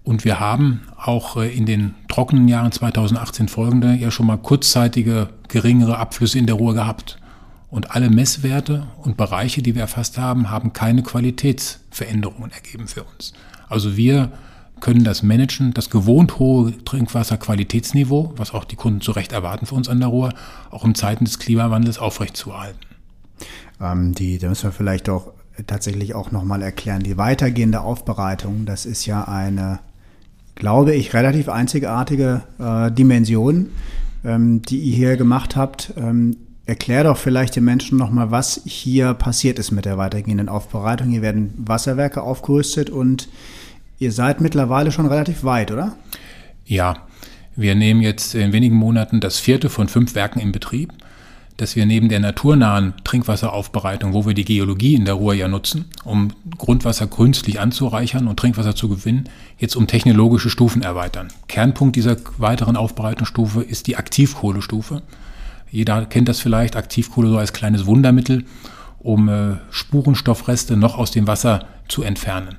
Und 0.10 0.26
wir 0.26 0.39
haben 0.39 0.82
auch 0.98 1.38
äh, 1.38 1.56
in 1.56 1.67
den 1.67 1.93
trockenen 2.08 2.48
Jahren 2.48 2.72
2018 2.72 3.48
folgende 3.48 3.93
ja 3.93 4.10
schon 4.10 4.26
mal 4.26 4.38
kurzzeitige 4.38 5.30
geringere 5.50 6.00
Abflüsse 6.00 6.39
in 6.39 6.48
der 6.48 6.56
Ruhr 6.56 6.74
gehabt. 6.74 7.19
Und 7.69 7.91
alle 7.91 8.10
Messwerte 8.10 8.88
und 9.04 9.17
Bereiche, 9.17 9.62
die 9.62 9.76
wir 9.76 9.84
erfasst 9.84 10.17
haben, 10.17 10.50
haben 10.50 10.74
keine 10.74 11.04
Qualitätsveränderungen 11.04 12.52
ergeben 12.52 12.88
für 12.88 13.04
uns. 13.04 13.34
Also 13.67 13.98
wir 13.98 14.32
können 14.80 15.04
das 15.04 15.22
managen, 15.22 15.76
das 15.76 15.91
gewohnt 15.91 16.39
hohe 16.39 16.74
Trinkwasserqualitätsniveau, 16.86 18.34
was 18.36 18.56
auch 18.56 18.65
die 18.65 18.78
Kunden 18.78 19.02
zu 19.02 19.12
Recht 19.12 19.32
erwarten 19.32 19.67
für 19.67 19.76
uns 19.76 19.89
an 19.89 20.00
der 20.00 20.10
Ruhr, 20.10 20.34
auch 20.72 20.86
in 20.86 20.95
Zeiten 20.95 21.26
des 21.26 21.38
Klimawandels 21.38 22.00
aufrechtzuerhalten. 22.00 22.80
Ähm, 23.80 24.15
die, 24.15 24.39
da 24.39 24.50
müssen 24.50 24.63
wir 24.63 24.72
vielleicht 24.72 25.08
auch 25.08 25.34
tatsächlich 25.67 26.15
auch 26.15 26.32
nochmal 26.32 26.63
erklären. 26.63 27.04
Die 27.04 27.19
weitergehende 27.19 27.82
Aufbereitung, 27.82 28.65
das 28.65 28.88
ist 28.88 29.06
ja 29.06 29.26
eine 29.26 29.78
glaube 30.60 30.93
ich, 30.93 31.13
relativ 31.15 31.50
einzigartige 31.50 32.43
äh, 32.60 32.91
Dimension, 32.91 33.72
ähm, 34.24 34.62
die 34.62 34.78
ihr 34.78 34.95
hier 34.95 35.17
gemacht 35.17 35.56
habt. 35.56 35.93
Ähm, 35.98 36.38
erklär 36.65 37.06
doch 37.06 37.17
vielleicht 37.17 37.56
den 37.56 37.63
Menschen 37.63 37.98
nochmal, 37.98 38.30
was 38.30 38.62
hier 38.65 39.15
passiert 39.15 39.58
ist 39.58 39.72
mit 39.72 39.86
der 39.86 39.98
weitergehenden 39.98 40.50
Aufbereitung. 40.50 41.10
Hier 41.10 41.24
werden 41.24 41.54
Wasserwerke 41.58 42.22
aufgerüstet 42.22 42.91
und 42.91 43.30
ihr 43.98 44.12
seid 44.12 44.39
mittlerweile 44.41 44.91
schon 44.91 45.08
relativ 45.08 45.43
weit, 45.43 45.72
oder? 45.72 45.95
Ja, 46.65 47.08
wir 47.56 47.74
nehmen 47.74 48.02
jetzt 48.02 48.36
in 48.36 48.54
wenigen 48.54 48.76
Monaten 48.76 49.19
das 49.19 49.39
vierte 49.39 49.69
von 49.69 49.88
fünf 49.88 50.13
Werken 50.13 50.39
in 50.39 50.52
Betrieb 50.52 50.91
dass 51.62 51.76
wir 51.76 51.86
neben 51.86 52.10
der 52.10 52.19
naturnahen 52.19 52.93
Trinkwasseraufbereitung, 53.04 54.13
wo 54.13 54.26
wir 54.26 54.34
die 54.34 54.45
Geologie 54.45 54.95
in 54.95 55.06
der 55.06 55.15
Ruhr 55.15 55.34
ja 55.34 55.48
nutzen, 55.48 55.86
um 56.06 56.30
Grundwasser 56.58 57.08
künstlich 57.08 57.60
anzureichern 57.60 58.28
und 58.28 58.39
Trinkwasser 58.39 58.76
zu 58.76 58.88
gewinnen, 58.88 59.28
jetzt 59.58 59.76
um 59.76 59.86
technologische 59.86 60.50
Stufen 60.50 60.82
erweitern. 60.82 61.28
Kernpunkt 61.48 61.95
dieser 61.95 62.15
weiteren 62.38 62.78
Aufbereitungsstufe 62.78 63.62
ist 63.62 63.88
die 63.88 63.98
Aktivkohlestufe. 63.98 65.02
Jeder 65.69 66.06
kennt 66.06 66.30
das 66.30 66.39
vielleicht, 66.39 66.76
Aktivkohle 66.76 67.30
so 67.30 67.38
als 67.38 67.52
kleines 67.52 67.86
Wundermittel, 67.86 68.45
um 69.00 69.28
äh, 69.28 69.58
Spurenstoffreste 69.69 70.78
noch 70.78 70.98
aus 70.98 71.12
dem 71.12 71.28
Wasser 71.28 71.65
zu 71.88 72.04
entfernen. 72.04 72.58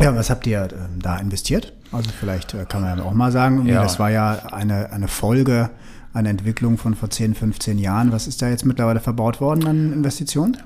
Ja, 0.00 0.14
was 0.16 0.30
habt 0.30 0.46
ihr 0.46 0.62
äh, 0.62 0.68
da 0.98 1.18
investiert? 1.18 1.72
Also 1.92 2.10
vielleicht 2.18 2.54
äh, 2.54 2.64
kann 2.64 2.82
man 2.82 2.98
ja 2.98 3.04
auch 3.04 3.12
mal 3.12 3.30
sagen, 3.30 3.66
ja. 3.66 3.82
das 3.82 3.98
war 3.98 4.10
ja 4.10 4.46
eine, 4.50 4.90
eine 4.90 5.08
Folge 5.08 5.70
eine 6.12 6.28
Entwicklung 6.28 6.78
von 6.78 6.94
vor 6.94 7.10
10, 7.10 7.34
15 7.34 7.78
Jahren. 7.78 8.12
Was 8.12 8.26
ist 8.26 8.42
da 8.42 8.48
jetzt 8.48 8.64
mittlerweile 8.64 9.00
verbaut 9.00 9.40
worden 9.40 9.66
an 9.66 9.92
Investitionen? 9.92 10.56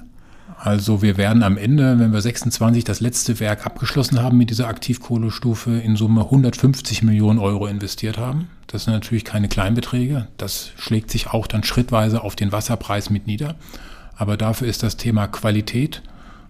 Also 0.59 1.03
wir 1.03 1.17
werden 1.17 1.43
am 1.43 1.59
Ende, 1.59 1.99
wenn 1.99 2.12
wir 2.12 2.20
26 2.20 2.85
das 2.85 3.01
letzte 3.01 3.41
Werk 3.41 3.66
abgeschlossen 3.66 4.23
haben 4.23 4.39
mit 4.39 4.51
dieser 4.51 4.68
Aktivkohlestufe, 4.68 5.73
in 5.73 5.97
Summe 5.97 6.23
150 6.23 7.03
Millionen 7.03 7.39
Euro 7.39 7.66
investiert 7.66 8.16
haben. 8.16 8.49
Das 8.66 8.85
sind 8.85 8.95
natürlich 8.95 9.25
keine 9.25 9.49
Kleinbeträge. 9.49 10.29
Das 10.39 10.70
schlägt 10.77 11.11
sich 11.11 11.29
auch 11.29 11.47
dann 11.47 11.62
schrittweise 11.62 12.23
auf 12.23 12.37
den 12.37 12.53
Wasserpreis 12.53 13.11
mit 13.11 13.27
nieder. 13.27 13.57
Aber 14.16 14.37
dafür 14.37 14.66
ist 14.66 14.83
das 14.83 14.97
Thema 14.97 15.27
Qualität, 15.27 16.03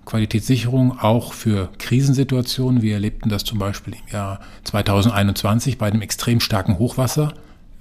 Qualitätssicherung 0.05 1.01
auch 1.01 1.33
für 1.33 1.71
Krisensituationen. 1.79 2.81
Wir 2.81 2.95
erlebten 2.95 3.29
das 3.29 3.43
zum 3.43 3.59
Beispiel 3.59 3.95
im 3.95 4.13
Jahr 4.13 4.41
2021 4.65 5.79
bei 5.79 5.91
dem 5.91 6.01
extrem 6.01 6.39
starken 6.41 6.79
Hochwasser 6.79 7.35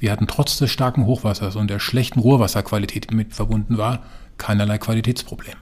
Wir 0.06 0.12
hatten 0.12 0.28
trotz 0.28 0.60
des 0.60 0.70
starken 0.70 1.08
Hochwassers 1.08 1.56
und 1.56 1.68
der 1.68 1.80
schlechten 1.80 2.20
Rohrwasserqualität, 2.20 3.10
die 3.10 3.16
mit 3.16 3.34
verbunden 3.34 3.80
war, 3.80 4.04
keinerlei 4.38 4.78
Qualitätsprobleme. 4.78 5.58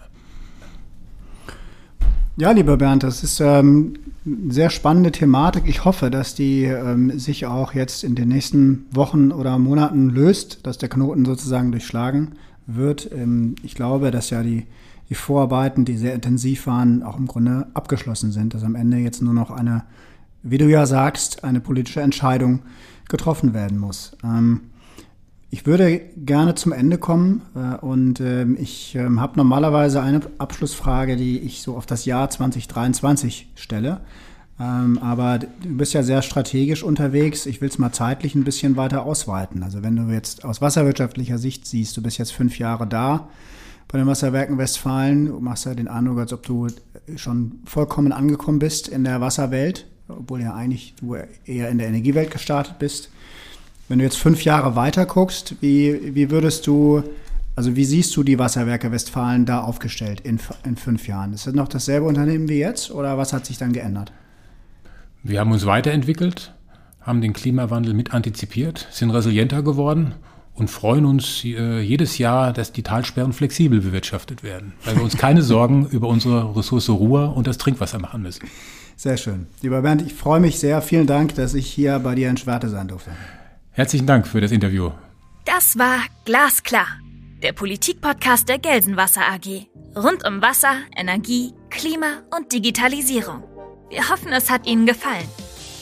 Ja, 2.35 2.51
lieber 2.51 2.75
Bernd, 2.75 3.03
das 3.03 3.23
ist 3.23 3.39
ähm, 3.39 3.93
eine 4.25 4.51
sehr 4.51 4.69
spannende 4.69 5.13
Thematik. 5.13 5.63
Ich 5.67 5.85
hoffe, 5.85 6.11
dass 6.11 6.35
die 6.35 6.65
ähm, 6.65 7.17
sich 7.17 7.45
auch 7.45 7.73
jetzt 7.73 8.03
in 8.03 8.15
den 8.15 8.27
nächsten 8.27 8.85
Wochen 8.91 9.31
oder 9.31 9.57
Monaten 9.57 10.09
löst, 10.09 10.67
dass 10.67 10.77
der 10.77 10.89
Knoten 10.89 11.23
sozusagen 11.23 11.71
durchschlagen 11.71 12.33
wird. 12.67 13.09
Ähm, 13.13 13.55
ich 13.63 13.75
glaube, 13.75 14.11
dass 14.11 14.29
ja 14.29 14.43
die, 14.43 14.65
die 15.09 15.15
Vorarbeiten, 15.15 15.85
die 15.85 15.95
sehr 15.95 16.13
intensiv 16.15 16.67
waren, 16.67 17.01
auch 17.01 17.17
im 17.17 17.27
Grunde 17.27 17.67
abgeschlossen 17.73 18.33
sind, 18.33 18.53
dass 18.53 18.65
am 18.65 18.75
Ende 18.75 18.97
jetzt 18.97 19.21
nur 19.21 19.33
noch 19.33 19.51
eine, 19.51 19.85
wie 20.41 20.57
du 20.57 20.69
ja 20.69 20.85
sagst, 20.85 21.45
eine 21.45 21.61
politische 21.61 22.01
Entscheidung 22.01 22.59
getroffen 23.09 23.53
werden 23.53 23.77
muss. 23.77 24.17
Ähm, 24.23 24.61
ich 25.49 25.67
würde 25.67 26.01
gerne 26.17 26.55
zum 26.55 26.71
Ende 26.71 26.97
kommen 26.97 27.43
äh, 27.55 27.77
und 27.77 28.19
äh, 28.19 28.45
ich 28.53 28.95
äh, 28.95 29.07
habe 29.17 29.37
normalerweise 29.37 30.01
eine 30.01 30.21
Abschlussfrage, 30.39 31.15
die 31.15 31.39
ich 31.39 31.61
so 31.61 31.77
auf 31.77 31.85
das 31.85 32.05
Jahr 32.05 32.29
2023 32.29 33.51
stelle. 33.55 34.01
Ähm, 34.59 34.97
aber 34.99 35.39
du 35.39 35.47
bist 35.77 35.93
ja 35.93 36.03
sehr 36.03 36.21
strategisch 36.21 36.83
unterwegs. 36.83 37.45
Ich 37.45 37.61
will 37.61 37.69
es 37.69 37.77
mal 37.77 37.91
zeitlich 37.91 38.33
ein 38.33 38.43
bisschen 38.43 38.77
weiter 38.77 39.03
ausweiten. 39.03 39.61
Also 39.61 39.83
wenn 39.83 39.95
du 39.95 40.11
jetzt 40.11 40.43
aus 40.43 40.61
wasserwirtschaftlicher 40.61 41.37
Sicht 41.37 41.67
siehst, 41.67 41.95
du 41.97 42.01
bist 42.01 42.17
jetzt 42.17 42.33
fünf 42.33 42.57
Jahre 42.57 42.87
da 42.87 43.27
bei 43.87 43.99
den 43.99 44.07
Wasserwerken 44.07 44.57
Westfalen, 44.57 45.27
du 45.27 45.39
machst 45.39 45.65
ja 45.65 45.75
den 45.75 45.87
Eindruck, 45.87 46.17
als 46.17 46.33
ob 46.33 46.41
du 46.43 46.67
schon 47.15 47.59
vollkommen 47.65 48.11
angekommen 48.11 48.57
bist 48.57 48.87
in 48.87 49.03
der 49.03 49.21
Wasserwelt, 49.21 49.85
obwohl 50.07 50.41
ja 50.41 50.53
eigentlich 50.53 50.93
du 50.99 51.15
eher 51.45 51.69
in 51.69 51.77
der 51.77 51.87
Energiewelt 51.87 52.31
gestartet 52.31 52.79
bist. 52.79 53.09
Wenn 53.87 53.99
du 53.99 54.05
jetzt 54.05 54.17
fünf 54.17 54.43
Jahre 54.43 54.75
weiter 54.75 55.05
guckst, 55.05 55.55
wie, 55.61 56.15
wie 56.15 56.31
würdest 56.31 56.67
du, 56.67 57.03
also 57.55 57.75
wie 57.75 57.85
siehst 57.85 58.15
du 58.15 58.23
die 58.23 58.39
Wasserwerke 58.39 58.91
Westfalen 58.91 59.45
da 59.45 59.61
aufgestellt 59.61 60.21
in, 60.21 60.39
in 60.65 60.77
fünf 60.77 61.07
Jahren? 61.07 61.33
Ist 61.33 61.47
das 61.47 61.53
noch 61.53 61.67
dasselbe 61.67 62.07
Unternehmen 62.07 62.49
wie 62.49 62.59
jetzt 62.59 62.91
oder 62.91 63.17
was 63.17 63.33
hat 63.33 63.45
sich 63.45 63.57
dann 63.57 63.73
geändert? 63.73 64.11
Wir 65.21 65.39
haben 65.39 65.51
uns 65.51 65.65
weiterentwickelt, 65.65 66.53
haben 67.01 67.21
den 67.21 67.33
Klimawandel 67.33 67.93
mit 67.93 68.13
antizipiert, 68.13 68.87
sind 68.91 69.09
resilienter 69.11 69.63
geworden 69.63 70.15
und 70.55 70.69
freuen 70.69 71.05
uns 71.05 71.43
äh, 71.43 71.79
jedes 71.79 72.17
Jahr, 72.17 72.53
dass 72.53 72.71
die 72.71 72.83
Talsperren 72.83 73.33
flexibel 73.33 73.81
bewirtschaftet 73.81 74.43
werden, 74.43 74.73
weil 74.85 74.95
wir 74.95 75.03
uns 75.03 75.17
keine 75.17 75.41
Sorgen 75.43 75.87
über 75.87 76.07
unsere 76.07 76.55
Ressource 76.55 76.89
Ruhr 76.89 77.35
und 77.35 77.47
das 77.47 77.57
Trinkwasser 77.57 77.99
machen 77.99 78.21
müssen. 78.21 78.47
Sehr 78.95 79.17
schön. 79.17 79.47
Lieber 79.61 79.81
Bernd, 79.81 80.01
ich 80.01 80.13
freue 80.13 80.39
mich 80.39 80.59
sehr. 80.59 80.81
Vielen 80.81 81.07
Dank, 81.07 81.35
dass 81.35 81.53
ich 81.53 81.67
hier 81.67 81.99
bei 81.99 82.15
dir 82.15 82.29
in 82.29 82.37
Schwerte 82.37 82.69
sein 82.69 82.87
durfte. 82.87 83.11
Herzlichen 83.71 84.05
Dank 84.05 84.27
für 84.27 84.41
das 84.41 84.51
Interview. 84.51 84.91
Das 85.45 85.77
war 85.77 85.99
Glasklar, 86.25 86.87
der 87.41 87.53
Politikpodcast 87.53 88.47
der 88.47 88.59
Gelsenwasser 88.59 89.21
AG. 89.21 89.67
Rund 89.95 90.25
um 90.25 90.41
Wasser, 90.41 90.75
Energie, 90.95 91.53
Klima 91.69 92.21
und 92.35 92.51
Digitalisierung. 92.53 93.43
Wir 93.89 94.09
hoffen, 94.09 94.31
es 94.31 94.49
hat 94.49 94.65
Ihnen 94.65 94.85
gefallen. 94.85 95.27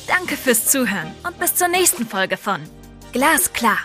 Danke 0.07 0.35
fürs 0.35 0.67
Zuhören 0.67 1.11
und 1.25 1.37
bis 1.39 1.55
zur 1.55 1.67
nächsten 1.67 2.05
Folge 2.05 2.37
von 2.37 2.59
Glasklar. 3.11 3.77